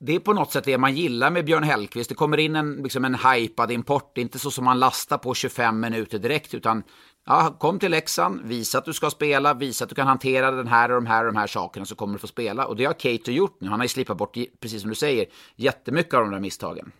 det 0.00 0.14
är 0.14 0.18
på 0.18 0.32
något 0.32 0.52
sätt 0.52 0.64
det 0.64 0.78
man 0.78 0.96
gillar 0.96 1.30
med 1.30 1.44
Björn 1.44 1.62
Hellkvist. 1.62 2.08
Det 2.08 2.14
kommer 2.14 2.38
in 2.38 2.56
en, 2.56 2.76
liksom 2.82 3.04
en 3.04 3.14
hypad 3.14 3.72
import, 3.72 4.18
inte 4.18 4.38
så 4.38 4.50
som 4.50 4.64
man 4.64 4.78
lastar 4.78 5.18
på 5.18 5.34
25 5.34 5.80
minuter 5.80 6.18
direkt, 6.18 6.54
utan 6.54 6.82
ja, 7.26 7.56
kom 7.58 7.78
till 7.78 7.90
Leksand, 7.90 8.40
visa 8.44 8.78
att 8.78 8.84
du 8.84 8.92
ska 8.92 9.10
spela, 9.10 9.54
visa 9.54 9.84
att 9.84 9.88
du 9.88 9.94
kan 9.94 10.06
hantera 10.06 10.50
den 10.50 10.66
här 10.66 10.88
och 10.88 10.94
de 10.94 11.06
här 11.06 11.26
och 11.26 11.32
de 11.32 11.38
här 11.38 11.46
sakerna 11.46 11.86
så 11.86 11.94
kommer 11.94 12.12
du 12.12 12.18
få 12.18 12.26
spela. 12.26 12.66
Och 12.66 12.76
det 12.76 12.84
har 12.84 12.92
Cato 12.92 13.30
gjort 13.30 13.56
nu. 13.60 13.68
Han 13.68 13.80
har 13.80 13.84
ju 13.84 13.88
slipat 13.88 14.16
bort, 14.16 14.36
precis 14.60 14.80
som 14.80 14.90
du 14.90 14.96
säger, 14.96 15.26
jättemycket 15.56 16.14
av 16.14 16.20
de 16.20 16.30
där 16.30 16.40
misstagen. 16.40 16.92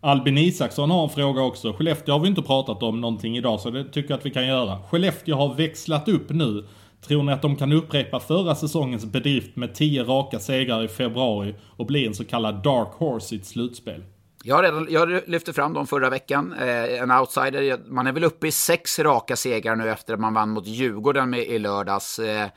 Albin 0.00 0.38
Isaksson 0.38 0.90
har 0.90 1.04
en 1.04 1.10
fråga 1.10 1.42
också. 1.42 1.72
Skellefteå 1.72 2.14
har 2.14 2.20
vi 2.20 2.28
inte 2.28 2.42
pratat 2.42 2.82
om 2.82 3.00
någonting 3.00 3.36
idag, 3.36 3.60
så 3.60 3.70
det 3.70 3.84
tycker 3.84 4.10
jag 4.10 4.18
att 4.18 4.26
vi 4.26 4.30
kan 4.30 4.46
göra. 4.46 4.82
Skellefteå 4.90 5.36
har 5.36 5.54
växlat 5.54 6.08
upp 6.08 6.30
nu. 6.30 6.66
Tror 7.00 7.22
ni 7.22 7.32
att 7.32 7.42
de 7.42 7.56
kan 7.56 7.72
upprepa 7.72 8.20
förra 8.20 8.54
säsongens 8.54 9.06
bedrift 9.06 9.56
med 9.56 9.74
10 9.74 10.04
raka 10.04 10.38
segrar 10.38 10.84
i 10.84 10.88
februari 10.88 11.54
och 11.76 11.86
bli 11.86 12.06
en 12.06 12.14
så 12.14 12.24
kallad 12.24 12.62
dark 12.62 12.88
horse 12.92 13.34
i 13.34 13.38
ett 13.38 13.46
slutspel? 13.46 14.04
Jag, 14.42 14.64
redan, 14.64 14.86
jag 14.90 15.28
lyfte 15.28 15.52
fram 15.52 15.72
dem 15.72 15.86
förra 15.86 16.10
veckan. 16.10 16.52
Eh, 16.52 17.02
en 17.02 17.10
outsider. 17.10 17.88
Man 17.88 18.06
är 18.06 18.12
väl 18.12 18.24
uppe 18.24 18.46
i 18.46 18.52
sex 18.52 18.98
raka 18.98 19.36
segrar 19.36 19.76
nu 19.76 19.90
efter 19.90 20.14
att 20.14 20.20
man 20.20 20.34
vann 20.34 20.50
mot 20.50 20.66
Djurgården 20.66 21.30
med, 21.30 21.40
i 21.40 21.58
lördags. 21.58 22.18
Eh, 22.18 22.48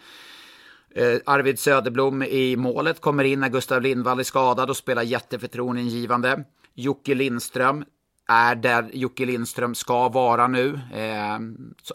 eh 0.96 1.20
Arvid 1.26 1.60
Söderblom 1.60 2.24
i 2.24 2.56
målet 2.56 3.02
kommer 3.02 3.24
in 3.24 3.40
när 3.40 3.50
Gustav 3.50 3.82
Lindvall 3.82 4.20
är 4.20 4.24
skadad 4.24 4.70
och 4.70 4.78
spelar 4.78 5.04
jätteförtroendeingivande. 5.04 6.44
Jocke 6.76 7.16
Lindström 7.16 7.86
är 8.30 8.56
där 8.56 8.90
Jocke 8.94 9.26
Lindström 9.26 9.76
ska 9.76 10.10
vara 10.10 10.48
nu. 10.48 10.80
Eh, 10.94 11.36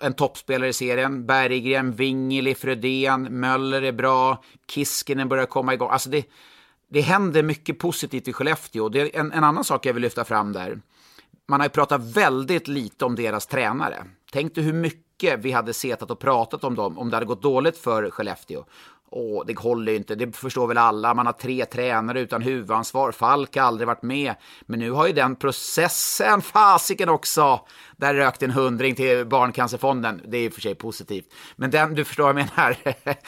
en 0.01 0.14
toppspelare 0.16 0.68
i 0.68 0.72
serien. 0.72 1.26
Berggren, 1.26 1.93
Wingeli, 1.93 2.55
Frödén, 2.55 3.22
Möller 3.22 3.82
är 3.82 3.93
bra. 3.93 4.43
Kiskinen 4.70 5.28
börjar 5.28 5.47
komma 5.47 5.74
igång. 5.74 5.91
Alltså 5.91 6.11
det, 6.11 6.24
det 6.91 7.01
händer 7.01 7.43
mycket 7.43 7.78
positivt 7.78 8.28
i 8.28 8.32
Skellefteå. 8.32 8.89
Det 8.89 9.01
är 9.01 9.20
en, 9.20 9.32
en 9.32 9.45
annan 9.45 9.64
sak 9.64 9.87
jag 9.87 9.95
vill 9.95 10.03
lyfta 10.03 10.24
fram 10.24 10.53
där. 10.53 10.80
Man 11.49 11.61
har 11.61 11.66
ju 11.66 11.70
pratat 11.70 12.16
väldigt 12.16 12.68
lite 12.68 13.05
om 13.05 13.14
deras 13.14 13.47
tränare. 13.47 14.05
Tänk 14.32 14.55
dig 14.55 14.64
hur 14.64 14.72
mycket 14.72 15.04
vi 15.39 15.53
hade 15.53 15.73
setat 15.73 16.11
och 16.11 16.19
pratat 16.19 16.65
om 16.65 16.75
dem 16.75 16.99
om 16.99 17.11
det 17.11 17.17
hade 17.17 17.27
gått 17.27 17.43
dåligt 17.43 17.79
för 17.79 18.11
Skellefteå. 18.11 18.65
Åh, 19.17 19.45
det 19.47 19.59
håller 19.59 19.93
ju 19.93 19.99
inte, 19.99 20.15
det 20.15 20.37
förstår 20.37 20.67
väl 20.67 20.79
alla. 20.79 21.15
Man 21.15 21.27
har 21.27 21.33
tre 21.33 21.65
tränare 21.65 22.21
utan 22.21 22.43
huvudansvar. 22.43 23.12
Falk 23.12 23.57
har 23.57 23.62
aldrig 23.62 23.87
varit 23.87 24.03
med. 24.03 24.35
Men 24.61 24.79
nu 24.79 24.91
har 24.91 25.07
ju 25.07 25.12
den 25.12 25.37
processen, 25.37 26.43
fasiken 26.43 27.09
också. 27.09 27.61
Där 27.97 28.15
rökte 28.15 28.45
en 28.45 28.51
hundring 28.51 28.95
till 28.95 29.27
Barncancerfonden. 29.27 30.21
Det 30.27 30.39
är 30.39 30.45
i 30.45 30.49
och 30.49 30.53
för 30.53 30.61
sig 30.61 30.75
positivt. 30.75 31.33
Men 31.57 31.71
den, 31.71 31.95
du 31.95 32.05
förstår 32.05 32.25
vad 32.25 32.31
jag 32.31 32.49
menar. 32.57 32.77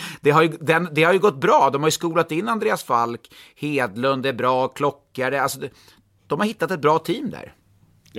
Det 0.21 0.31
har 0.31 0.43
ju, 0.43 0.49
den, 0.49 0.89
det 0.93 1.05
har 1.05 1.13
ju 1.13 1.19
gått 1.19 1.41
bra. 1.41 1.71
De 1.73 1.83
har 1.83 1.89
ju 1.89 1.93
skolat 1.93 2.33
in 2.33 2.49
Andreas 2.49 2.85
Falk. 2.85 3.35
Hedlund 3.57 4.27
är 4.27 4.33
bra, 4.33 4.69
Klockare. 4.69 5.43
Alltså, 5.43 5.61
de 6.27 6.41
har 6.41 6.47
hittat 6.47 6.71
ett 6.71 6.81
bra 6.81 6.99
team 6.99 7.31
där. 7.31 7.55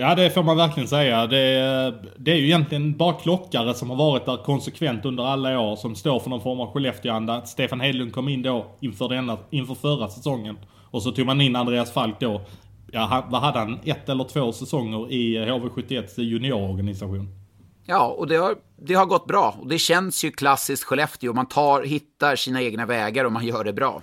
Ja, 0.00 0.14
det 0.14 0.30
får 0.30 0.42
man 0.42 0.56
verkligen 0.56 0.88
säga. 0.88 1.26
Det, 1.26 1.94
det 2.16 2.32
är 2.32 2.36
ju 2.36 2.44
egentligen 2.44 2.96
bara 2.96 3.12
klockare 3.12 3.74
som 3.74 3.90
har 3.90 3.96
varit 3.96 4.26
där 4.26 4.36
konsekvent 4.36 5.04
under 5.04 5.24
alla 5.24 5.60
år 5.60 5.76
som 5.76 5.94
står 5.94 6.20
för 6.20 6.30
någon 6.30 6.40
form 6.40 6.60
av 6.60 6.72
Skellefteåanda. 6.72 7.46
Stefan 7.46 7.80
Hedlund 7.80 8.12
kom 8.12 8.28
in 8.28 8.42
då 8.42 8.66
inför, 8.80 9.08
denna, 9.08 9.38
inför 9.50 9.74
förra 9.74 10.08
säsongen. 10.08 10.58
Och 10.90 11.02
så 11.02 11.10
tog 11.12 11.26
man 11.26 11.40
in 11.40 11.56
Andreas 11.56 11.92
Falk 11.92 12.20
då. 12.20 12.40
Ja, 12.92 13.24
vad 13.28 13.40
hade 13.40 13.58
han? 13.58 13.78
Ett 13.84 14.08
eller 14.08 14.24
två 14.24 14.52
säsonger 14.52 15.12
i 15.12 15.38
HV71 15.38 16.20
juniororganisation. 16.20 17.28
Ja, 17.86 18.06
och 18.18 18.26
det 18.26 18.36
har, 18.36 18.54
det 18.76 18.94
har 18.94 19.06
gått 19.06 19.26
bra. 19.26 19.54
Och 19.60 19.68
det 19.68 19.78
känns 19.78 20.24
ju 20.24 20.30
klassiskt 20.30 20.84
Skellefteå. 20.84 21.32
Man 21.32 21.46
tar, 21.46 21.82
hittar 21.82 22.36
sina 22.36 22.62
egna 22.62 22.86
vägar 22.86 23.24
och 23.24 23.32
man 23.32 23.46
gör 23.46 23.64
det 23.64 23.72
bra. 23.72 24.02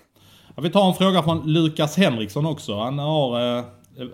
Ja, 0.56 0.62
vi 0.62 0.70
tar 0.70 0.88
en 0.88 0.94
fråga 0.94 1.24
från 1.24 1.54
Lukas 1.54 1.98
Henriksson 1.98 2.46
också. 2.46 2.80
Han 2.80 3.00
har... 3.00 3.58
Eh, 3.58 3.64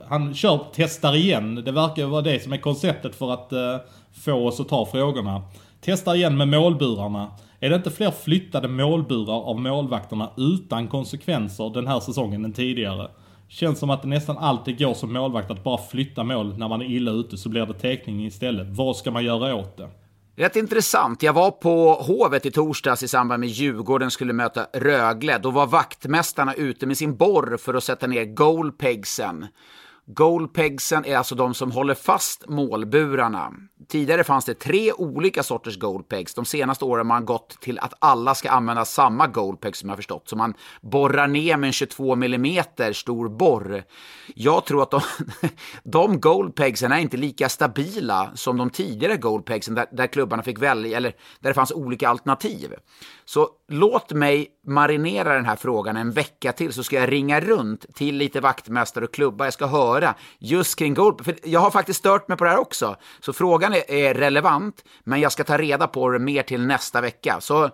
han 0.07 0.33
kör 0.33 0.59
testar 0.73 1.15
igen. 1.15 1.55
Det 1.55 1.71
verkar 1.71 2.05
vara 2.05 2.21
det 2.21 2.43
som 2.43 2.53
är 2.53 2.57
konceptet 2.57 3.15
för 3.15 3.33
att 3.33 3.53
eh, 3.53 3.77
få 4.13 4.33
oss 4.33 4.59
att 4.59 4.69
ta 4.69 4.85
frågorna. 4.85 5.41
Testar 5.81 6.15
igen 6.15 6.37
med 6.37 6.47
målburarna. 6.47 7.31
Är 7.59 7.69
det 7.69 7.75
inte 7.75 7.91
fler 7.91 8.11
flyttade 8.11 8.67
målburar 8.67 9.41
av 9.41 9.59
målvakterna 9.59 10.29
utan 10.37 10.87
konsekvenser 10.87 11.73
den 11.73 11.87
här 11.87 11.99
säsongen 11.99 12.45
än 12.45 12.53
tidigare? 12.53 13.07
Känns 13.47 13.79
som 13.79 13.89
att 13.89 14.01
det 14.01 14.07
nästan 14.07 14.37
alltid 14.37 14.79
går 14.79 14.93
som 14.93 15.13
målvakt 15.13 15.51
att 15.51 15.63
bara 15.63 15.77
flytta 15.77 16.23
mål 16.23 16.57
när 16.57 16.67
man 16.67 16.81
är 16.81 16.85
illa 16.85 17.11
ute 17.11 17.37
så 17.37 17.49
blir 17.49 17.65
det 17.65 17.73
täckning 17.73 18.25
istället. 18.25 18.67
Vad 18.69 18.95
ska 18.95 19.11
man 19.11 19.23
göra 19.23 19.55
åt 19.55 19.77
det? 19.77 19.89
Rätt 20.35 20.55
intressant. 20.55 21.23
Jag 21.23 21.33
var 21.33 21.51
på 21.51 21.93
Hovet 21.93 22.45
i 22.45 22.51
torsdags 22.51 23.03
i 23.03 23.07
samband 23.07 23.39
med 23.39 23.49
Djurgården 23.49 24.11
skulle 24.11 24.33
möta 24.33 24.67
Rögle. 24.73 25.37
Då 25.37 25.51
var 25.51 25.67
vaktmästarna 25.67 26.53
ute 26.53 26.85
med 26.85 26.97
sin 26.97 27.15
borr 27.15 27.57
för 27.57 27.73
att 27.73 27.83
sätta 27.83 28.07
ner 28.07 28.25
goalpegsen. 28.25 29.47
Goalpegsen 30.05 31.05
är 31.05 31.17
alltså 31.17 31.35
de 31.35 31.53
som 31.53 31.71
håller 31.71 31.93
fast 31.93 32.49
målburarna. 32.49 33.53
Tidigare 33.87 34.23
fanns 34.23 34.45
det 34.45 34.53
tre 34.53 34.93
olika 34.93 35.43
sorters 35.43 35.79
goalpegs. 35.79 36.33
De 36.33 36.45
senaste 36.45 36.85
åren 36.85 36.97
har 36.97 37.03
man 37.03 37.25
gått 37.25 37.61
till 37.61 37.79
att 37.79 37.93
alla 37.99 38.35
ska 38.35 38.49
använda 38.49 38.85
samma 38.85 39.27
goalpeg 39.27 39.75
som 39.75 39.89
jag 39.89 39.97
förstått. 39.97 40.29
Så 40.29 40.35
man 40.35 40.53
borrar 40.81 41.27
ner 41.27 41.57
med 41.57 41.67
en 41.67 41.73
22 41.73 42.13
mm 42.13 42.63
stor 42.93 43.29
borr. 43.29 43.83
Jag 44.35 44.65
tror 44.65 44.83
att 44.83 44.91
de, 44.91 45.01
de 45.83 46.19
goalpegsen 46.19 46.91
är 46.91 46.99
inte 46.99 47.17
lika 47.17 47.49
stabila 47.49 48.31
som 48.35 48.57
de 48.57 48.69
tidigare 48.69 49.17
goalpegsen 49.17 49.75
där, 49.75 49.85
där 49.91 50.07
klubbarna 50.07 50.43
fick 50.43 50.59
välja, 50.59 50.97
eller 50.97 51.15
där 51.39 51.49
det 51.49 51.53
fanns 51.53 51.71
olika 51.71 52.09
alternativ. 52.09 52.73
Så 53.25 53.49
låt 53.67 54.11
mig 54.11 54.47
marinera 54.67 55.33
den 55.33 55.45
här 55.45 55.55
frågan 55.55 55.97
en 55.97 56.11
vecka 56.11 56.51
till 56.51 56.73
så 56.73 56.83
ska 56.83 56.95
jag 56.95 57.11
ringa 57.11 57.39
runt 57.39 57.95
till 57.95 58.15
lite 58.15 58.39
vaktmästare 58.39 59.05
och 59.05 59.13
klubbar. 59.13 59.45
Jag 59.45 59.53
ska 59.53 59.65
höra 59.65 59.90
just 60.39 60.79
kring 60.79 60.93
goal. 60.93 61.23
För 61.23 61.35
jag 61.43 61.59
har 61.59 61.71
faktiskt 61.71 61.99
stört 61.99 62.27
mig 62.27 62.37
på 62.37 62.43
det 62.43 62.49
här 62.49 62.59
också. 62.59 62.95
Så 63.19 63.33
frågan 63.33 63.73
är, 63.73 63.91
är 63.91 64.13
relevant, 64.13 64.83
men 65.03 65.21
jag 65.21 65.31
ska 65.31 65.43
ta 65.43 65.57
reda 65.57 65.87
på 65.87 66.09
det 66.09 66.19
mer 66.19 66.43
till 66.43 66.61
nästa 66.61 67.01
vecka. 67.01 67.37
Så 67.39 67.69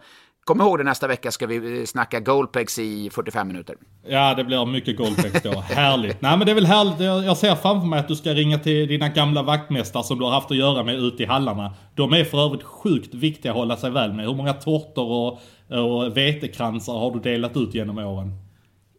Kom 0.47 0.61
ihåg 0.61 0.77
det 0.77 0.83
nästa 0.83 1.07
vecka 1.07 1.31
ska 1.31 1.47
vi 1.47 1.87
snacka 1.87 2.19
goalpegs 2.19 2.79
i 2.79 3.09
45 3.09 3.47
minuter. 3.47 3.75
Ja, 4.07 4.33
det 4.35 4.43
blir 4.43 4.65
mycket 4.65 4.97
goalpegs 4.97 5.41
då. 5.43 5.59
härligt. 5.69 6.21
Nej 6.21 6.37
men 6.37 6.45
det 6.45 6.51
är 6.51 6.55
väl 6.55 6.65
härligt. 6.65 6.99
Jag 6.99 7.37
ser 7.37 7.55
framför 7.55 7.87
mig 7.87 7.99
att 7.99 8.07
du 8.07 8.15
ska 8.15 8.33
ringa 8.33 8.59
till 8.59 8.87
dina 8.87 9.09
gamla 9.09 9.43
vaktmästare 9.43 10.03
som 10.03 10.19
du 10.19 10.25
har 10.25 10.31
haft 10.31 10.51
att 10.51 10.57
göra 10.57 10.83
med 10.83 10.95
ute 10.95 11.23
i 11.23 11.25
hallarna. 11.25 11.73
De 11.95 12.13
är 12.13 12.23
för 12.23 12.45
övrigt 12.45 12.63
sjukt 12.63 13.13
viktiga 13.13 13.51
att 13.51 13.57
hålla 13.57 13.77
sig 13.77 13.91
väl 13.91 14.13
med. 14.13 14.25
Hur 14.25 14.35
många 14.35 14.53
tårtor 14.53 15.11
och, 15.11 15.39
och 15.79 16.17
vetekransar 16.17 16.93
har 16.93 17.11
du 17.11 17.19
delat 17.19 17.57
ut 17.57 17.73
genom 17.73 17.97
åren? 17.97 18.31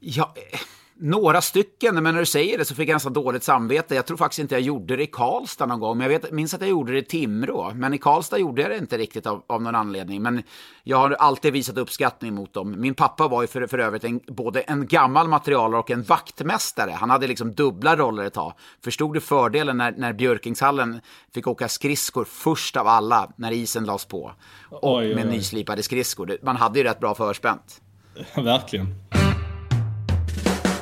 Ja... 0.00 0.34
Eh 0.52 0.58
några 1.00 1.40
stycken, 1.40 1.94
men 1.94 2.14
när 2.14 2.20
du 2.20 2.26
säger 2.26 2.58
det 2.58 2.64
så 2.64 2.74
fick 2.74 2.88
jag 2.88 2.94
nästan 2.94 3.12
dåligt 3.12 3.42
samvete. 3.42 3.94
Jag 3.94 4.06
tror 4.06 4.16
faktiskt 4.16 4.38
inte 4.38 4.54
jag 4.54 4.62
gjorde 4.62 4.96
det 4.96 5.02
i 5.02 5.06
Karlstad 5.06 5.66
någon 5.66 5.80
gång, 5.80 5.98
men 5.98 6.10
jag 6.10 6.20
vet, 6.20 6.32
minns 6.32 6.54
att 6.54 6.60
jag 6.60 6.70
gjorde 6.70 6.92
det 6.92 6.98
i 6.98 7.04
Timrå. 7.04 7.72
Men 7.74 7.94
i 7.94 7.98
Karlstad 7.98 8.38
gjorde 8.38 8.62
jag 8.62 8.70
det 8.70 8.76
inte 8.76 8.98
riktigt 8.98 9.26
av, 9.26 9.42
av 9.46 9.62
någon 9.62 9.74
anledning. 9.74 10.22
Men 10.22 10.42
jag 10.82 10.96
har 10.96 11.10
alltid 11.10 11.52
visat 11.52 11.78
uppskattning 11.78 12.34
mot 12.34 12.52
dem. 12.52 12.80
Min 12.80 12.94
pappa 12.94 13.28
var 13.28 13.42
ju 13.42 13.48
för, 13.48 13.66
för 13.66 13.78
övrigt 13.78 14.04
en, 14.04 14.20
både 14.26 14.60
en 14.60 14.86
gammal 14.86 15.28
materialare 15.28 15.80
och 15.80 15.90
en 15.90 16.02
vaktmästare. 16.02 16.90
Han 16.90 17.10
hade 17.10 17.26
liksom 17.26 17.54
dubbla 17.54 17.96
roller 17.96 18.24
ett 18.24 18.34
tag. 18.34 18.52
Förstod 18.84 19.14
du 19.14 19.20
fördelen 19.20 19.76
när, 19.76 19.92
när 19.92 20.12
Björkingshallen 20.12 21.00
fick 21.34 21.46
åka 21.46 21.68
skridskor 21.68 22.24
först 22.24 22.76
av 22.76 22.86
alla 22.86 23.32
när 23.36 23.52
isen 23.52 23.84
lades 23.84 24.04
på? 24.04 24.32
Och 24.70 24.96
oj, 24.96 25.06
oj, 25.06 25.08
oj. 25.08 25.14
med 25.14 25.26
nyslipade 25.26 25.82
skridskor. 25.82 26.38
Man 26.42 26.56
hade 26.56 26.78
ju 26.78 26.84
rätt 26.84 27.00
bra 27.00 27.14
förspänt. 27.14 27.80
Verkligen. 28.34 28.94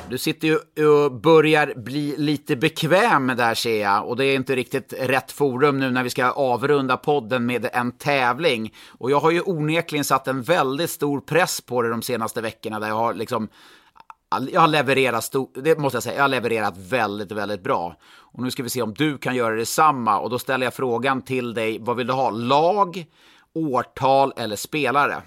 Du 0.09 0.17
sitter 0.17 0.47
ju 0.47 0.87
och 0.87 1.11
börjar 1.11 1.73
bli 1.75 2.15
lite 2.17 2.55
bekväm 2.55 3.27
där 3.27 3.53
ser 3.53 3.81
jag. 3.81 4.07
Och 4.07 4.17
det 4.17 4.25
är 4.25 4.35
inte 4.35 4.55
riktigt 4.55 4.93
rätt 4.99 5.31
forum 5.31 5.79
nu 5.79 5.91
när 5.91 6.03
vi 6.03 6.09
ska 6.09 6.31
avrunda 6.31 6.97
podden 6.97 7.45
med 7.45 7.69
en 7.73 7.91
tävling. 7.91 8.73
Och 8.87 9.11
jag 9.11 9.19
har 9.19 9.31
ju 9.31 9.41
onekligen 9.41 10.05
satt 10.05 10.27
en 10.27 10.41
väldigt 10.41 10.89
stor 10.89 11.19
press 11.19 11.61
på 11.61 11.81
dig 11.81 11.91
de 11.91 12.01
senaste 12.01 12.41
veckorna 12.41 12.79
där 12.79 12.87
jag 12.87 12.95
har 12.95 13.13
liksom 13.13 13.47
jag 14.51 14.61
har 14.61 14.67
levererat, 14.67 15.23
stor, 15.23 15.49
det 15.61 15.79
måste 15.79 15.95
jag 15.95 16.03
säga, 16.03 16.15
jag 16.15 16.23
har 16.23 16.29
levererat 16.29 16.77
väldigt, 16.77 17.31
väldigt 17.31 17.63
bra. 17.63 17.95
Och 18.17 18.43
nu 18.43 18.51
ska 18.51 18.63
vi 18.63 18.69
se 18.69 18.81
om 18.81 18.93
du 18.93 19.17
kan 19.17 19.35
göra 19.35 19.55
detsamma. 19.55 20.19
Och 20.19 20.29
då 20.29 20.39
ställer 20.39 20.65
jag 20.65 20.73
frågan 20.73 21.21
till 21.21 21.53
dig, 21.53 21.79
vad 21.79 21.97
vill 21.97 22.07
du 22.07 22.13
ha? 22.13 22.29
Lag, 22.29 23.05
årtal 23.53 24.33
eller 24.37 24.55
spelare? 24.55 25.21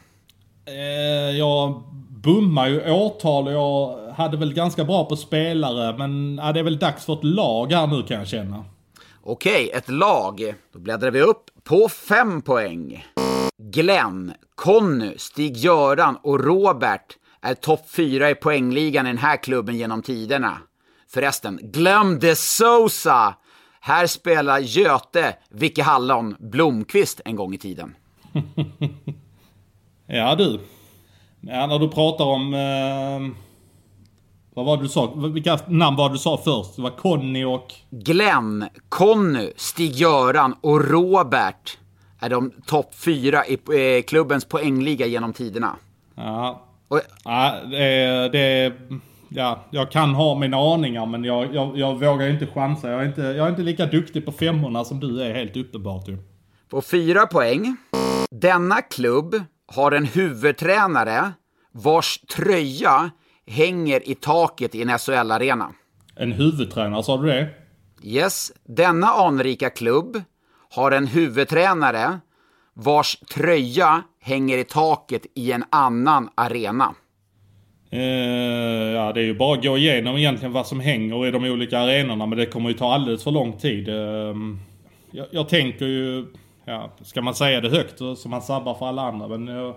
Eh, 0.67 1.37
ja, 1.39 1.83
bummar 2.23 2.69
ju 2.69 2.91
årtal 2.91 3.47
och 3.47 3.53
jag 3.53 4.13
hade 4.13 4.37
väl 4.37 4.55
ganska 4.55 4.85
bra 4.85 5.05
på 5.05 5.17
spelare. 5.17 5.99
Men 5.99 6.41
ja, 6.43 6.53
det 6.53 6.61
är 6.61 6.65
väl 6.65 6.79
dags 6.79 7.05
för 7.05 7.13
ett 7.13 7.25
lag 7.25 7.73
här 7.73 7.87
nu 7.87 8.03
kan 8.03 8.19
jag 8.19 8.29
känna. 8.29 8.65
Okej, 9.23 9.71
ett 9.75 9.89
lag. 9.89 10.55
Då 10.73 10.79
bläddrar 10.79 11.11
vi 11.11 11.21
upp 11.21 11.51
på 11.65 11.89
fem 11.89 12.43
poäng. 12.43 13.07
Glenn, 13.59 14.33
Conny, 14.55 15.15
Stig-Göran 15.19 16.17
och 16.23 16.45
Robert 16.45 17.17
är 17.41 17.55
topp 17.55 17.91
fyra 17.91 18.31
i 18.31 18.35
poängligan 18.35 19.07
i 19.07 19.11
den 19.11 19.19
här 19.19 19.37
klubben 19.37 19.77
genom 19.77 20.03
tiderna. 20.03 20.59
Förresten, 21.09 21.59
glöm 21.63 22.19
de 22.19 22.37
Sousa! 22.37 23.35
Här 23.81 24.07
spelar 24.07 24.59
Göte, 24.59 25.37
Vicke 25.51 25.83
Hallon, 25.83 26.37
Blomqvist 26.39 27.21
en 27.25 27.37
gång 27.37 27.55
i 27.55 27.59
tiden. 27.59 27.95
Ja 30.13 30.35
du. 30.35 30.61
Ja, 31.41 31.67
när 31.67 31.79
du 31.79 31.89
pratar 31.89 32.25
om... 32.25 32.55
Eh, 32.55 33.37
vad 34.55 34.67
var 34.67 34.77
det 34.77 34.83
du 34.83 34.89
sa? 34.89 35.07
Vilka 35.15 35.59
namn 35.67 35.97
var 35.97 36.09
det 36.09 36.15
du 36.15 36.19
sa 36.19 36.41
först? 36.45 36.77
Det 36.77 36.83
var 36.83 36.91
Conny 36.91 37.45
och... 37.45 37.75
Glenn, 37.91 38.65
Conny, 38.89 39.53
Stig-Göran 39.57 40.55
och 40.61 40.91
Robert 40.91 41.79
är 42.21 42.29
de 42.29 42.51
topp 42.67 42.95
fyra 42.95 43.47
i 43.47 43.53
eh, 43.53 44.03
klubbens 44.03 44.45
poängliga 44.45 45.07
genom 45.07 45.33
tiderna. 45.33 45.77
Ja. 46.15 46.67
Och, 46.89 47.01
ja 47.25 47.55
det, 47.71 48.29
det, 48.33 48.73
ja, 49.29 49.65
jag 49.71 49.91
kan 49.91 50.15
ha 50.15 50.39
mina 50.39 50.57
aningar 50.57 51.07
men 51.07 51.25
jag, 51.25 51.55
jag, 51.55 51.79
jag 51.79 51.95
vågar 51.95 52.29
inte 52.29 52.47
chansa. 52.47 52.91
Jag 52.91 53.03
är 53.03 53.07
inte, 53.07 53.23
jag 53.23 53.47
är 53.47 53.51
inte 53.51 53.63
lika 53.63 53.87
duktig 53.87 54.27
på 54.27 54.33
femmorna 54.33 54.85
som 54.85 55.01
du 55.01 55.23
är 55.23 55.35
helt 55.35 55.57
uppenbart 55.57 56.09
ju. 56.09 56.19
På 56.69 56.83
fyra 56.83 57.27
poäng. 57.27 57.77
Denna 58.31 58.83
klubb 58.83 59.35
har 59.75 59.93
en 59.93 60.05
huvudtränare 60.05 61.33
vars 61.73 62.19
tröja 62.19 63.11
hänger 63.47 64.09
i 64.11 64.15
taket 64.15 64.75
i 64.75 64.83
en 64.83 64.99
SHL-arena. 64.99 65.73
En 66.17 66.33
huvudtränare, 66.33 67.03
sa 67.03 67.17
du 67.17 67.27
det? 67.27 67.49
Yes, 68.03 68.53
denna 68.65 69.07
anrika 69.07 69.71
klubb 69.71 70.23
har 70.71 70.91
en 70.91 71.07
huvudtränare 71.07 72.21
vars 72.75 73.17
tröja 73.17 74.03
hänger 74.21 74.59
i 74.59 74.65
taket 74.65 75.27
i 75.35 75.53
en 75.53 75.65
annan 75.71 76.29
arena. 76.35 76.95
Uh, 77.93 78.01
ja, 78.95 79.13
det 79.13 79.21
är 79.21 79.25
ju 79.25 79.35
bara 79.35 79.59
att 79.59 79.65
gå 79.65 79.79
igenom 79.79 80.17
egentligen 80.17 80.53
vad 80.53 80.67
som 80.67 80.81
hänger 80.81 81.27
i 81.27 81.31
de 81.31 81.45
olika 81.45 81.79
arenorna, 81.79 82.27
men 82.27 82.39
det 82.39 82.47
kommer 82.47 82.69
ju 82.69 82.75
ta 82.75 82.95
alldeles 82.95 83.25
för 83.25 83.31
lång 83.31 83.53
tid. 83.53 83.89
Uh, 83.89 84.35
jag, 85.11 85.27
jag, 85.31 85.49
tänker 85.49 85.87
ju, 85.87 86.27
ja, 86.71 86.91
ska 87.03 87.23
man 87.23 87.35
säga 87.35 87.61
det 87.61 87.69
högt 87.69 87.99
så 87.99 88.29
man 88.29 88.43
sabbar 88.43 88.75
för 88.75 88.87
alla 88.87 89.03
andra, 89.03 89.29
men... 89.29 89.49
Uh, 89.49 89.75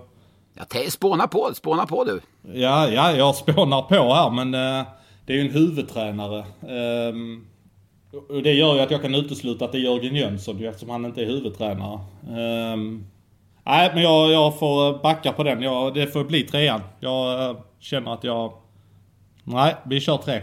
ja, 0.54 0.90
spåna 0.90 1.28
på, 1.28 1.52
spåna 1.54 1.86
på 1.86 2.04
du. 2.04 2.22
Ja, 2.54 2.90
ja, 2.90 3.12
jag 3.12 3.36
spånar 3.36 3.82
på 3.82 4.14
här, 4.14 4.30
men 4.30 4.56
uh, 4.56 4.86
det 5.26 5.34
är 5.34 5.38
ju 5.38 5.48
en 5.48 5.54
huvudtränare. 5.54 6.46
Um, 7.10 7.48
och 8.30 8.44
det 8.44 8.54
gör 8.54 8.76
ju 8.76 8.82
att 8.82 8.92
jag 8.92 9.02
kan 9.02 9.16
utesluta 9.16 9.66
att 9.66 9.72
det 9.72 9.78
är 9.78 9.82
Jörgen 9.82 10.16
Jönsson 10.16 10.66
eftersom 10.66 10.90
han 10.90 11.06
inte 11.06 11.22
är 11.22 11.26
huvudtränare. 11.26 12.00
Um, 12.74 13.06
nej, 13.64 13.92
men 13.94 14.04
jag, 14.04 14.32
jag 14.32 14.60
får 14.60 15.04
backa 15.04 15.32
på 15.32 15.44
den. 15.44 15.62
Jag, 15.62 15.94
det 15.94 16.08
får 16.08 16.24
bli 16.24 16.44
trean. 16.44 16.82
Jag 17.00 17.50
uh, 17.50 17.62
känner 17.80 18.14
att 18.14 18.24
jag... 18.24 18.54
Nej, 19.44 19.76
vi 19.86 20.00
kör 20.02 20.18
tre. 20.18 20.42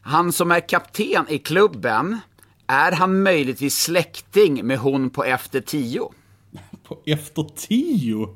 Han 0.00 0.32
som 0.32 0.50
är 0.50 0.68
kapten 0.68 1.26
i 1.28 1.38
klubben, 1.38 2.20
är 2.68 2.92
han 2.92 3.22
möjligtvis 3.22 3.76
släkting 3.76 4.66
med 4.66 4.78
hon 4.78 5.10
på 5.10 5.24
Efter 5.24 5.60
tio? 5.60 6.10
på 6.82 6.98
Efter 7.06 7.42
tio? 7.56 8.28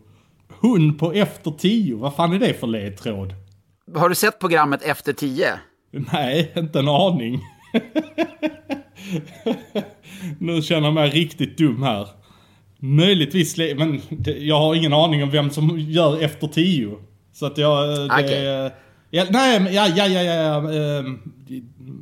Hon 0.60 0.98
på 0.98 1.12
Efter 1.12 1.50
tio? 1.50 1.96
Vad 1.96 2.14
fan 2.14 2.32
är 2.32 2.38
det 2.38 2.54
för 2.54 2.66
ledtråd? 2.66 3.34
Har 3.94 4.08
du 4.08 4.14
sett 4.14 4.38
programmet 4.38 4.82
Efter 4.82 5.12
tio? 5.12 5.46
Nej, 5.90 6.52
inte 6.56 6.78
en 6.78 6.88
aning. 6.88 7.40
nu 10.38 10.62
känner 10.62 10.86
jag 10.86 10.94
mig 10.94 11.10
riktigt 11.10 11.58
dum 11.58 11.82
här. 11.82 12.08
Möjligtvis, 12.78 13.56
men 13.56 14.00
jag 14.38 14.58
har 14.58 14.74
ingen 14.74 14.92
aning 14.92 15.22
om 15.22 15.30
vem 15.30 15.50
som 15.50 15.78
gör 15.78 16.22
efter 16.22 16.46
tio. 16.46 16.98
Så 17.32 17.46
att 17.46 17.58
jag... 17.58 17.88
Det, 17.88 18.04
okay. 18.04 18.70
ja, 19.10 19.24
nej, 19.30 19.68
ja, 19.70 19.88
ja, 19.96 20.06
ja, 20.06 20.22
ja, 20.22 20.72
äh, 20.72 21.04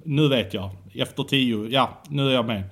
Nu 0.05 0.29
vet 0.29 0.55
jag. 0.55 0.71
Efter 0.95 1.23
tio, 1.23 1.69
ja, 1.69 2.03
nu 2.09 2.29
är 2.29 2.35
jag 2.35 2.47
med. 2.47 2.63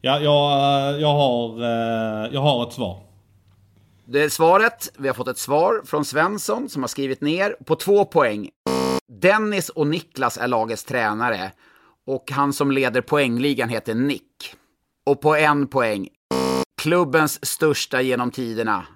Ja, 0.00 0.20
jag, 0.20 1.00
jag, 1.00 1.12
har, 1.12 1.62
äh, 1.62 2.34
jag 2.34 2.40
har 2.40 2.66
ett 2.66 2.72
svar. 2.72 3.00
Det 4.04 4.22
är 4.22 4.28
svaret. 4.28 4.92
Vi 4.98 5.08
har 5.08 5.14
fått 5.14 5.28
ett 5.28 5.38
svar 5.38 5.82
från 5.84 6.04
Svensson 6.04 6.68
som 6.68 6.82
har 6.82 6.88
skrivit 6.88 7.20
ner 7.20 7.56
på 7.64 7.76
två 7.76 8.04
poäng. 8.04 8.50
Dennis 9.08 9.68
och 9.68 9.86
Niklas 9.86 10.38
är 10.38 10.48
lagets 10.48 10.84
tränare 10.84 11.52
och 12.06 12.30
han 12.30 12.52
som 12.52 12.70
leder 12.70 13.00
poängligan 13.00 13.68
heter 13.68 13.94
Nick. 13.94 14.54
Och 15.06 15.20
på 15.20 15.36
en 15.36 15.66
poäng, 15.66 16.08
klubbens 16.82 17.46
största 17.46 18.00
genom 18.00 18.30
tiderna 18.30 18.86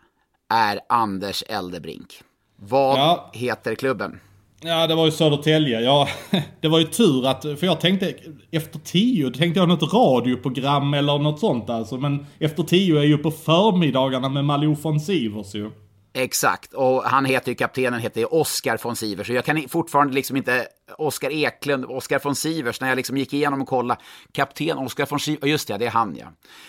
är 0.54 0.80
Anders 0.88 1.44
Eldebrink. 1.48 2.22
Vad 2.56 2.98
ja. 2.98 3.30
heter 3.32 3.74
klubben? 3.74 4.20
Ja, 4.60 4.86
det 4.86 4.94
var 4.94 5.04
ju 5.04 5.10
Södertälje. 5.10 5.80
Ja, 5.80 6.08
det 6.60 6.68
var 6.68 6.78
ju 6.78 6.84
tur 6.84 7.26
att, 7.26 7.42
för 7.42 7.64
jag 7.64 7.80
tänkte 7.80 8.14
efter 8.50 8.78
tio, 8.78 9.30
tänkte 9.30 9.60
jag 9.60 9.68
något 9.68 9.92
radioprogram 9.92 10.94
eller 10.94 11.18
något 11.18 11.40
sånt 11.40 11.70
alltså. 11.70 11.96
Men 11.96 12.26
efter 12.38 12.62
tio 12.62 12.98
är 12.98 13.04
ju 13.04 13.18
på 13.18 13.30
förmiddagarna 13.30 14.28
med 14.28 14.44
Malou 14.44 14.74
von 14.74 15.00
Sivers 15.00 15.54
ju. 15.54 15.70
Exakt, 16.12 16.72
och 16.72 17.02
han 17.02 17.24
heter 17.24 17.48
ju, 17.48 17.54
kaptenen 17.54 18.00
heter 18.00 18.20
ju 18.20 18.26
Oskar 18.26 18.78
von 18.82 18.96
Sivers. 18.96 19.26
Så 19.26 19.32
jag 19.32 19.44
kan 19.44 19.68
fortfarande 19.68 20.14
liksom 20.14 20.36
inte, 20.36 20.66
Oskar 20.98 21.30
Eklund, 21.30 21.84
Oskar 21.84 22.20
von 22.24 22.34
Sivers, 22.34 22.80
när 22.80 22.88
jag 22.88 22.96
liksom 22.96 23.16
gick 23.16 23.32
igenom 23.32 23.62
och 23.62 23.68
kollade, 23.68 24.00
kapten 24.32 24.78
Oskar 24.78 25.06
von 25.10 25.20
Sivers, 25.20 25.50
just 25.50 25.68
det, 25.68 25.78
det 25.78 25.86
är 25.86 25.90
han 25.90 26.16
ja. 26.16 26.26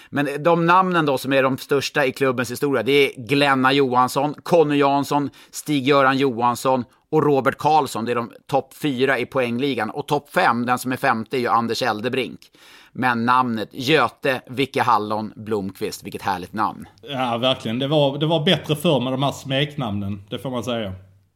Men 0.10 0.44
de 0.44 0.66
namnen 0.66 1.06
då 1.06 1.18
som 1.18 1.34
är 1.34 1.44
de 1.44 1.58
största 1.58 2.06
i 2.06 2.12
klubbens 2.12 2.52
historia, 2.52 2.84
det 2.84 2.92
är 2.92 3.28
Glenna 3.28 3.74
Johansson, 3.74 4.36
Conny 4.44 4.78
Jansson, 4.78 5.30
Stig-Göran 5.52 6.18
Johansson 6.18 6.84
och 7.12 7.24
Robert 7.24 7.58
Karlsson. 7.58 8.06
Det 8.06 8.12
är 8.12 8.16
de 8.16 8.32
topp 8.48 8.74
fyra 8.74 9.20
i 9.20 9.26
poängligan. 9.26 9.90
Och 9.90 10.08
topp 10.08 10.30
fem, 10.30 10.66
den 10.66 10.80
som 10.80 10.92
är 10.92 10.98
femte, 10.98 11.38
är 11.38 11.40
ju 11.40 11.48
Anders 11.48 11.82
Eldebrink. 11.82 12.40
Men 12.92 13.26
namnet 13.26 13.70
Göte, 13.72 14.42
Vicke 14.48 14.82
Hallon, 14.82 15.34
Blomqvist, 15.36 16.04
vilket 16.04 16.22
härligt 16.22 16.54
namn. 16.54 16.88
Ja, 17.02 17.38
verkligen. 17.38 17.80
Det 17.80 17.88
var, 17.88 18.18
det 18.18 18.26
var 18.26 18.46
bättre 18.46 18.76
för 18.76 19.00
med 19.00 19.14
de 19.14 19.24
här 19.24 19.32
smeknamnen, 19.32 20.24
det 20.30 20.40
får 20.40 20.50
man 20.50 20.64
säga. 20.64 20.94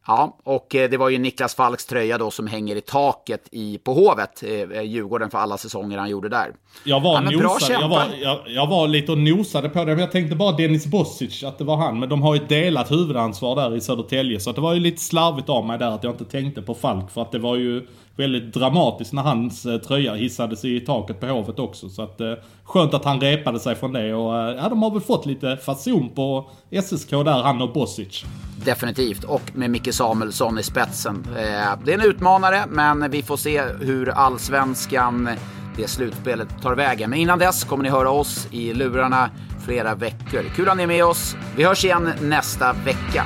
Ja, 0.07 0.37
och 0.43 0.75
eh, 0.75 0.89
det 0.89 0.97
var 0.97 1.09
ju 1.09 1.17
Niklas 1.17 1.55
Falks 1.55 1.85
tröja 1.85 2.17
då 2.17 2.31
som 2.31 2.47
hänger 2.47 2.75
i 2.75 2.81
taket 2.81 3.47
i, 3.51 3.77
på 3.77 3.93
Hovet, 3.93 4.43
eh, 4.43 4.81
Djurgården 4.81 5.29
för 5.29 5.37
alla 5.37 5.57
säsonger 5.57 5.97
han 5.97 6.09
gjorde 6.09 6.29
där. 6.29 6.51
Jag 6.83 6.99
var, 6.99 7.13
ja, 7.13 7.21
nosade, 7.21 7.73
jag, 7.73 7.89
var, 7.89 8.05
jag, 8.21 8.39
jag, 8.47 8.67
var 8.67 8.87
lite 8.87 9.11
och 9.11 9.17
nosade 9.17 9.69
på 9.69 9.79
det, 9.79 9.85
men 9.85 9.99
jag 9.99 10.11
tänkte 10.11 10.35
bara 10.35 10.51
Dennis 10.51 10.85
Bosic, 10.85 11.43
att 11.43 11.57
det 11.57 11.63
var 11.63 11.77
han. 11.77 11.99
Men 11.99 12.09
de 12.09 12.21
har 12.21 12.35
ju 12.35 12.41
delat 12.47 12.91
huvudansvar 12.91 13.55
där 13.55 13.75
i 13.75 13.81
Södertälje, 13.81 14.39
så 14.39 14.51
det 14.51 14.61
var 14.61 14.73
ju 14.73 14.79
lite 14.79 15.01
slarvigt 15.01 15.49
av 15.49 15.65
mig 15.65 15.79
där 15.79 15.91
att 15.91 16.03
jag 16.03 16.13
inte 16.13 16.25
tänkte 16.25 16.61
på 16.61 16.73
Falk, 16.73 17.11
för 17.11 17.21
att 17.21 17.31
det 17.31 17.39
var 17.39 17.55
ju 17.55 17.87
väldigt 18.15 18.53
dramatiskt 18.53 19.13
när 19.13 19.21
hans 19.21 19.65
eh, 19.65 19.77
tröja 19.77 20.13
hissades 20.13 20.65
i 20.65 20.79
taket 20.79 21.19
på 21.19 21.25
Hovet 21.25 21.59
också. 21.59 21.89
Så 21.89 22.01
att 22.01 22.21
eh, 22.21 22.33
skönt 22.63 22.93
att 22.93 23.05
han 23.05 23.21
repade 23.21 23.59
sig 23.59 23.75
från 23.75 23.93
det 23.93 24.13
och 24.13 24.39
eh, 24.39 24.55
ja, 24.55 24.69
de 24.69 24.83
har 24.83 24.91
väl 24.91 25.01
fått 25.01 25.25
lite 25.25 25.57
fason 25.57 26.09
på 26.15 26.49
SSK 26.83 27.09
där, 27.09 27.43
han 27.43 27.61
och 27.61 27.73
Bosic. 27.73 28.25
Definitivt, 28.65 29.23
och 29.23 29.41
med 29.53 29.69
Micke 29.69 29.93
Samuelsson 29.93 30.59
i 30.59 30.63
spetsen. 30.63 31.27
Eh, 31.37 31.79
det 31.85 31.93
är 31.93 31.99
en 31.99 32.09
utmanare, 32.09 32.63
men 32.69 33.11
vi 33.11 33.23
får 33.23 33.37
se 33.37 33.61
hur 33.81 34.09
allsvenskan, 34.09 35.29
det 35.77 35.87
slutspelet 35.87 36.61
tar 36.61 36.75
vägen. 36.75 37.09
Men 37.09 37.19
innan 37.19 37.39
dess 37.39 37.63
kommer 37.63 37.83
ni 37.83 37.89
höra 37.89 38.09
oss 38.09 38.47
i 38.51 38.73
lurarna 38.73 39.29
flera 39.65 39.95
veckor. 39.95 40.43
Kul 40.55 40.69
att 40.69 40.77
ni 40.77 40.83
är 40.83 40.87
med 40.87 41.05
oss. 41.05 41.35
Vi 41.55 41.63
hörs 41.63 41.85
igen 41.85 42.09
nästa 42.21 42.73
vecka. 42.73 43.25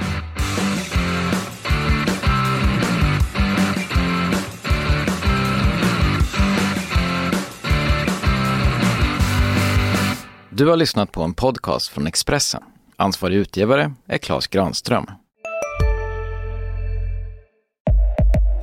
Du 10.57 10.67
har 10.67 10.75
lyssnat 10.75 11.11
på 11.11 11.23
en 11.23 11.33
podcast 11.33 11.87
från 11.87 12.07
Expressen. 12.07 12.63
Ansvarig 12.95 13.35
utgivare 13.35 13.93
är 14.07 14.17
Klas 14.17 14.47
Granström. 14.47 15.05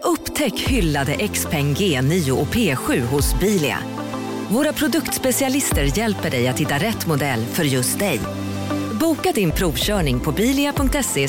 Upptäck 0.03 0.61
hyllade 0.61 1.28
XPeng 1.28 1.74
G9 1.74 2.30
och 2.30 2.47
P7 2.47 3.01
hos 3.01 3.40
Bilia. 3.40 3.78
Våra 4.49 4.72
produktspecialister 4.72 5.99
hjälper 5.99 6.30
dig 6.30 6.49
att 6.49 6.61
hitta 6.61 6.74
rätt 6.74 7.07
modell 7.07 7.45
för 7.45 7.64
just 7.64 7.99
dig. 7.99 8.20
Boka 9.01 9.32
din 9.32 9.51
provkörning 9.51 10.20
på 10.20 10.32
bilia.se 10.32 11.28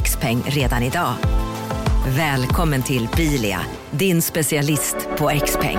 xpeng 0.00 0.42
redan 0.46 0.82
idag. 0.82 1.14
Välkommen 2.08 2.82
till 2.82 3.08
Bilia, 3.16 3.60
din 3.90 4.22
specialist 4.22 4.96
på 5.18 5.28
XPeng. 5.46 5.78